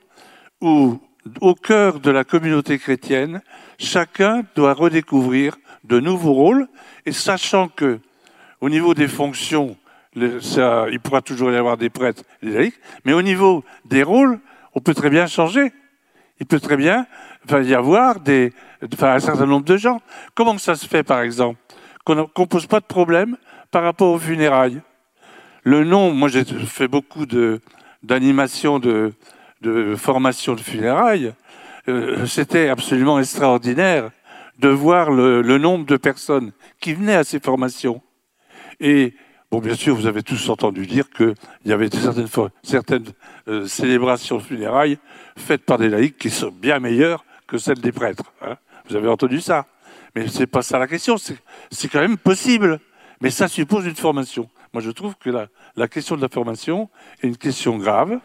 où 0.62 1.00
au 1.42 1.56
cœur 1.56 2.00
de 2.00 2.12
la 2.12 2.24
communauté 2.24 2.78
chrétienne, 2.78 3.42
chacun 3.78 4.44
doit 4.56 4.74
redécouvrir 4.74 5.58
de 5.84 6.00
nouveaux 6.00 6.34
rôles, 6.34 6.68
et 7.06 7.12
sachant 7.12 7.68
que, 7.68 8.00
au 8.62 8.70
niveau 8.70 8.94
des 8.94 9.08
fonctions, 9.08 9.76
il 10.16 11.00
pourra 11.02 11.22
toujours 11.22 11.52
y 11.52 11.56
avoir 11.56 11.78
des 11.78 11.90
prêtres 11.90 12.24
des 12.42 12.52
laïcs, 12.52 12.80
mais 13.04 13.14
au 13.14 13.22
niveau 13.22 13.64
des 13.86 14.04
rôles, 14.04 14.40
on 14.74 14.80
peut 14.80 14.94
très 14.94 15.10
bien 15.10 15.28
changer. 15.28 15.72
Il 16.40 16.46
peut 16.46 16.60
très 16.60 16.78
bien 16.78 17.06
y 17.50 17.74
avoir 17.74 18.20
des, 18.20 18.54
un 18.82 19.20
certain 19.20 19.46
nombre 19.46 19.66
de 19.66 19.78
gens. 19.78 20.02
Comment 20.36 20.58
ça 20.58 20.76
se 20.76 20.88
fait, 20.88 21.04
par 21.04 21.22
exemple, 21.22 21.60
qu'on 22.06 22.16
ne 22.16 22.46
pose 22.46 22.68
pas 22.68 22.80
de 22.80 22.86
problème 22.86 23.38
par 23.72 23.84
rapport 23.84 24.12
aux 24.12 24.20
funérailles? 24.20 24.82
Le 25.64 25.84
nom, 25.84 26.12
moi 26.14 26.28
j'ai 26.28 26.44
fait 26.44 26.88
beaucoup 26.88 27.26
d'animations 28.02 28.80
de, 28.80 29.14
de 29.64 29.96
formation 29.96 30.54
de 30.54 30.60
funérailles, 30.60 31.34
euh, 31.88 32.26
c'était 32.28 32.70
absolument 32.70 33.20
extraordinaire 33.20 34.12
de 34.60 34.70
voir 34.70 35.10
le, 35.10 35.42
nombre 35.58 35.86
de 35.86 35.98
personnes 35.98 36.52
qui 36.80 36.94
venaient 36.94 37.16
à 37.16 37.24
ces 37.24 37.40
formations. 37.40 38.02
Et 38.80 39.14
bon, 39.52 39.60
bien 39.60 39.76
sûr, 39.76 39.96
vous 39.96 40.06
avez 40.06 40.22
tous 40.22 40.50
entendu 40.50 40.86
dire 40.86 41.10
qu'il 41.10 41.34
y 41.66 41.72
avait 41.72 41.90
certaines, 42.64 43.06
euh, 43.48 43.66
célébrations 43.68 44.40
funérailles 44.40 44.98
faites 45.38 45.66
par 45.66 45.78
des 45.78 45.90
laïcs 45.90 46.18
qui 46.18 46.30
sont 46.30 46.52
bien 46.52 46.80
meilleures 46.80 47.26
que 47.48 47.58
celles 47.58 47.80
des 47.80 47.92
prêtres. 47.92 48.32
Hein. 48.42 48.58
Vous 48.88 48.96
avez 48.96 49.08
entendu 49.08 49.42
ça 49.42 49.66
Mais 50.16 50.28
c'est 50.28 50.48
pas 50.48 50.62
ça 50.62 50.78
la 50.78 50.88
question. 50.88 51.16
C'est 51.18 51.88
quand 51.88 52.02
même 52.02 52.18
possible, 52.18 52.80
mais 53.22 53.30
ça 53.30 53.48
suppose 53.48 53.86
une 53.86 53.96
formation. 53.96 54.50
Moi, 54.74 54.82
je 54.82 54.92
trouve 54.92 55.16
que 55.16 55.30
la 55.76 55.88
question 55.88 56.16
de 56.16 56.22
la 56.22 56.30
formation 56.30 56.90
est 57.22 57.28
une 57.28 57.38
question 57.38 57.78
grave 57.78 58.20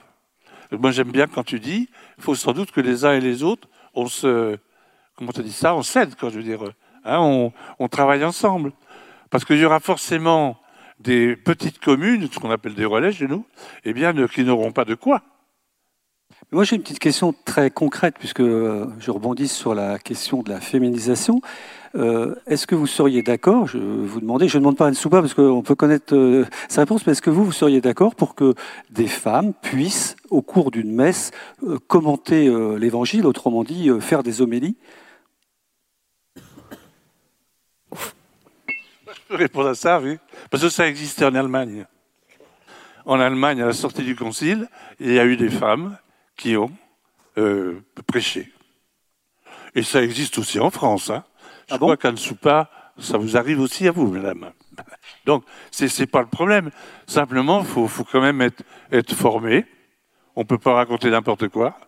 moi, 0.72 0.90
j'aime 0.90 1.10
bien 1.10 1.26
quand 1.26 1.44
tu 1.44 1.60
dis, 1.60 1.88
il 2.18 2.24
faut 2.24 2.34
sans 2.34 2.52
doute 2.52 2.72
que 2.72 2.80
les 2.80 3.04
uns 3.04 3.12
et 3.12 3.20
les 3.20 3.42
autres, 3.42 3.68
on 3.94 4.06
se, 4.06 4.58
comment 5.16 5.32
tu 5.32 5.42
dis 5.42 5.52
ça, 5.52 5.74
on 5.74 5.82
s'aide, 5.82 6.14
quand 6.14 6.30
je 6.30 6.36
veux 6.36 6.42
dire, 6.42 6.60
hein, 7.04 7.50
on, 7.78 7.88
travaille 7.88 8.24
ensemble. 8.24 8.72
Parce 9.30 9.44
qu'il 9.44 9.58
y 9.58 9.64
aura 9.64 9.80
forcément 9.80 10.58
des 11.00 11.36
petites 11.36 11.78
communes, 11.78 12.28
ce 12.30 12.38
qu'on 12.38 12.50
appelle 12.50 12.74
des 12.74 12.84
relais 12.84 13.12
chez 13.12 13.26
nous, 13.26 13.44
eh 13.84 13.92
bien, 13.92 14.14
qui 14.28 14.44
n'auront 14.44 14.72
pas 14.72 14.84
de 14.84 14.94
quoi. 14.94 15.22
Moi, 16.50 16.64
j'ai 16.64 16.76
une 16.76 16.82
petite 16.82 16.98
question 16.98 17.34
très 17.44 17.70
concrète, 17.70 18.14
puisque 18.18 18.40
je 18.42 19.10
rebondis 19.10 19.48
sur 19.48 19.74
la 19.74 19.98
question 19.98 20.42
de 20.42 20.48
la 20.48 20.62
féminisation. 20.62 21.42
Euh, 21.94 22.36
est-ce 22.46 22.66
que 22.66 22.74
vous 22.74 22.86
seriez 22.86 23.22
d'accord, 23.22 23.66
je 23.66 23.76
vous 23.76 24.18
demandais, 24.18 24.48
je 24.48 24.56
ne 24.56 24.62
demande 24.62 24.78
pas 24.78 24.86
à 24.86 24.88
Anne 24.88 24.94
Souba 24.94 25.20
parce 25.20 25.34
qu'on 25.34 25.60
peut 25.60 25.74
connaître 25.74 26.14
euh, 26.14 26.46
sa 26.70 26.80
réponse, 26.80 27.06
mais 27.06 27.12
est-ce 27.12 27.20
que 27.20 27.28
vous, 27.28 27.44
vous 27.44 27.52
seriez 27.52 27.82
d'accord 27.82 28.14
pour 28.14 28.34
que 28.34 28.54
des 28.88 29.08
femmes 29.08 29.52
puissent, 29.60 30.16
au 30.30 30.40
cours 30.40 30.70
d'une 30.70 30.90
messe, 30.90 31.32
euh, 31.66 31.78
commenter 31.86 32.46
euh, 32.46 32.76
l'évangile, 32.76 33.26
autrement 33.26 33.62
dit, 33.62 33.90
euh, 33.90 34.00
faire 34.00 34.22
des 34.22 34.40
homélies? 34.40 34.76
Je 37.92 39.20
peux 39.28 39.36
répondre 39.36 39.68
à 39.68 39.74
ça, 39.74 40.00
oui. 40.00 40.16
Parce 40.50 40.62
que 40.62 40.70
ça 40.70 40.88
existait 40.88 41.26
en 41.26 41.34
Allemagne. 41.34 41.84
En 43.04 43.20
Allemagne, 43.20 43.60
à 43.60 43.66
la 43.66 43.74
sortie 43.74 44.04
du 44.04 44.16
concile, 44.16 44.66
il 44.98 45.12
y 45.12 45.18
a 45.18 45.26
eu 45.26 45.36
des 45.36 45.50
femmes 45.50 45.98
qui 46.38 46.56
ont 46.56 46.70
euh, 47.36 47.82
prêché. 48.06 48.50
Et 49.74 49.82
ça 49.82 50.02
existe 50.02 50.38
aussi 50.38 50.58
en 50.58 50.70
France. 50.70 51.10
Hein. 51.10 51.24
Je 51.68 51.74
ah 51.74 51.76
crois 51.76 51.96
bon? 51.96 51.96
qu'à 51.96 52.16
Soupa, 52.16 52.70
ça 52.98 53.18
vous 53.18 53.36
arrive 53.36 53.60
aussi 53.60 53.86
à 53.86 53.92
vous, 53.92 54.10
madame. 54.10 54.52
Donc, 55.26 55.44
ce 55.70 55.84
n'est 55.84 56.06
pas 56.06 56.22
le 56.22 56.28
problème. 56.28 56.70
Simplement, 57.06 57.60
il 57.60 57.66
faut, 57.66 57.86
faut, 57.86 58.04
quand 58.04 58.22
même 58.22 58.40
être, 58.40 58.62
être 58.90 59.14
formé. 59.14 59.66
On 60.34 60.40
ne 60.40 60.46
peut 60.46 60.56
pas 60.58 60.72
raconter 60.72 61.10
n'importe 61.10 61.48
quoi. 61.48 61.78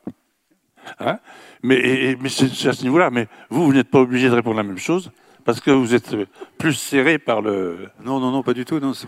Hein 0.98 1.18
mais, 1.62 1.76
et, 1.76 2.16
mais 2.16 2.28
c'est 2.28 2.68
à 2.68 2.72
ce 2.72 2.82
niveau-là. 2.82 3.10
Mais 3.10 3.28
vous, 3.48 3.64
vous 3.64 3.72
n'êtes 3.72 3.90
pas 3.90 4.00
obligé 4.00 4.28
de 4.28 4.34
répondre 4.34 4.56
la 4.56 4.62
même 4.62 4.78
chose. 4.78 5.10
Parce 5.44 5.60
que 5.60 5.70
vous 5.70 5.94
êtes 5.94 6.14
plus 6.58 6.74
serré 6.74 7.18
par 7.18 7.40
le. 7.40 7.88
Non, 8.04 8.20
non, 8.20 8.30
non, 8.30 8.42
pas 8.42 8.52
du 8.52 8.64
tout. 8.64 8.78
Non, 8.78 8.92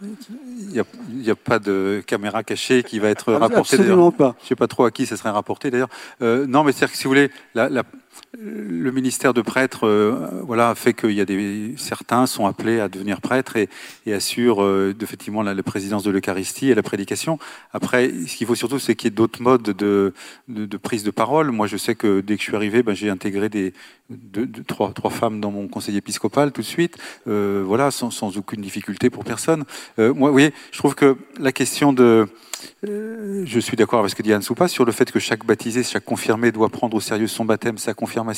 Il 0.00 0.84
n'y 1.10 1.30
a, 1.30 1.34
pas 1.34 1.58
de 1.58 2.02
caméra 2.06 2.42
cachée 2.42 2.82
qui 2.82 2.98
va 2.98 3.08
être 3.08 3.32
rapportée. 3.32 3.76
Absolument 3.76 4.10
pas. 4.12 4.34
Je 4.38 4.44
ne 4.44 4.48
sais 4.48 4.56
pas 4.56 4.68
trop 4.68 4.84
à 4.84 4.90
qui 4.90 5.06
ça 5.06 5.16
serait 5.16 5.30
rapporté 5.30 5.70
d'ailleurs. 5.70 5.88
Euh, 6.20 6.46
non, 6.46 6.64
mais 6.64 6.72
c'est-à-dire 6.72 6.92
que 6.92 6.98
si 6.98 7.04
vous 7.04 7.10
voulez, 7.10 7.30
la, 7.54 7.68
la, 7.68 7.82
le 8.44 8.90
ministère 8.90 9.34
de 9.34 9.42
prêtres 9.42 9.86
euh, 9.86 10.28
voilà, 10.42 10.74
fait 10.74 10.94
qu'il 10.94 11.12
y 11.12 11.20
a 11.20 11.24
des, 11.24 11.74
certains 11.76 12.26
sont 12.26 12.46
appelés 12.46 12.80
à 12.80 12.88
devenir 12.88 13.20
prêtres 13.20 13.56
et, 13.56 13.68
et 14.06 14.14
assurent 14.14 14.62
euh, 14.62 14.94
effectivement 15.00 15.42
la, 15.42 15.62
présidence 15.62 16.02
de 16.02 16.10
l'Eucharistie 16.10 16.70
et 16.70 16.74
la 16.74 16.82
prédication. 16.82 17.38
Après, 17.72 18.10
ce 18.26 18.36
qu'il 18.36 18.46
faut 18.46 18.54
surtout, 18.54 18.78
c'est 18.78 18.96
qu'il 18.96 19.08
y 19.08 19.12
ait 19.12 19.14
d'autres 19.14 19.42
modes 19.42 19.62
de, 19.62 20.12
de, 20.48 20.66
de, 20.66 20.76
prise 20.76 21.04
de 21.04 21.10
parole. 21.10 21.50
Moi, 21.52 21.66
je 21.66 21.76
sais 21.76 21.94
que 21.94 22.20
dès 22.20 22.34
que 22.34 22.40
je 22.40 22.48
suis 22.48 22.56
arrivé, 22.56 22.82
ben, 22.82 22.94
j'ai 22.94 23.10
intégré 23.10 23.48
des, 23.48 23.72
deux, 24.10 24.48
trois, 24.66 24.92
trois 24.92 25.10
femmes 25.10 25.40
dans 25.40 25.50
mon 25.50 25.68
conseil 25.68 25.96
épiscopal 25.96 26.52
tout 26.52 26.62
de 26.62 26.66
suite, 26.66 26.96
euh, 27.28 27.62
voilà, 27.66 27.90
sans, 27.90 28.10
sans, 28.10 28.36
aucune 28.36 28.60
difficulté 28.60 29.10
pour 29.10 29.24
personne. 29.24 29.64
Euh, 29.98 30.12
moi, 30.14 30.30
vous 30.30 30.34
voyez, 30.34 30.52
je 30.70 30.78
trouve 30.78 30.94
que 30.94 31.16
la 31.38 31.52
question 31.52 31.92
de 31.92 32.28
euh, 32.84 33.42
je 33.44 33.60
suis 33.60 33.76
d'accord 33.76 34.00
avec 34.00 34.10
ce 34.10 34.14
que 34.14 34.22
dit 34.22 34.32
Anne 34.32 34.42
Soupa 34.42 34.68
sur 34.68 34.84
le 34.84 34.92
fait 34.92 35.10
que 35.10 35.18
chaque 35.18 35.44
baptisé, 35.44 35.82
chaque 35.82 36.04
confirmé 36.04 36.52
doit 36.52 36.68
prendre 36.68 36.96
au 36.96 37.00
sérieux 37.00 37.26
son 37.26 37.44
baptême, 37.44 37.78
sa 37.78 37.94
confirmation, 37.94 38.31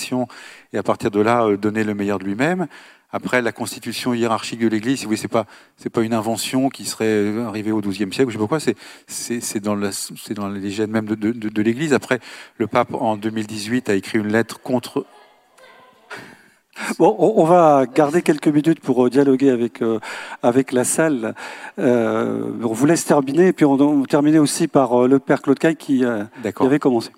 et 0.73 0.79
à 0.79 0.83
partir 0.83 1.11
de 1.11 1.21
là, 1.21 1.45
euh, 1.45 1.57
donner 1.57 1.85
le 1.85 1.95
meilleur 1.95 2.19
de 2.19 2.25
lui-même. 2.25 2.67
Après, 3.13 3.43
la 3.43 3.53
constitution 3.53 4.13
hiérarchique 4.13 4.59
de 4.59 4.67
l'Église, 4.67 5.07
oui, 5.07 5.17
c'est 5.17 5.29
pas 5.29 5.47
c'est 5.77 5.91
pas 5.91 6.03
une 6.03 6.15
invention 6.15 6.69
qui 6.69 6.85
serait 6.85 7.39
arrivée 7.45 7.71
au 7.71 7.81
XIIe 7.81 8.13
siècle, 8.13 8.31
je 8.31 8.33
sais 8.33 8.43
pas 8.43 8.49
quoi. 8.49 8.59
C'est 8.61 8.77
c'est 9.07 9.61
dans 9.61 9.77
la, 9.77 9.93
c'est 9.93 10.35
dans 10.35 10.49
les 10.49 10.71
gènes 10.71 10.91
même 10.91 11.07
de, 11.07 11.15
de, 11.15 11.33
de 11.33 11.63
l'Église. 11.63 11.93
Après, 11.93 12.19
le 12.59 12.67
pape 12.67 12.93
en 12.93 13.17
2018 13.17 13.89
a 13.89 13.95
écrit 13.95 14.19
une 14.19 14.33
lettre 14.33 14.61
contre 14.61 15.07
Bon, 16.99 17.15
on 17.19 17.45
va 17.45 17.87
garder 17.87 18.23
quelques 18.23 18.49
minutes 18.49 18.81
pour 18.81 19.07
euh, 19.07 19.11
dialoguer 19.11 19.51
avec, 19.51 19.81
euh, 19.81 20.01
avec 20.43 20.73
la 20.73 20.85
salle. 20.85 21.35
Euh, 21.79 22.51
on 22.63 22.73
vous 22.73 22.87
laisse 22.87 23.05
terminer, 23.05 23.49
et 23.49 23.53
puis 23.53 23.65
on, 23.65 23.77
va 23.77 24.07
terminer 24.07 24.39
aussi 24.39 24.67
par 24.67 25.07
le 25.07 25.19
père 25.19 25.41
Claude 25.41 25.59
Caille 25.59 25.77
qui, 25.77 26.05
avait 26.05 26.79
commencé. 26.79 27.11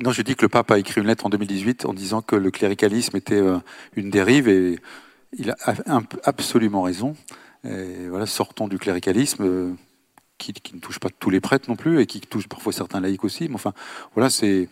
Non, 0.00 0.10
je 0.10 0.22
dis 0.22 0.34
que 0.34 0.42
le 0.42 0.48
pape 0.48 0.70
a 0.70 0.78
écrit 0.78 1.00
une 1.00 1.06
lettre 1.06 1.26
en 1.26 1.30
2018 1.30 1.84
en 1.86 1.94
disant 1.94 2.22
que 2.22 2.36
le 2.36 2.50
cléricalisme 2.50 3.16
était 3.16 3.42
une 3.94 4.10
dérive, 4.10 4.48
et 4.48 4.78
il 5.38 5.50
a 5.50 5.56
absolument 6.24 6.82
raison. 6.82 7.14
Voilà, 7.64 8.26
sortons 8.26 8.68
du 8.68 8.78
cléricalisme 8.78 9.76
qui, 10.50 10.74
ne 10.74 10.80
touche 10.80 10.98
pas 10.98 11.08
tous 11.10 11.30
les 11.30 11.40
prêtres 11.40 11.68
non 11.68 11.76
plus 11.76 12.00
et 12.00 12.06
qui 12.06 12.20
touche 12.20 12.48
parfois 12.48 12.72
certains 12.72 13.00
laïcs 13.00 13.24
aussi. 13.24 13.48
Mais 13.48 13.54
enfin, 13.54 13.72
voilà, 14.14 14.30
c'est 14.30 14.68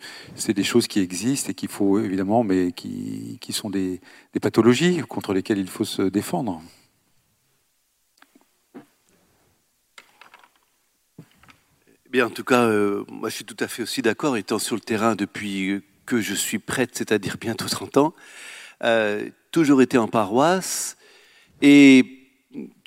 des 0.47 0.63
choses 0.63 0.87
qui 0.87 0.99
existent 0.99 1.51
et 1.51 1.53
qu'il 1.53 1.69
faut 1.69 1.99
évidemment, 1.99 2.43
mais 2.43 2.71
qui, 2.71 3.39
sont 3.51 3.69
des, 3.69 4.01
pathologies 4.41 5.01
contre 5.07 5.33
lesquelles 5.33 5.59
il 5.59 5.69
faut 5.69 5.85
se 5.85 6.01
défendre. 6.01 6.61
En 12.19 12.29
tout 12.29 12.43
cas, 12.43 12.63
euh, 12.65 13.05
moi 13.09 13.29
je 13.29 13.35
suis 13.35 13.45
tout 13.45 13.55
à 13.61 13.67
fait 13.69 13.83
aussi 13.83 14.01
d'accord, 14.01 14.35
étant 14.35 14.59
sur 14.59 14.75
le 14.75 14.81
terrain 14.81 15.15
depuis 15.15 15.81
que 16.05 16.19
je 16.19 16.33
suis 16.33 16.59
prêtre, 16.59 16.91
c'est-à-dire 16.95 17.37
bientôt 17.39 17.65
30 17.69 17.97
ans, 17.97 18.13
euh, 18.83 19.29
toujours 19.51 19.81
été 19.81 19.97
en 19.97 20.09
paroisse 20.09 20.97
et 21.61 22.27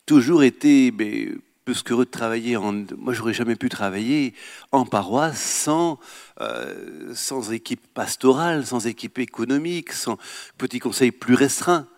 toujours 0.05 0.43
été 0.43 0.93
mais, 0.93 1.29
plus 1.65 1.83
qu'heureux 1.83 2.05
de 2.05 2.11
travailler 2.11 2.59
en. 2.59 2.85
Moi, 2.99 3.15
j'aurais 3.15 3.33
jamais 3.33 3.57
pu 3.57 3.71
travailler 3.71 4.35
en 4.73 4.85
paroisse 4.85 5.41
sans, 5.41 5.99
euh, 6.43 7.15
sans 7.15 7.51
équipe 7.51 7.87
pastorale, 7.95 8.67
sans 8.67 8.87
équipe 8.87 9.19
économique, 9.19 9.93
sans 9.93 10.19
petit 10.59 10.81
conseil 10.81 11.13
plus 11.13 11.35
restreint. 11.35 11.89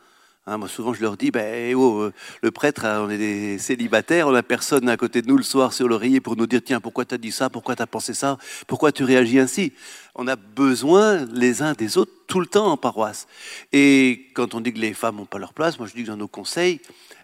Hein, 0.48 0.58
moi, 0.58 0.68
souvent, 0.68 0.94
je 0.94 1.02
leur 1.02 1.16
dis, 1.16 1.32
ben, 1.32 1.74
oh, 1.74 2.02
euh, 2.02 2.12
le 2.40 2.52
prêtre, 2.52 2.84
hein, 2.84 3.02
on 3.04 3.10
est 3.10 3.18
des 3.18 3.58
célibataires, 3.58 4.28
on 4.28 4.30
n'a 4.30 4.44
personne 4.44 4.88
à 4.88 4.96
côté 4.96 5.20
de 5.20 5.26
nous 5.26 5.36
le 5.36 5.42
soir 5.42 5.72
sur 5.72 5.88
l'oreiller 5.88 6.20
pour 6.20 6.36
nous 6.36 6.46
dire, 6.46 6.60
tiens, 6.64 6.80
pourquoi 6.80 7.04
tu 7.04 7.16
as 7.16 7.18
dit 7.18 7.32
ça, 7.32 7.50
pourquoi 7.50 7.74
tu 7.74 7.82
as 7.82 7.88
pensé 7.88 8.14
ça, 8.14 8.38
pourquoi 8.68 8.92
tu 8.92 9.02
réagis 9.02 9.40
ainsi? 9.40 9.72
On 10.14 10.28
a 10.28 10.36
besoin 10.36 11.26
les 11.32 11.62
uns 11.62 11.72
des 11.72 11.98
autres 11.98 12.12
tout 12.28 12.38
le 12.38 12.46
temps 12.46 12.66
en 12.66 12.76
paroisse. 12.76 13.26
Et 13.72 14.28
quand 14.34 14.54
on 14.54 14.60
dit 14.60 14.72
que 14.72 14.78
les 14.78 14.94
femmes 14.94 15.16
n'ont 15.16 15.26
pas 15.26 15.38
leur 15.38 15.52
place, 15.52 15.80
moi, 15.80 15.88
je 15.88 15.94
dis 15.94 16.04
que 16.04 16.10
dans 16.10 16.16
nos 16.16 16.28
conseils, 16.28 16.80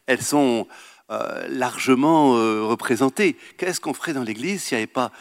elles 0.06 0.20
sont 0.20 0.66
euh, 1.12 1.46
largement 1.48 2.36
euh, 2.36 2.64
représentées. 2.64 3.36
Qu'est-ce 3.56 3.80
qu'on 3.80 3.94
ferait 3.94 4.14
dans 4.14 4.24
l'Église 4.24 4.64
s'il 4.64 4.78
n'y 4.78 4.82
avait 4.82 4.92
pas 4.92 5.12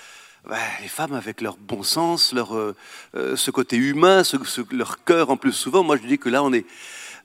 ben, 0.49 0.57
les 0.81 0.87
femmes 0.87 1.13
avec 1.13 1.39
leur 1.39 1.55
bon 1.55 1.83
sens, 1.83 2.33
leur, 2.33 2.57
ce 3.13 3.51
côté 3.51 3.77
humain, 3.77 4.23
leur 4.71 5.03
cœur 5.03 5.29
en 5.29 5.37
plus 5.37 5.53
souvent? 5.53 5.83
Moi, 5.83 5.97
je 5.97 6.07
dis 6.07 6.17
que 6.17 6.29
là, 6.29 6.41
on 6.41 6.51
est... 6.51 6.65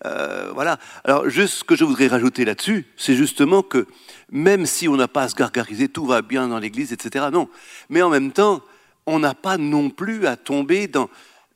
voilà. 0.02 0.78
Alors, 1.04 1.28
juste 1.28 1.54
ce 1.54 1.64
que 1.64 1.76
je 1.76 1.84
voudrais 1.84 2.08
rajouter 2.08 2.44
là-dessus, 2.44 2.86
c'est 2.96 3.14
justement 3.14 3.62
que 3.62 3.86
même 4.30 4.66
si 4.66 4.88
on 4.88 4.96
n'a 4.96 5.08
pas 5.08 5.22
à 5.22 5.28
se 5.28 5.34
gargariser, 5.34 5.88
tout 5.88 6.06
va 6.06 6.22
bien 6.22 6.48
dans 6.48 6.58
l'Église, 6.58 6.92
etc. 6.92 7.26
Non. 7.32 7.48
Mais 7.88 8.02
en 8.02 8.10
même 8.10 8.32
temps, 8.32 8.62
on 9.06 9.20
n'a 9.20 9.34
pas 9.34 9.56
non 9.56 9.90
plus 9.90 10.26
à 10.26 10.36
tomber 10.36 10.88
dans 10.88 11.08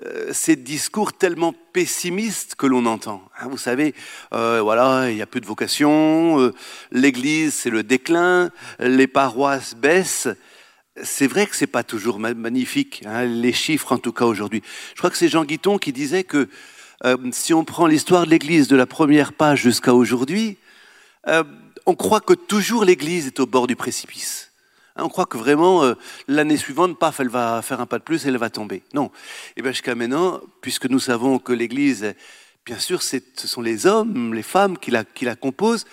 euh, 0.06 0.30
ces 0.32 0.56
discours 0.56 1.12
tellement 1.12 1.52
pessimistes 1.72 2.54
que 2.54 2.66
l'on 2.66 2.86
entend. 2.86 3.22
Hein, 3.38 3.48
vous 3.48 3.58
savez, 3.58 3.94
euh, 4.32 4.60
voilà, 4.62 5.10
il 5.10 5.16
y 5.16 5.22
a 5.22 5.26
peu 5.26 5.40
de 5.40 5.46
vocation, 5.46 6.40
euh, 6.40 6.54
l'Église 6.90 7.52
c'est 7.52 7.70
le 7.70 7.82
déclin, 7.82 8.50
les 8.78 9.06
paroisses 9.06 9.74
baissent. 9.74 10.28
C'est 11.02 11.26
vrai 11.26 11.46
que 11.46 11.54
c'est 11.54 11.66
pas 11.66 11.82
toujours 11.82 12.18
magnifique, 12.18 13.02
hein, 13.06 13.24
les 13.24 13.52
chiffres 13.52 13.92
en 13.92 13.98
tout 13.98 14.12
cas 14.12 14.24
aujourd'hui. 14.24 14.62
Je 14.94 14.98
crois 14.98 15.10
que 15.10 15.16
c'est 15.16 15.28
Jean 15.28 15.44
Guiton 15.44 15.76
qui 15.78 15.92
disait 15.92 16.24
que 16.24 16.48
si 17.32 17.54
on 17.54 17.64
prend 17.64 17.86
l'histoire 17.86 18.24
de 18.26 18.30
l'Église 18.30 18.68
de 18.68 18.76
la 18.76 18.86
première 18.86 19.32
page 19.32 19.60
jusqu'à 19.62 19.94
aujourd'hui, 19.94 20.58
on 21.86 21.94
croit 21.94 22.20
que 22.20 22.34
toujours 22.34 22.84
l'Église 22.84 23.26
est 23.26 23.40
au 23.40 23.46
bord 23.46 23.66
du 23.66 23.76
précipice. 23.76 24.50
Hein, 24.96 25.04
on 25.04 25.08
croit 25.08 25.26
que 25.26 25.38
vraiment, 25.38 25.84
euh, 25.84 25.94
l'année 26.28 26.56
suivante, 26.56 26.98
paf, 26.98 27.20
elle 27.20 27.28
va 27.28 27.62
faire 27.62 27.80
un 27.80 27.86
pas 27.86 27.98
de 27.98 28.04
plus 28.04 28.24
et 28.24 28.28
elle 28.28 28.36
va 28.36 28.50
tomber. 28.50 28.82
Non. 28.94 29.06
Et 29.06 29.10
eh 29.58 29.62
bien 29.62 29.72
jusqu'à 29.72 29.94
maintenant, 29.94 30.40
puisque 30.60 30.86
nous 30.86 30.98
savons 30.98 31.38
que 31.38 31.52
l'Église, 31.52 32.14
bien 32.66 32.78
sûr, 32.78 33.02
ce 33.02 33.18
sont 33.34 33.62
les 33.62 33.86
hommes, 33.86 34.34
les 34.34 34.42
femmes 34.42 34.78
qui 34.78 34.90
la 34.90 35.36
composent, 35.36 35.86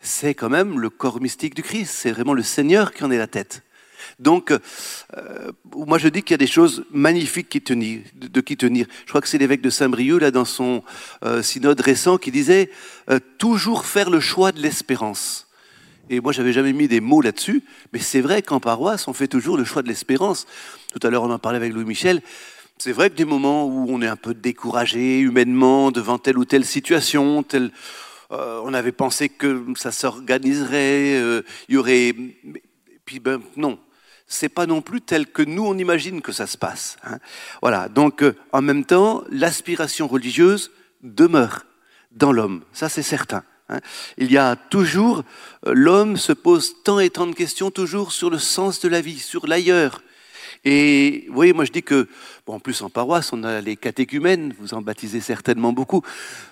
c'est 0.00 0.34
quand 0.34 0.50
même 0.50 0.78
le 0.78 0.90
corps 0.90 1.20
mystique 1.20 1.54
du 1.54 1.62
Christ. 1.62 1.94
C'est 1.94 2.12
vraiment 2.12 2.34
le 2.34 2.42
Seigneur 2.42 2.92
qui 2.92 3.04
en 3.04 3.10
est 3.10 3.18
la 3.18 3.26
tête. 3.26 3.62
Donc, 4.18 4.50
euh, 4.50 5.52
moi 5.74 5.98
je 5.98 6.08
dis 6.08 6.22
qu'il 6.22 6.32
y 6.32 6.34
a 6.34 6.38
des 6.38 6.46
choses 6.46 6.84
magnifiques 6.90 7.50
de, 7.52 8.40
qui 8.40 8.56
tenir. 8.56 8.86
Je 9.04 9.08
crois 9.08 9.20
que 9.20 9.28
c'est 9.28 9.38
l'évêque 9.38 9.62
de 9.62 9.70
Saint-Brieuc, 9.70 10.20
là, 10.20 10.30
dans 10.30 10.44
son 10.44 10.82
euh, 11.24 11.42
synode 11.42 11.80
récent, 11.80 12.18
qui 12.18 12.30
disait 12.30 12.70
toujours 13.38 13.84
faire 13.84 14.10
le 14.10 14.20
choix 14.20 14.52
de 14.52 14.60
l'espérance. 14.60 15.46
Et 16.10 16.20
moi, 16.20 16.32
j'avais 16.32 16.52
jamais 16.52 16.72
mis 16.72 16.88
des 16.88 17.00
mots 17.00 17.22
là-dessus, 17.22 17.62
mais 17.92 17.98
c'est 17.98 18.20
vrai 18.20 18.42
qu'en 18.42 18.60
paroisse, 18.60 19.08
on 19.08 19.12
fait 19.12 19.28
toujours 19.28 19.56
le 19.56 19.64
choix 19.64 19.82
de 19.82 19.88
l'espérance. 19.88 20.46
Tout 20.92 21.06
à 21.06 21.10
l'heure, 21.10 21.22
on 21.22 21.30
en 21.30 21.38
parlait 21.38 21.56
avec 21.56 21.72
Louis 21.72 21.84
Michel. 21.84 22.20
C'est 22.78 22.92
vrai 22.92 23.08
que 23.08 23.14
des 23.14 23.24
moments 23.24 23.66
où 23.66 23.86
on 23.88 24.02
est 24.02 24.06
un 24.06 24.16
peu 24.16 24.34
découragé 24.34 25.20
humainement 25.20 25.90
devant 25.90 26.18
telle 26.18 26.36
ou 26.36 26.44
telle 26.44 26.64
situation, 26.64 27.42
telle, 27.42 27.70
euh, 28.32 28.60
on 28.64 28.74
avait 28.74 28.92
pensé 28.92 29.28
que 29.28 29.64
ça 29.76 29.92
s'organiserait, 29.92 31.14
euh, 31.14 31.42
il 31.68 31.76
y 31.76 31.78
aurait. 31.78 32.14
puis 33.04 33.20
ben 33.20 33.40
non, 33.56 33.78
c'est 34.34 34.48
pas 34.48 34.66
non 34.66 34.82
plus 34.82 35.00
tel 35.00 35.26
que 35.26 35.42
nous 35.42 35.64
on 35.64 35.78
imagine 35.78 36.20
que 36.20 36.32
ça 36.32 36.46
se 36.46 36.58
passe. 36.58 36.96
Hein. 37.04 37.18
Voilà. 37.62 37.88
Donc, 37.88 38.22
euh, 38.22 38.34
en 38.52 38.62
même 38.62 38.84
temps, 38.84 39.24
l'aspiration 39.30 40.06
religieuse 40.08 40.70
demeure 41.02 41.66
dans 42.12 42.32
l'homme. 42.32 42.62
Ça, 42.72 42.88
c'est 42.88 43.02
certain. 43.02 43.44
Hein. 43.68 43.80
Il 44.18 44.30
y 44.30 44.38
a 44.38 44.56
toujours, 44.56 45.24
euh, 45.66 45.72
l'homme 45.74 46.16
se 46.16 46.32
pose 46.32 46.82
tant 46.82 46.98
et 47.00 47.10
tant 47.10 47.26
de 47.26 47.34
questions 47.34 47.70
toujours 47.70 48.12
sur 48.12 48.30
le 48.30 48.38
sens 48.38 48.80
de 48.80 48.88
la 48.88 49.00
vie, 49.00 49.18
sur 49.18 49.46
l'ailleurs. 49.46 50.02
Et 50.64 51.26
vous 51.28 51.34
voyez, 51.34 51.52
moi 51.52 51.64
je 51.64 51.72
dis 51.72 51.82
que, 51.82 52.08
bon, 52.46 52.54
en 52.54 52.60
plus 52.60 52.82
en 52.82 52.90
paroisse, 52.90 53.32
on 53.32 53.42
a 53.44 53.60
les 53.60 53.76
catéchumènes, 53.76 54.54
vous 54.58 54.74
en 54.74 54.82
baptisez 54.82 55.20
certainement 55.20 55.72
beaucoup. 55.72 56.02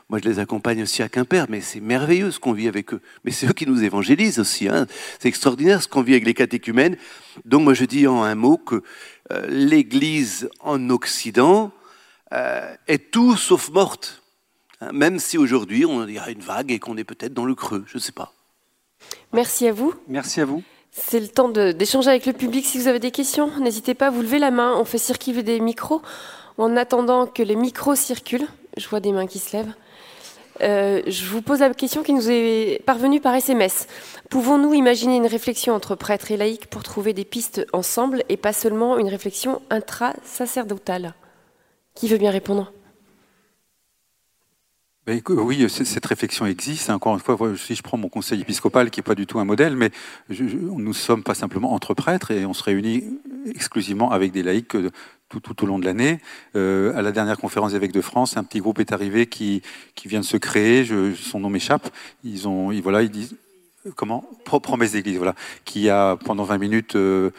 Moi 0.09 0.19
je 0.23 0.29
les 0.29 0.39
accompagne 0.39 0.83
aussi 0.83 1.03
à 1.03 1.09
Quimper, 1.09 1.47
mais 1.49 1.61
c'est 1.61 1.81
merveilleux 1.81 2.31
ce 2.31 2.41
qu'on 2.41 2.53
vit 2.53 2.69
avec 2.69 2.95
eux. 2.95 3.01
Mais 3.25 3.31
c'est 3.31 3.47
eux 3.47 3.53
qui 3.53 3.67
nous 3.67 3.83
évangélisent 3.83 4.39
aussi. 4.39 4.69
Hein. 4.69 4.87
C'est 5.19 5.29
extraordinaire 5.29 5.83
ce 5.83 5.89
qu'on 5.89 6.03
vit 6.03 6.13
avec 6.13 6.25
les 6.25 6.35
catéchumènes. 6.35 6.97
Donc 7.45 7.63
moi 7.63 7.75
je 7.75 7.85
dis 7.85 8.07
en 8.07 8.23
un 8.23 8.35
mot 8.35 8.57
que 8.57 8.83
euh, 9.31 9.47
l'Église 9.49 10.49
en 10.61 10.91
Occident 10.91 11.73
euh, 12.33 12.75
est 12.89 13.11
tout 13.11 13.37
sauf 13.37 13.71
morte. 13.71 14.23
Hein, 14.81 14.91
même 14.93 15.19
si 15.19 15.39
aujourd'hui 15.39 15.85
on 15.85 16.07
y 16.07 16.19
a 16.19 16.31
une 16.31 16.41
vague 16.41 16.73
et 16.73 16.79
qu'on 16.79 16.97
est 16.97 17.05
peut-être 17.05 17.35
dans 17.35 17.47
le 17.47 17.55
creux, 17.55 17.85
je 17.87 17.99
ne 17.99 18.03
sais 18.03 18.13
pas. 18.13 18.33
Merci 19.33 19.67
à 19.69 19.73
vous. 19.73 19.95
Merci 20.09 20.41
à 20.41 20.45
vous. 20.45 20.63
C'est 20.95 21.21
le 21.21 21.29
temps 21.29 21.49
d'échanger 21.49 22.11
avec 22.11 22.27
le 22.27 22.35
public. 22.35 22.67
Si 22.67 22.79
vous 22.79 22.87
avez 22.87 22.99
des 22.99 23.11
questions, 23.11 23.51
n'hésitez 23.59 23.95
pas 23.95 24.09
à 24.09 24.11
vous 24.11 24.21
lever 24.21 24.39
la 24.39 24.51
main. 24.51 24.75
On 24.77 24.85
fait 24.85 24.99
circuler 24.99 25.43
des 25.43 25.59
micros. 25.59 26.03
En 26.59 26.77
attendant 26.77 27.27
que 27.27 27.43
les 27.43 27.57
micros 27.57 27.95
circulent, 27.95 28.47
je 28.77 28.87
vois 28.89 29.01
des 29.01 29.11
mains 29.11 29.27
qui 29.27 29.39
se 29.39 29.57
lèvent. 29.57 29.73
Euh, 30.61 31.01
je 31.07 31.25
vous 31.25 31.41
pose 31.41 31.61
la 31.61 31.73
question 31.73 32.03
qui 32.03 32.13
nous 32.13 32.31
est 32.31 32.83
parvenue 32.85 33.21
par 33.21 33.35
SMS. 33.35 33.87
Pouvons-nous 34.29 34.75
imaginer 34.75 35.17
une 35.17 35.27
réflexion 35.27 35.75
entre 35.75 35.95
prêtres 35.95 36.31
et 36.31 36.37
laïcs 36.37 36.67
pour 36.67 36.83
trouver 36.83 37.15
des 37.15 37.25
pistes 37.25 37.67
ensemble 37.73 38.23
et 38.29 38.37
pas 38.37 38.53
seulement 38.53 38.99
une 38.99 39.09
réflexion 39.09 39.63
intra-sacerdotale? 39.71 41.15
Qui 41.95 42.07
veut 42.09 42.19
bien 42.19 42.31
répondre? 42.31 42.71
Ben, 45.05 45.21
oui, 45.29 45.69
cette 45.69 46.07
réflexion 46.07 46.47
existe. 46.47 46.89
Encore 46.91 47.15
une 47.15 47.21
fois, 47.21 47.37
si 47.57 47.75
je 47.75 47.83
prends 47.83 47.99
mon 47.99 48.09
conseil 48.09 48.41
épiscopal, 48.41 48.91
qui 48.91 49.01
n'est 49.01 49.05
pas 49.05 49.17
du 49.17 49.27
tout 49.27 49.41
un 49.41 49.45
modèle, 49.45 49.75
mais 49.75 49.91
nous 50.29 50.81
ne 50.81 50.93
sommes 50.93 51.25
pas 51.25 51.35
simplement 51.35 51.73
entre 51.73 51.93
prêtres 51.93 52.31
et 52.31 52.47
on 52.47 52.55
se 52.55 52.63
réunit 52.63 53.05
exclusivement 53.47 54.13
avec 54.13 54.31
des 54.31 54.45
laïcs 54.45 54.77
tout, 55.29 55.41
tout 55.41 55.65
au 55.65 55.67
long 55.67 55.81
de 55.81 55.85
l'année. 55.85 56.21
Euh, 56.55 56.97
à 56.97 57.03
la 57.03 57.11
dernière 57.11 57.39
conférence 57.39 57.75
évêques 57.75 57.93
de 57.93 58.01
France, 58.01 58.37
un 58.37 58.45
petit 58.45 58.61
groupe 58.61 58.79
est 58.79 58.93
arrivé 58.93 59.27
qui, 59.27 59.63
vient 60.05 60.21
de 60.21 60.25
se 60.25 60.37
créer. 60.37 60.85
Je, 60.85 61.15
son 61.15 61.41
nom 61.41 61.51
m'échappe. 61.51 61.89
Ils 62.23 62.47
ont, 62.47 62.71
ils, 62.71 62.83
voilà, 62.83 63.03
ils 63.03 63.11
disent 63.11 63.35
comment 63.97 64.25
Promesse 64.45 64.93
d'Église, 64.93 65.17
voilà, 65.17 65.35
qui 65.65 65.89
a 65.89 66.17
pendant 66.17 66.45
20 66.45 66.59
minutes 66.59 66.97
euh, 66.97 67.31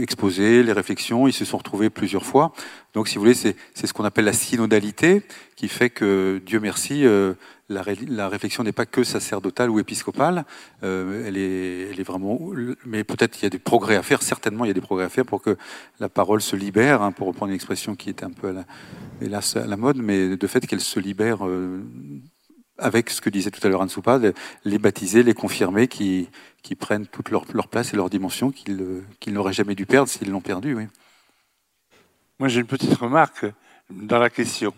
exposé 0.00 0.62
les 0.62 0.72
réflexions. 0.72 1.28
Ils 1.28 1.32
se 1.32 1.44
sont 1.44 1.58
retrouvés 1.58 1.90
plusieurs 1.90 2.24
fois. 2.24 2.52
Donc, 2.94 3.08
si 3.08 3.16
vous 3.16 3.20
voulez, 3.20 3.34
c'est 3.34 3.56
ce 3.74 3.92
qu'on 3.92 4.04
appelle 4.04 4.24
la 4.24 4.32
synodalité, 4.32 5.22
qui 5.54 5.68
fait 5.68 5.90
que, 5.90 6.40
Dieu 6.44 6.60
merci, 6.60 7.06
euh, 7.06 7.34
la, 7.68 7.82
la, 8.08 8.28
réflexion 8.28 8.62
n'est 8.62 8.72
pas 8.72 8.86
que 8.86 9.04
sacerdotale 9.04 9.70
ou 9.70 9.78
épiscopale. 9.78 10.44
Euh, 10.82 11.26
elle, 11.26 11.36
est, 11.36 11.90
elle 11.92 12.00
est 12.00 12.06
vraiment. 12.06 12.40
Mais 12.84 13.04
peut-être 13.04 13.38
il 13.40 13.44
y 13.44 13.46
a 13.46 13.50
des 13.50 13.58
progrès 13.58 13.96
à 13.96 14.02
faire. 14.02 14.22
Certainement, 14.22 14.64
il 14.64 14.68
y 14.68 14.70
a 14.72 14.74
des 14.74 14.80
progrès 14.80 15.04
à 15.04 15.08
faire 15.08 15.24
pour 15.24 15.42
que 15.42 15.56
la 16.00 16.08
parole 16.08 16.40
se 16.40 16.56
libère, 16.56 17.02
hein, 17.02 17.12
pour 17.12 17.28
reprendre 17.28 17.50
une 17.50 17.56
expression 17.56 17.94
qui 17.94 18.10
était 18.10 18.24
un 18.24 18.30
peu 18.30 18.48
à 18.48 18.52
la, 18.52 18.64
hélas 19.20 19.56
à 19.56 19.66
la 19.66 19.76
mode, 19.76 19.98
mais 19.98 20.36
de 20.36 20.46
fait 20.46 20.66
qu'elle 20.66 20.80
se 20.80 21.00
libère 21.00 21.46
avec 22.78 23.10
ce 23.10 23.20
que 23.20 23.30
disait 23.30 23.50
tout 23.50 23.64
à 23.66 23.70
l'heure 23.70 23.82
Anne 23.82 23.88
Soupa, 23.88 24.20
les 24.64 24.78
baptiser, 24.78 25.22
les 25.22 25.34
confirmer, 25.34 25.88
qui, 25.88 26.28
prennent 26.78 27.06
toute 27.06 27.30
leur, 27.30 27.68
place 27.68 27.92
et 27.92 27.96
leur 27.96 28.10
dimension 28.10 28.50
qu'ils 28.50 29.04
n'auraient 29.28 29.52
jamais 29.52 29.74
dû 29.74 29.86
perdre 29.86 30.08
s'ils 30.08 30.30
l'ont 30.30 30.40
perdu. 30.40 30.76
Moi, 32.38 32.48
j'ai 32.48 32.60
une 32.60 32.66
petite 32.66 32.94
remarque 32.94 33.46
dans 33.90 34.18
la 34.18 34.30
question. 34.30 34.74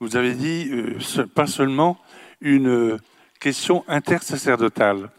Vous 0.00 0.16
avez 0.16 0.34
dit 0.34 0.68
euh, 0.70 1.26
pas 1.34 1.46
seulement 1.46 1.98
une 2.40 2.98
question 3.40 3.84
intersacerdotale, 3.88 5.10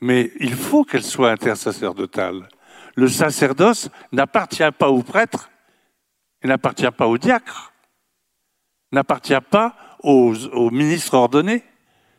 mais 0.00 0.30
il 0.40 0.54
faut 0.54 0.84
qu'elle 0.84 1.04
soit 1.04 1.30
intersacerdotale. 1.30 2.48
Le 2.94 3.08
sacerdoce 3.08 3.88
n'appartient 4.12 4.70
pas 4.78 4.88
au 4.88 5.02
prêtre, 5.02 5.50
n'appartient 6.44 6.90
pas 6.90 7.06
au 7.06 7.18
diacre, 7.18 7.72
n'appartient 8.90 9.40
pas 9.50 9.76
aux, 10.02 10.70
ministres 10.70 11.14
ordonnés, 11.14 11.62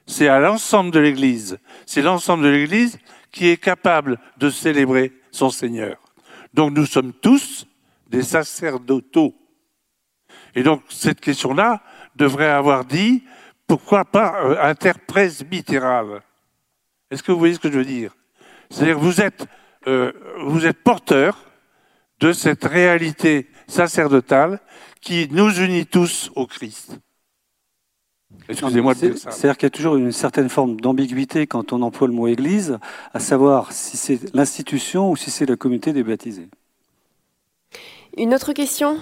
c'est 0.06 0.28
à 0.28 0.40
l'ensemble 0.40 0.92
de 0.92 1.00
l'Église. 1.00 1.60
C'est 1.86 2.02
l'ensemble 2.02 2.44
de 2.44 2.50
l'Église 2.50 2.98
qui 3.32 3.48
est 3.48 3.58
capable 3.58 4.20
de 4.38 4.50
célébrer 4.50 5.14
son 5.32 5.50
Seigneur. 5.50 5.98
Donc 6.54 6.74
nous 6.74 6.86
sommes 6.86 7.14
tous 7.14 7.66
des 8.10 8.22
sacerdotaux. 8.22 9.36
Et 10.56 10.64
donc 10.64 10.84
cette 10.90 11.20
question-là 11.20 11.82
devrait 12.16 12.50
avoir 12.50 12.86
dit, 12.86 13.24
pourquoi 13.68 14.06
pas 14.06 14.44
euh, 14.44 14.62
interpresbytéral? 14.62 16.22
Est-ce 17.10 17.24
que 17.24 17.32
vous 17.32 17.40
voyez 17.40 17.56
ce 17.56 17.60
que 17.60 17.72
je 17.72 17.78
veux 17.78 17.86
dire? 17.86 18.16
C'est-à-dire 18.70 19.00
vous 19.00 19.22
êtes, 19.22 19.46
euh, 19.88 20.12
vous 20.46 20.66
êtes 20.66 20.84
porteur 20.84 21.44
de 22.20 22.34
cette 22.34 22.64
réalité 22.66 23.50
sacerdotale 23.68 24.60
qui 25.02 25.28
nous 25.32 25.60
unit 25.60 25.86
tous 25.86 26.32
au 26.36 26.46
Christ. 26.48 26.98
Excusez-moi 28.50 28.94
C'est-à-dire 28.96 29.58
qu'il 29.58 29.66
y 29.66 29.68
a 29.68 29.70
toujours 29.70 29.96
une 29.96 30.12
certaine 30.12 30.50
forme 30.50 30.80
d'ambiguïté 30.80 31.48
quand 31.48 31.74
on 31.74 31.82
emploie 31.82 32.08
le 32.08 32.14
mot 32.14 32.28
Église, 32.28 32.78
à 33.14 33.20
savoir 33.20 33.72
si 33.72 33.98
c'est 33.98 34.34
l'institution 34.36 35.12
ou 35.12 35.16
si 35.16 35.32
c'est 35.32 35.46
la 35.46 35.56
communauté 35.56 35.94
des 35.94 36.04
baptisés. 36.04 36.50
Une 38.18 38.34
autre 38.34 38.54
question? 38.54 38.98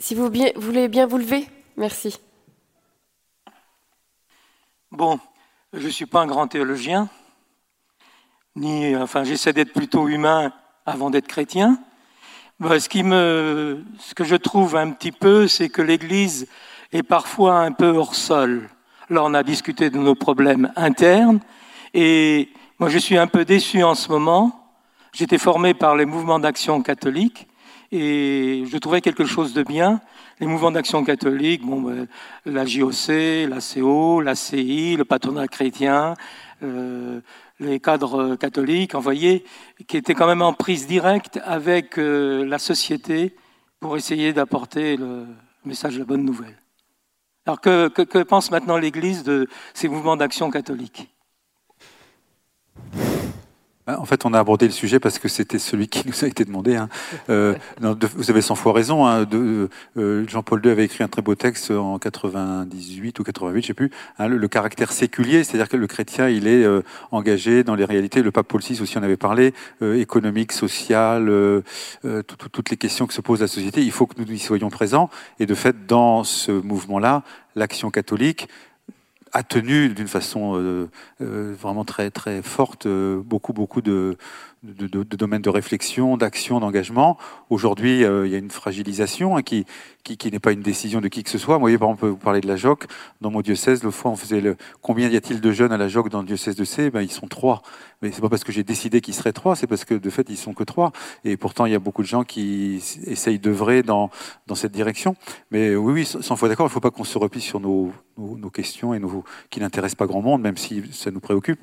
Si 0.00 0.14
vous 0.14 0.30
voulez 0.56 0.88
bien 0.88 1.06
vous 1.06 1.18
lever, 1.18 1.46
merci. 1.76 2.18
Bon, 4.90 5.20
je 5.72 5.84
ne 5.84 5.90
suis 5.90 6.06
pas 6.06 6.20
un 6.20 6.26
grand 6.26 6.48
théologien, 6.48 7.08
ni, 8.56 8.96
enfin, 8.96 9.24
j'essaie 9.24 9.52
d'être 9.52 9.72
plutôt 9.72 10.08
humain 10.08 10.52
avant 10.86 11.10
d'être 11.10 11.28
chrétien. 11.28 11.78
Bah, 12.58 12.80
ce, 12.80 12.88
qui 12.88 13.02
me, 13.02 13.84
ce 14.00 14.14
que 14.14 14.24
je 14.24 14.34
trouve 14.34 14.74
un 14.76 14.90
petit 14.90 15.12
peu, 15.12 15.46
c'est 15.46 15.68
que 15.68 15.82
l'Église 15.82 16.48
et 16.92 17.02
parfois 17.02 17.60
un 17.60 17.72
peu 17.72 17.88
hors 17.88 18.14
sol. 18.14 18.68
Là, 19.10 19.22
on 19.24 19.34
a 19.34 19.42
discuté 19.42 19.90
de 19.90 19.98
nos 19.98 20.14
problèmes 20.14 20.72
internes 20.76 21.40
et 21.94 22.48
moi, 22.78 22.88
je 22.90 22.98
suis 22.98 23.16
un 23.16 23.26
peu 23.26 23.44
déçu 23.44 23.82
en 23.82 23.94
ce 23.94 24.08
moment. 24.08 24.72
J'étais 25.12 25.38
formé 25.38 25.74
par 25.74 25.96
les 25.96 26.04
mouvements 26.04 26.38
d'action 26.38 26.80
catholique 26.82 27.48
et 27.90 28.64
je 28.70 28.78
trouvais 28.78 29.00
quelque 29.00 29.24
chose 29.24 29.52
de 29.54 29.62
bien. 29.62 30.00
Les 30.38 30.46
mouvements 30.46 30.70
d'action 30.70 31.02
catholique, 31.02 31.62
bon, 31.64 31.82
ben, 31.82 32.06
la 32.44 32.64
JOC, 32.66 33.48
la 33.48 33.58
CO, 33.58 34.20
la 34.20 34.34
CI, 34.36 34.96
le 34.96 35.04
patronat 35.04 35.48
chrétien, 35.48 36.14
euh, 36.62 37.20
les 37.58 37.80
cadres 37.80 38.36
catholiques, 38.36 38.94
envoyés, 38.94 39.44
qui 39.88 39.96
étaient 39.96 40.14
quand 40.14 40.28
même 40.28 40.42
en 40.42 40.52
prise 40.52 40.86
directe 40.86 41.40
avec 41.44 41.98
euh, 41.98 42.44
la 42.44 42.58
société 42.58 43.34
pour 43.80 43.96
essayer 43.96 44.32
d'apporter 44.32 44.96
le 44.96 45.26
message 45.64 45.94
de 45.94 46.00
la 46.00 46.04
bonne 46.04 46.24
nouvelle. 46.24 46.56
Alors 47.48 47.62
que, 47.62 48.22
pense 48.24 48.50
maintenant 48.50 48.76
l'Église 48.76 49.24
de 49.24 49.48
ces 49.72 49.88
mouvements 49.88 50.18
d'action 50.18 50.50
catholique? 50.50 51.08
En 53.96 54.04
fait, 54.04 54.26
on 54.26 54.34
a 54.34 54.38
abordé 54.38 54.66
le 54.66 54.72
sujet 54.72 55.00
parce 55.00 55.18
que 55.18 55.28
c'était 55.28 55.58
celui 55.58 55.88
qui 55.88 56.06
nous 56.06 56.24
a 56.24 56.28
été 56.28 56.44
demandé. 56.44 56.76
Hein. 56.76 56.88
Euh, 57.30 57.54
vous 58.16 58.30
avez 58.30 58.42
100 58.42 58.54
fois 58.54 58.72
raison. 58.72 59.06
Hein, 59.06 59.26
euh, 59.34 59.68
Jean-Paul 60.28 60.60
II 60.64 60.70
avait 60.70 60.84
écrit 60.84 61.04
un 61.04 61.08
très 61.08 61.22
beau 61.22 61.34
texte 61.34 61.70
en 61.70 61.98
98 61.98 63.18
ou 63.18 63.24
88, 63.24 63.62
je 63.62 63.66
sais 63.68 63.74
plus. 63.74 63.90
Hein, 64.18 64.28
le, 64.28 64.48
caractère 64.48 64.92
séculier, 64.92 65.44
c'est-à-dire 65.44 65.68
que 65.68 65.76
le 65.76 65.86
chrétien, 65.86 66.28
il 66.28 66.46
est 66.46 66.64
euh, 66.64 66.82
engagé 67.12 67.64
dans 67.64 67.74
les 67.74 67.84
réalités. 67.84 68.22
Le 68.22 68.30
pape 68.30 68.48
Paul 68.48 68.60
VI 68.60 68.80
aussi 68.80 68.98
en 68.98 69.02
avait 69.02 69.16
parlé, 69.16 69.54
économique, 69.80 70.52
social, 70.52 71.30
toutes 72.02 72.70
les 72.70 72.76
questions 72.76 73.06
que 73.06 73.14
se 73.14 73.20
pose 73.20 73.40
la 73.40 73.48
société. 73.48 73.82
Il 73.82 73.92
faut 73.92 74.06
que 74.06 74.20
nous 74.20 74.30
y 74.30 74.38
soyons 74.38 74.70
présents. 74.70 75.10
Et 75.38 75.46
de 75.46 75.54
fait, 75.54 75.86
dans 75.86 76.24
ce 76.24 76.52
mouvement-là, 76.52 77.22
l'action 77.54 77.90
catholique 77.90 78.48
a 79.32 79.42
tenu 79.42 79.88
d'une 79.88 80.08
façon 80.08 80.56
euh, 80.56 80.88
euh, 81.20 81.54
vraiment 81.58 81.84
très 81.84 82.10
très 82.10 82.42
forte 82.42 82.86
euh, 82.86 83.20
beaucoup 83.22 83.52
beaucoup 83.52 83.80
de, 83.80 84.16
domaines 84.62 85.42
de 85.42 85.50
réflexion, 85.50 86.16
d'action, 86.16 86.60
d'engagement. 86.60 87.16
Aujourd'hui, 87.48 88.00
il 88.00 88.30
y 88.30 88.34
a 88.34 88.38
une 88.38 88.50
fragilisation 88.50 89.36
hein, 89.36 89.42
qui, 89.42 89.66
qui, 90.02 90.30
n'est 90.30 90.38
pas 90.38 90.52
une 90.52 90.62
décision 90.62 91.00
de 91.00 91.08
qui 91.08 91.22
que 91.22 91.30
ce 91.30 91.38
soit. 91.38 91.56
Vous 91.56 91.60
voyez, 91.60 91.78
par 91.78 91.88
exemple, 91.88 92.06
vous 92.06 92.16
parler 92.16 92.40
de 92.40 92.48
la 92.48 92.56
JOC. 92.56 92.86
Dans 93.20 93.30
mon 93.30 93.40
diocèse, 93.40 93.82
l'autre 93.82 93.96
fois, 93.96 94.10
on 94.10 94.16
faisait 94.16 94.40
le 94.40 94.56
combien 94.80 95.08
y 95.08 95.16
a-t-il 95.16 95.40
de 95.40 95.52
jeunes 95.52 95.72
à 95.72 95.76
la 95.76 95.88
JOC 95.88 96.08
dans 96.08 96.20
le 96.20 96.26
diocèse 96.26 96.56
de 96.56 96.64
C? 96.64 96.90
Ben, 96.90 97.02
Ils 97.02 97.10
sont 97.10 97.28
trois. 97.28 97.62
Mais 98.00 98.12
c'est 98.12 98.20
pas 98.20 98.28
parce 98.28 98.44
que 98.44 98.52
j'ai 98.52 98.62
décidé 98.62 99.00
qu'ils 99.00 99.14
seraient 99.14 99.32
trois, 99.32 99.56
c'est 99.56 99.66
parce 99.66 99.84
que 99.84 99.94
de 99.94 100.10
fait, 100.10 100.26
ils 100.30 100.36
sont 100.36 100.54
que 100.54 100.64
trois. 100.64 100.92
Et 101.24 101.36
pourtant, 101.36 101.66
il 101.66 101.72
y 101.72 101.74
a 101.74 101.78
beaucoup 101.78 102.02
de 102.02 102.06
gens 102.06 102.24
qui 102.24 102.82
essayent 103.06 103.38
d'œuvrer 103.38 103.82
dans, 103.82 104.10
dans 104.46 104.54
cette 104.54 104.72
direction. 104.72 105.16
Mais 105.50 105.74
oui, 105.74 105.92
oui, 105.92 106.06
sans 106.06 106.36
fois 106.36 106.48
d'accord, 106.48 106.66
il 106.66 106.70
ne 106.70 106.74
faut 106.74 106.80
pas 106.80 106.90
qu'on 106.90 107.04
se 107.04 107.18
replie 107.18 107.40
sur 107.40 107.60
nos, 107.60 107.92
nos, 108.16 108.50
questions 108.50 108.94
et 108.94 109.00
qui 109.50 109.60
n'intéressent 109.60 109.96
pas 109.96 110.06
grand 110.06 110.22
monde, 110.22 110.42
même 110.42 110.56
si 110.56 110.82
ça 110.92 111.10
nous 111.10 111.20
préoccupe. 111.20 111.60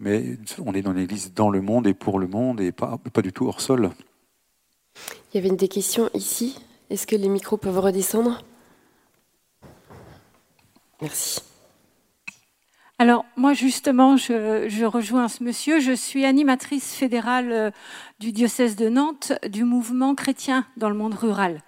Mais 0.00 0.38
on 0.64 0.74
est 0.74 0.82
dans 0.82 0.92
l'Église, 0.92 1.32
dans 1.34 1.50
le 1.50 1.60
monde 1.60 1.86
et 1.86 1.94
pour 1.94 2.18
le 2.18 2.26
monde 2.26 2.60
et 2.60 2.72
pas, 2.72 2.98
pas 3.12 3.22
du 3.22 3.32
tout 3.32 3.46
hors 3.46 3.60
sol. 3.60 3.90
Il 5.32 5.36
y 5.36 5.38
avait 5.38 5.48
une 5.48 5.56
des 5.56 5.68
questions 5.68 6.10
ici. 6.14 6.58
Est-ce 6.88 7.06
que 7.06 7.16
les 7.16 7.28
micros 7.28 7.56
peuvent 7.56 7.78
redescendre? 7.78 8.42
Merci. 11.00 11.42
Alors 12.98 13.26
moi 13.36 13.52
justement, 13.52 14.16
je, 14.16 14.84
rejoins 14.86 15.28
ce 15.28 15.44
monsieur. 15.44 15.80
Je 15.80 15.92
suis 15.92 16.24
animatrice 16.24 16.94
fédérale 16.94 17.52
euh, 17.52 17.70
du 18.20 18.32
diocèse 18.32 18.74
de 18.74 18.88
Nantes 18.88 19.34
du 19.50 19.64
mouvement 19.64 20.14
chrétien 20.14 20.64
dans 20.78 20.88
le 20.88 20.96
monde 20.96 21.12
rural. 21.12 21.60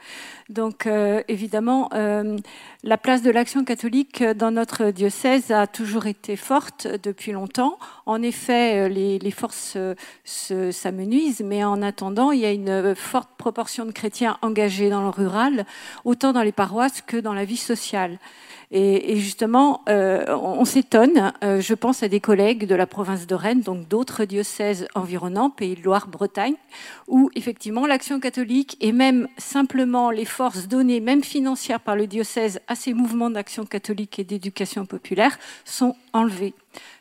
Donc 0.49 0.87
euh, 0.87 1.23
évidemment, 1.29 1.91
euh, 1.93 2.39
la 2.83 2.97
place 2.97 3.21
de 3.21 3.31
l'action 3.31 3.63
catholique 3.63 4.25
dans 4.25 4.51
notre 4.51 4.91
diocèse 4.91 5.51
a 5.51 5.67
toujours 5.67 6.07
été 6.07 6.35
forte 6.35 6.89
depuis 7.03 7.33
longtemps. 7.33 7.79
En 8.07 8.23
effet, 8.23 8.89
les 8.89 9.31
forces 9.31 9.77
s'amenuisent, 10.25 11.43
mais 11.45 11.63
en 11.63 11.83
attendant, 11.83 12.33
il 12.33 12.41
y 12.41 12.47
a 12.47 12.53
une 12.53 12.95
forte 12.95 13.29
proportion 13.37 13.85
de 13.85 13.93
chrétiens 13.93 14.39
engagés 14.41 14.89
dans 14.89 15.03
le 15.03 15.11
rural, 15.11 15.67
autant 16.07 16.33
dans 16.33 16.43
les 16.43 16.53
paroisses 16.53 17.03
que 17.03 17.19
dans 17.19 17.35
la 17.35 17.45
vie 17.45 17.59
sociale. 17.59 18.19
Et, 18.71 19.17
justement, 19.17 19.83
euh, 19.89 20.27
on, 20.29 20.67
s'étonne, 20.67 21.33
euh, 21.43 21.59
je 21.63 21.73
pense 21.73 22.03
à 22.03 22.09
des 22.09 22.21
collègues 22.21 22.67
de 22.67 22.75
la 22.75 22.87
province 22.87 23.27
de 23.27 23.35
Rennes, 23.35 23.63
donc 23.63 23.89
d'autres 23.89 24.27
diocèses 24.27 24.87
environnants, 24.95 25.49
Pays 25.49 25.75
de 25.75 25.83
Loire, 25.83 26.07
Bretagne, 26.07 26.55
où 27.07 27.31
effectivement 27.35 27.87
l'action 27.87 28.21
catholique 28.21 28.77
et 28.83 28.93
même 28.93 29.27
simplement 29.39 30.11
les 30.11 30.27
forces 30.27 30.69
données, 30.69 31.01
même 31.01 31.25
financières 31.25 31.81
par 31.81 31.97
le 31.97 32.07
diocèse, 32.07 32.61
à 32.69 32.75
ces 32.75 32.93
mouvements 32.93 33.31
d'action 33.31 33.65
catholique 33.65 34.19
et 34.19 34.25
d'éducation 34.25 34.85
populaire 34.85 35.39
sont 35.65 35.97
enlevées. 36.13 36.53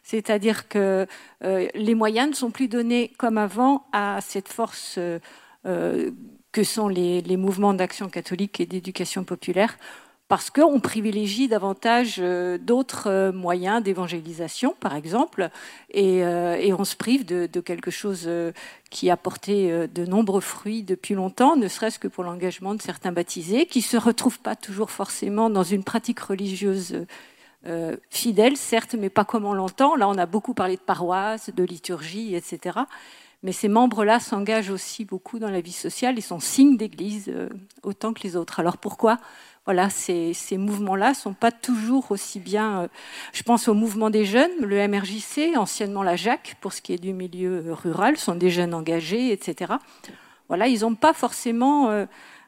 C'est-à-dire 0.04 0.70
que 0.70 1.06
euh, 1.44 1.68
les 1.76 1.96
moyens 1.96 2.30
ne 2.30 2.36
sont 2.36 2.52
plus 2.52 2.70
donnés 2.70 3.12
comme 3.18 3.38
avant 3.38 3.84
à 3.92 4.20
cette 4.22 4.48
force 4.48 5.00
que 6.54 6.64
sont 6.64 6.88
les, 6.88 7.22
les 7.22 7.36
mouvements 7.36 7.74
d'action 7.74 8.08
catholique 8.08 8.62
et 8.62 8.66
d'éducation 8.66 9.26
populaire 9.26 9.78
parce 10.28 10.50
qu'on 10.50 10.80
privilégie 10.80 11.48
davantage 11.48 12.18
euh, 12.20 12.58
d'autres 12.58 13.10
euh, 13.10 13.32
moyens 13.32 13.82
d'évangélisation, 13.82 14.76
par 14.80 14.94
exemple, 14.96 15.50
et, 15.92 16.24
euh, 16.24 16.76
on 16.78 16.84
se 16.84 16.96
prive 16.96 17.26
de, 17.26 17.48
quelque 17.62 17.92
chose 17.92 18.30
qui 18.92 19.10
a 19.10 19.18
porté 19.18 19.88
de 19.88 20.06
nombreux 20.06 20.42
fruits 20.42 20.84
depuis 20.84 21.16
longtemps, 21.16 21.56
ne 21.56 21.68
serait-ce 21.68 21.98
que 21.98 22.08
pour 22.08 22.24
l'engagement 22.24 22.76
de 22.76 22.82
certains 22.82 23.12
baptisés, 23.12 23.66
qui 23.66 23.80
ne 23.80 23.84
se 23.84 23.98
retrouvent 23.98 24.40
pas 24.40 24.56
toujours 24.56 24.92
forcément 24.92 25.50
dans 25.50 25.64
une 25.64 25.84
pratique 25.84 26.20
religieuse 26.20 27.06
fidèle, 28.12 28.58
certes, 28.58 28.96
mais 28.98 29.10
pas 29.10 29.26
comme 29.26 29.46
on 29.46 29.54
l'entend. 29.54 29.96
Là, 29.96 30.08
on 30.08 30.18
a 30.20 30.28
beaucoup 30.28 30.54
parlé 30.54 30.76
de 30.76 30.82
paroisse, 30.82 31.50
de 31.50 31.64
liturgie, 31.64 32.36
etc. 32.36 32.80
Mais 33.42 33.52
ces 33.52 33.70
membres-là 33.70 34.20
s'engagent 34.20 34.70
aussi 34.70 35.04
beaucoup 35.04 35.40
dans 35.40 35.50
la 35.50 35.62
vie 35.62 35.72
sociale 35.72 36.18
et 36.20 36.22
sont 36.22 36.40
signes 36.40 36.78
d'Église 36.78 37.34
autant 37.82 38.14
que 38.14 38.22
les 38.22 38.36
autres. 38.36 38.60
Alors 38.60 38.78
pourquoi 38.78 39.18
voilà, 39.68 39.90
ces, 39.90 40.34
mouvements-là 40.52 41.14
sont 41.14 41.34
pas 41.34 41.52
toujours 41.52 42.12
aussi 42.12 42.40
bien. 42.40 42.84
Euh, 42.84 42.88
je 43.34 43.44
pense 43.44 43.68
au 43.68 43.74
mouvement 43.74 44.10
des 44.10 44.24
jeunes, 44.24 44.62
le 44.62 44.88
MRJC, 44.88 45.58
anciennement 45.58 46.04
la 46.04 46.16
JAC, 46.16 46.56
pour 46.62 46.72
ce 46.72 46.82
qui 46.82 46.94
est 46.94 46.98
du 46.98 47.12
milieu 47.12 47.66
euh, 47.68 47.74
rural, 47.74 48.16
sont 48.16 48.36
des 48.36 48.50
jeunes 48.50 48.74
engagés, 48.74 49.34
etc. 49.34 49.74
Voilà, 50.48 50.68
ils 50.68 50.80
n'ont 50.82 50.96
pas 50.96 51.12
forcément 51.12 51.90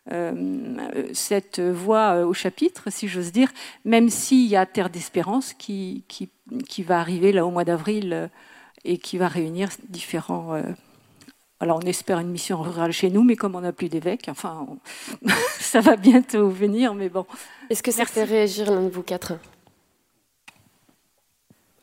euh, 0.09 1.03
cette 1.11 1.59
voix 1.59 2.25
au 2.25 2.33
chapitre, 2.33 2.89
si 2.89 3.09
j'ose 3.09 3.33
dire, 3.33 3.51
même 3.83 4.09
s'il 4.09 4.47
y 4.47 4.55
a 4.55 4.65
Terre 4.65 4.89
d'Espérance 4.89 5.51
qui, 5.51 6.05
qui, 6.07 6.29
qui, 6.69 6.83
va 6.83 7.01
arriver 7.01 7.33
là 7.33 7.45
au 7.45 7.51
mois 7.51 7.65
d'avril 7.65 8.29
et 8.85 8.97
qui 8.97 9.17
va 9.17 9.27
réunir 9.27 9.67
différents 9.89 10.57
alors 11.59 11.79
on 11.83 11.87
espère 11.87 12.19
une 12.19 12.29
mission 12.29 12.61
rurale 12.61 12.93
chez 12.93 13.09
nous, 13.09 13.23
mais 13.23 13.35
comme 13.35 13.55
on 13.55 13.61
n'a 13.61 13.73
plus 13.73 13.89
d'évêques, 13.89 14.27
enfin, 14.29 14.65
ça 15.59 15.81
va 15.81 15.97
bientôt 15.97 16.49
venir, 16.49 16.93
mais 16.93 17.09
bon. 17.09 17.25
Est-ce 17.69 17.83
que 17.83 17.91
ça 17.91 18.05
fait 18.05 18.23
réagir 18.23 18.71
l'un 18.71 18.83
de 18.83 18.89
vous 18.89 19.03
quatre 19.03 19.33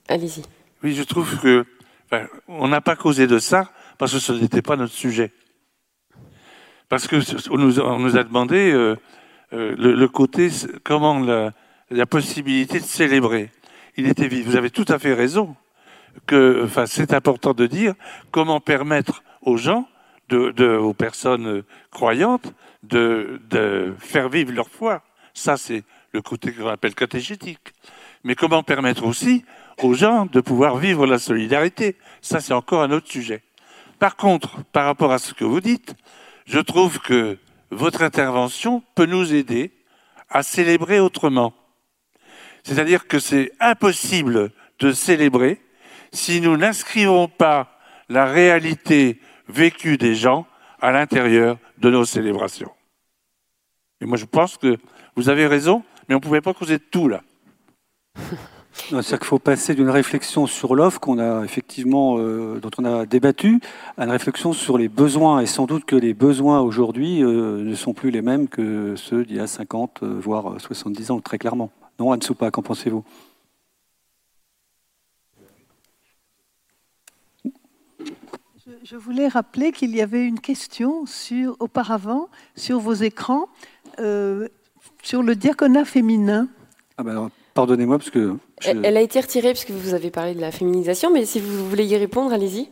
Allez-y. 0.08 0.42
Oui, 0.82 0.94
je 0.94 1.02
trouve 1.02 1.38
que 1.40 1.64
on 2.48 2.68
n'a 2.68 2.80
pas 2.80 2.96
causé 2.96 3.26
de 3.26 3.38
ça 3.38 3.70
parce 3.98 4.12
que 4.12 4.18
ce 4.18 4.32
n'était 4.32 4.62
pas 4.62 4.76
notre 4.76 4.92
sujet. 4.92 5.32
Parce 6.88 7.08
que 7.08 7.16
on 7.50 7.58
nous, 7.58 8.16
a 8.16 8.22
demandé 8.22 8.72
euh, 8.72 8.96
euh, 9.52 9.74
le, 9.76 10.08
côté 10.08 10.50
comment 10.84 11.18
la, 11.18 11.52
la, 11.90 12.06
possibilité 12.06 12.78
de 12.78 12.84
célébrer. 12.84 13.50
Il 13.96 14.06
était 14.06 14.28
vif. 14.28 14.46
Vous 14.46 14.56
avez 14.56 14.70
tout 14.70 14.84
à 14.88 15.00
fait 15.00 15.12
raison 15.12 15.56
que, 16.26 16.62
enfin, 16.64 16.86
c'est 16.86 17.12
important 17.12 17.54
de 17.54 17.66
dire 17.66 17.94
comment 18.30 18.60
permettre 18.60 19.24
aux 19.46 19.56
gens, 19.56 19.88
aux 20.32 20.92
personnes 20.92 21.62
croyantes, 21.90 22.52
de, 22.82 23.40
de, 23.48 23.94
faire 23.98 24.28
vivre 24.28 24.52
leur 24.52 24.68
foi. 24.68 25.02
Ça, 25.32 25.56
c'est 25.56 25.84
le 26.12 26.20
côté 26.20 26.52
qu'on 26.52 26.68
appelle 26.68 26.94
catéchétique. 26.94 27.72
Mais 28.24 28.34
comment 28.34 28.62
permettre 28.62 29.04
aussi 29.04 29.44
aux 29.82 29.94
gens 29.94 30.26
de 30.26 30.40
pouvoir 30.40 30.76
vivre 30.76 31.06
la 31.06 31.18
solidarité? 31.18 31.96
Ça, 32.20 32.40
c'est 32.40 32.52
encore 32.52 32.82
un 32.82 32.90
autre 32.90 33.08
sujet. 33.08 33.42
Par 33.98 34.16
contre, 34.16 34.62
par 34.72 34.84
rapport 34.84 35.12
à 35.12 35.18
ce 35.18 35.32
que 35.32 35.44
vous 35.44 35.60
dites, 35.60 35.94
je 36.44 36.58
trouve 36.58 36.98
que 36.98 37.38
votre 37.70 38.02
intervention 38.02 38.82
peut 38.94 39.06
nous 39.06 39.32
aider 39.32 39.72
à 40.28 40.42
célébrer 40.42 41.00
autrement. 41.00 41.54
C'est-à-dire 42.64 43.06
que 43.06 43.20
c'est 43.20 43.52
impossible 43.60 44.50
de 44.80 44.92
célébrer 44.92 45.60
si 46.12 46.40
nous 46.40 46.56
n'inscrivons 46.56 47.28
pas 47.28 47.78
la 48.08 48.26
réalité 48.26 49.20
vécu 49.48 49.96
des 49.98 50.14
gens 50.14 50.46
à 50.80 50.92
l'intérieur 50.92 51.58
de 51.78 51.90
nos 51.90 52.04
célébrations. 52.04 52.72
Et 54.00 54.06
moi, 54.06 54.16
je 54.16 54.24
pense 54.24 54.56
que 54.56 54.76
vous 55.14 55.28
avez 55.28 55.46
raison, 55.46 55.82
mais 56.08 56.14
on 56.14 56.18
ne 56.18 56.22
pouvait 56.22 56.40
pas 56.40 56.54
causer 56.54 56.78
de 56.78 56.84
tout 56.90 57.08
là. 57.08 57.22
C'est-à-dire 58.72 59.18
qu'il 59.18 59.26
faut 59.26 59.38
passer 59.38 59.74
d'une 59.74 59.88
réflexion 59.88 60.46
sur 60.46 60.74
l'offre 60.74 61.00
qu'on 61.00 61.18
a 61.18 61.42
effectivement, 61.44 62.18
euh, 62.18 62.60
dont 62.60 62.70
on 62.78 62.84
a 62.84 63.06
débattu, 63.06 63.58
à 63.96 64.04
une 64.04 64.10
réflexion 64.10 64.52
sur 64.52 64.76
les 64.76 64.88
besoins. 64.88 65.40
Et 65.40 65.46
sans 65.46 65.64
doute 65.64 65.84
que 65.86 65.96
les 65.96 66.12
besoins 66.14 66.60
aujourd'hui 66.60 67.24
euh, 67.24 67.62
ne 67.62 67.74
sont 67.74 67.94
plus 67.94 68.10
les 68.10 68.22
mêmes 68.22 68.48
que 68.48 68.94
ceux 68.96 69.24
d'il 69.24 69.36
y 69.36 69.40
a 69.40 69.46
50, 69.46 70.00
euh, 70.02 70.18
voire 70.20 70.60
70 70.60 71.10
ans, 71.10 71.20
très 71.20 71.38
clairement. 71.38 71.70
Non, 71.98 72.12
Anne 72.12 72.22
Soupa, 72.22 72.50
qu'en 72.50 72.62
pensez-vous? 72.62 73.02
Je 78.88 78.94
voulais 78.94 79.26
rappeler 79.26 79.72
qu'il 79.72 79.96
y 79.96 80.00
avait 80.00 80.24
une 80.24 80.38
question 80.38 81.06
sur, 81.06 81.56
auparavant 81.58 82.28
sur 82.54 82.78
vos 82.78 82.92
écrans 82.92 83.48
euh, 83.98 84.46
sur 85.02 85.24
le 85.24 85.34
diaconat 85.34 85.84
féminin. 85.84 86.46
Ah 86.96 87.02
ben 87.02 87.28
pardonnez-moi 87.54 87.98
parce 87.98 88.10
que 88.10 88.36
elle, 88.64 88.96
a 88.96 89.00
été 89.00 89.18
retirée 89.18 89.54
parce 89.54 89.64
que 89.64 89.72
vous 89.72 89.92
avez 89.92 90.12
parlé 90.12 90.36
de 90.36 90.40
la 90.40 90.52
féminisation, 90.52 91.12
mais 91.12 91.24
si 91.24 91.40
vous 91.40 91.68
voulez 91.68 91.84
y 91.84 91.96
répondre, 91.96 92.32
allez-y. 92.32 92.68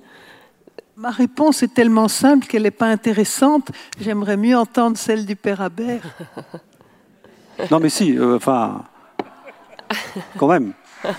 Ma 0.97 1.11
réponse 1.11 1.65
est 1.65 1.75
tellement 1.75 2.07
simple 2.07 2.47
qu'elle 2.47 2.63
n'est 2.63 2.71
pas 2.71 2.87
intéressante. 2.87 3.73
J'aimerais 3.99 4.37
mieux 4.37 4.57
entendre 4.57 4.97
celle 4.97 5.27
du 5.27 5.35
père 5.35 5.61
Abert. 5.63 6.05
non, 7.73 7.81
mais 7.81 7.89
si, 7.89 8.17
euh, 8.17 8.37
enfin, 8.37 8.85
quand 10.39 10.47
même. 10.47 10.75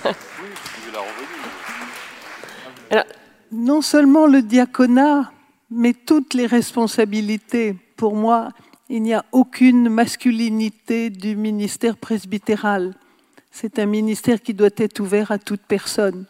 Alors, 2.92 3.06
non 3.52 3.82
seulement 3.82 4.28
le 4.28 4.42
diaconat, 4.42 5.32
mais 5.70 5.94
toutes 5.94 6.34
les 6.34 6.46
responsabilités. 6.46 7.76
Pour 7.96 8.16
moi, 8.16 8.50
il 8.90 9.02
n'y 9.02 9.14
a 9.14 9.26
aucune 9.32 9.90
masculinité 9.90 11.10
du 11.10 11.36
ministère 11.36 11.98
presbytéral. 11.98 12.94
C'est 13.52 13.80
un 13.80 13.86
ministère 13.86 14.42
qui 14.42 14.54
doit 14.54 14.70
être 14.78 15.00
ouvert 15.00 15.32
à 15.32 15.38
toute 15.38 15.62
personne. 15.62 16.26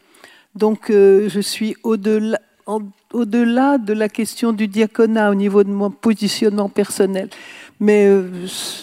Donc 0.54 0.90
euh, 0.90 1.28
je 1.28 1.40
suis 1.40 1.76
au-delà 1.82 3.78
de 3.78 3.92
la 3.92 4.08
question 4.08 4.52
du 4.52 4.68
diaconat 4.68 5.30
au 5.30 5.34
niveau 5.34 5.64
de 5.64 5.70
mon 5.70 5.90
positionnement 5.90 6.70
personnel. 6.70 7.28
Mais 7.78 8.06
euh, 8.06 8.30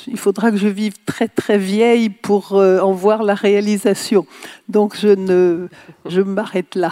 il 0.06 0.20
faudra 0.20 0.52
que 0.52 0.58
je 0.58 0.68
vive 0.68 0.94
très 1.06 1.28
très 1.28 1.58
vieille 1.58 2.10
pour 2.10 2.54
euh, 2.54 2.80
en 2.80 2.92
voir 2.92 3.24
la 3.24 3.34
réalisation. 3.34 4.28
Donc 4.70 4.96
je, 4.96 5.68
je 6.06 6.22
m'arrête 6.22 6.76
là. 6.76 6.92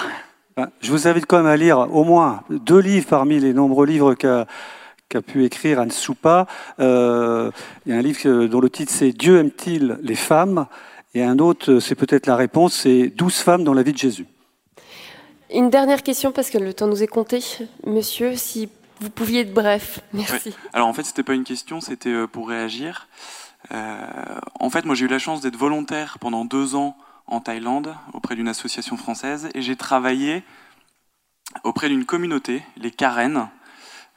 Ben, 0.58 0.70
je 0.82 0.92
vous 0.92 1.08
invite 1.08 1.26
quand 1.26 1.38
même 1.38 1.46
à 1.46 1.58
lire 1.58 1.80
au 1.80 2.04
moins 2.04 2.44
deux 2.50 2.80
livres 2.80 3.08
parmi 3.08 3.40
les 3.40 3.54
nombreux 3.54 3.86
livres 3.86 4.14
qu'a 4.16 5.22
pu 5.22 5.46
écrire 5.46 5.80
Anne 5.80 5.92
Soupa. 5.92 6.46
Euh, 6.80 7.52
il 7.86 7.92
y 7.92 7.96
a 7.96 7.98
un 7.98 8.02
livre 8.02 8.48
dont 8.48 8.60
le 8.60 8.70
titre 8.70 8.92
c'est 8.92 9.12
Dieu 9.12 9.40
aime-t-il 9.40 9.98
les 10.02 10.16
femmes? 10.16 10.68
Et 11.14 11.24
un 11.24 11.40
autre, 11.40 11.80
c'est 11.80 11.96
peut-être 11.96 12.26
la 12.26 12.36
réponse, 12.36 12.74
c'est 12.74 13.08
Douze 13.08 13.36
femmes 13.36 13.64
dans 13.64 13.74
la 13.74 13.84
vie 13.84 13.92
de 13.92 13.98
Jésus. 13.98 14.26
Une 15.54 15.70
dernière 15.70 16.04
question 16.04 16.32
parce 16.32 16.50
que 16.50 16.58
le 16.58 16.74
temps 16.74 16.88
nous 16.88 17.04
est 17.04 17.08
compté. 17.08 17.44
Monsieur, 17.86 18.36
si 18.38 18.70
vous 19.02 19.10
pouviez 19.10 19.42
être 19.42 19.54
bref. 19.54 20.00
Merci. 20.14 20.56
Alors 20.74 20.88
en 20.88 20.94
fait, 20.94 21.04
c'était 21.04 21.24
pas 21.24 21.34
une 21.34 21.44
question, 21.44 21.82
c'était 21.82 22.10
euh, 22.10 22.28
pour 22.28 22.48
réagir. 22.48 23.08
Euh, 23.74 23.98
en 24.60 24.70
fait, 24.70 24.86
moi 24.86 24.96
j'ai 24.96 25.06
eu 25.06 25.10
la 25.10 25.20
chance 25.20 25.42
d'être 25.42 25.58
volontaire 25.58 26.18
pendant 26.20 26.46
deux 26.46 26.76
ans 26.76 26.96
en 27.32 27.40
Thaïlande 27.40 27.96
auprès 28.14 28.36
d'une 28.36 28.50
association 28.50 28.98
française 28.98 29.50
et 29.56 29.62
j'ai 29.62 29.76
travaillé 29.76 30.44
auprès 31.64 31.90
d'une 31.90 32.06
communauté, 32.06 32.62
les 32.78 32.92
Karen, 32.92 33.50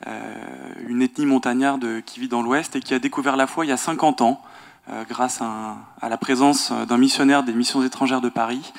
euh, 0.07 0.75
une 0.89 1.01
ethnie 1.01 1.25
montagnarde 1.25 2.03
qui 2.05 2.21
vit 2.21 2.29
dans 2.29 2.43
l'Ouest 2.43 2.77
et 2.77 2.81
qui 2.81 2.93
a 2.93 2.99
découvert 2.99 3.37
la 3.37 3.47
foi 3.47 3.65
il 3.65 3.69
y 3.69 3.73
a 3.73 3.77
50 3.77 4.21
ans 4.21 4.43
euh, 4.91 5.05
grâce 5.09 5.41
à, 5.41 6.09
la 6.09 6.19
présence 6.19 6.73
d'un 6.73 6.99
missionnaire 6.99 7.45
des 7.45 7.55
missions 7.55 7.83
étrangères 7.83 8.21
de 8.21 8.29
Paris. 8.29 8.73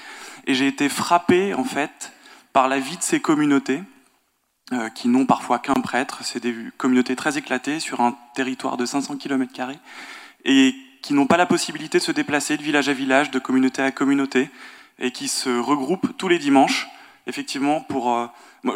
Et 0.46 0.54
j'ai 0.54 0.68
été 0.68 0.90
frappé 0.90 1.54
en 1.54 1.64
fait 1.64 2.12
par 2.54 2.68
la 2.68 2.78
vie 2.78 2.98
de 2.98 3.04
ces 3.04 3.22
communautés 3.22 3.82
euh, 4.74 4.90
qui 4.90 5.08
n'ont 5.08 5.26
parfois 5.26 5.60
qu'un 5.60 5.82
prêtre. 5.82 6.20
C'est 6.24 6.42
des 6.42 6.54
communautés 6.78 7.16
très 7.16 7.38
éclatées 7.38 7.80
sur 7.80 8.02
un 8.02 8.18
territoire 8.36 8.76
de 8.78 8.86
500 8.86 9.16
km 9.16 9.52
et 10.44 10.76
qui 11.06 11.14
n'ont 11.14 11.28
pas 11.28 11.38
la 11.38 11.46
possibilité 11.46 12.00
de 12.00 12.04
se 12.04 12.12
déplacer 12.12 12.58
de 12.58 12.64
village 12.64 12.90
à 12.90 12.94
village, 12.94 13.30
de 13.30 13.38
communauté 13.38 13.84
à 13.84 13.92
communauté, 13.92 14.50
et 14.98 15.12
qui 15.12 15.28
se 15.28 15.56
regroupent 15.56 16.18
tous 16.18 16.28
les 16.28 16.40
dimanches, 16.40 16.88
effectivement, 17.28 17.80
pour... 17.82 18.12
Euh, 18.12 18.26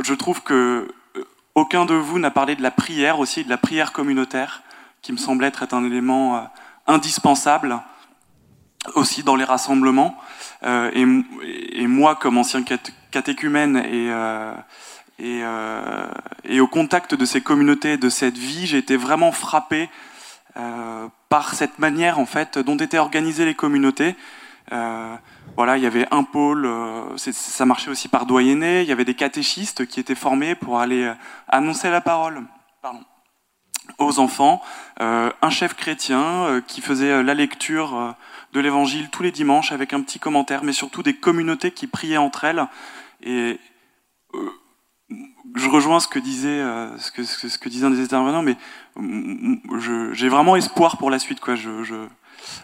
je 0.03 0.13
trouve 0.13 0.43
que 0.43 0.87
euh, 1.15 1.23
aucun 1.55 1.85
de 1.85 1.95
vous 1.95 2.19
n'a 2.19 2.29
parlé 2.29 2.55
de 2.55 2.61
la 2.61 2.69
prière 2.69 3.17
aussi, 3.17 3.43
de 3.43 3.49
la 3.49 3.57
prière 3.57 3.93
communautaire, 3.93 4.61
qui 5.01 5.11
me 5.11 5.17
semble 5.17 5.43
être 5.43 5.73
un 5.73 5.83
élément 5.83 6.37
euh, 6.37 6.41
indispensable 6.85 7.81
aussi 8.93 9.23
dans 9.23 9.35
les 9.35 9.43
rassemblements. 9.43 10.15
et, 10.63 11.87
moi, 11.87 12.15
comme 12.15 12.37
ancien 12.37 12.63
catéchumène 13.09 13.77
et, 13.77 14.09
et, 16.45 16.59
au 16.61 16.67
contact 16.67 17.15
de 17.15 17.25
ces 17.25 17.41
communautés, 17.41 17.97
de 17.97 18.09
cette 18.09 18.37
vie, 18.37 18.67
j'ai 18.67 18.77
été 18.77 18.95
vraiment 18.97 19.31
frappé 19.31 19.89
par 21.29 21.53
cette 21.53 21.79
manière 21.79 22.19
en 22.19 22.25
fait 22.25 22.57
dont 22.57 22.77
étaient 22.77 22.97
organisées 22.97 23.45
les 23.45 23.55
communautés. 23.55 24.15
Euh, 24.71 25.15
voilà, 25.55 25.77
il 25.77 25.83
y 25.83 25.87
avait 25.87 26.07
un 26.11 26.23
pôle, 26.23 26.65
euh, 26.65 27.17
ça 27.17 27.65
marchait 27.65 27.89
aussi 27.89 28.07
par 28.07 28.25
doyenné, 28.25 28.81
il 28.81 28.87
y 28.87 28.91
avait 28.91 29.05
des 29.05 29.15
catéchistes 29.15 29.85
qui 29.87 29.99
étaient 29.99 30.15
formés 30.15 30.55
pour 30.55 30.79
aller 30.79 31.11
annoncer 31.47 31.89
la 31.89 32.01
parole. 32.01 32.43
Aux 33.97 34.19
enfants, 34.19 34.61
un 34.99 35.49
chef 35.49 35.73
chrétien 35.73 36.61
qui 36.67 36.79
faisait 36.79 37.23
la 37.23 37.33
lecture 37.33 38.15
de 38.53 38.59
l'évangile 38.59 39.09
tous 39.09 39.23
les 39.23 39.31
dimanches 39.31 39.71
avec 39.71 39.93
un 39.93 40.01
petit 40.01 40.19
commentaire, 40.19 40.63
mais 40.63 40.73
surtout 40.73 41.01
des 41.01 41.15
communautés 41.15 41.71
qui 41.71 41.87
priaient 41.87 42.17
entre 42.17 42.45
elles. 42.45 42.67
Et 43.23 43.59
je 45.55 45.69
rejoins 45.69 45.99
ce 45.99 46.07
que 46.07 46.19
disait, 46.19 46.61
ce 46.97 47.11
que, 47.11 47.23
ce 47.23 47.57
que 47.57 47.69
disait 47.69 47.85
un 47.85 47.89
des 47.89 48.01
intervenants, 48.01 48.43
mais 48.43 48.55
j'ai 50.15 50.29
vraiment 50.29 50.55
espoir 50.55 50.97
pour 50.97 51.09
la 51.09 51.19
suite. 51.19 51.39
Quoi. 51.39 51.55
Je, 51.55 51.83
je 51.83 51.95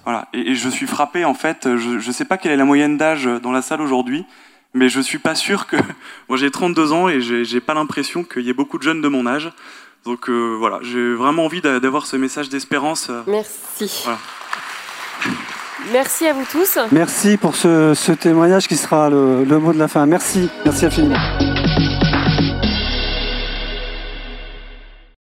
voilà. 0.04 0.28
Et, 0.34 0.56
je 0.56 0.70
suis 0.70 0.88
frappé, 0.88 1.26
en 1.26 1.34
fait, 1.34 1.68
je 1.78 2.08
ne 2.08 2.14
sais 2.14 2.26
pas 2.26 2.38
quelle 2.38 2.52
est 2.52 2.58
la 2.58 2.66
moyenne 2.66 2.98
d'âge 2.98 3.28
dans 3.42 3.52
la 3.52 3.62
salle 3.62 3.82
aujourd'hui, 3.82 4.26
mais 4.74 4.90
je 4.90 5.02
suis 5.02 5.20
pas 5.20 5.36
sûr 5.36 5.68
que. 5.68 5.78
Moi, 6.30 6.38
j'ai 6.38 6.52
32 6.52 6.92
ans 6.92 7.10
et 7.10 7.22
j'ai 7.22 7.60
pas 7.60 7.74
l'impression 7.74 8.24
qu'il 8.24 8.44
y 8.44 8.50
ait 8.50 8.54
beaucoup 8.54 8.78
de 8.78 8.84
jeunes 8.84 9.02
de 9.02 9.08
mon 9.08 9.26
âge. 9.26 9.52
Donc 10.06 10.30
euh, 10.30 10.56
voilà, 10.60 10.80
j'ai 10.84 11.14
vraiment 11.16 11.46
envie 11.46 11.62
d'avoir 11.62 12.06
ce 12.06 12.16
message 12.16 12.50
d'espérance. 12.50 13.08
Euh, 13.10 13.24
Merci. 13.26 14.06
Merci 15.92 16.28
à 16.28 16.34
vous 16.34 16.46
tous. 16.52 16.78
Merci 16.92 17.38
pour 17.38 17.56
ce, 17.56 18.12
témoignage 18.14 18.68
qui 18.68 18.76
sera 18.76 19.10
le, 19.10 19.44
le 19.44 19.60
mot 19.60 19.74
de 19.74 19.80
la 19.80 19.88
fin. 19.88 20.06
Merci. 20.06 20.50
Merci 20.64 20.86
infiniment. 20.86 21.18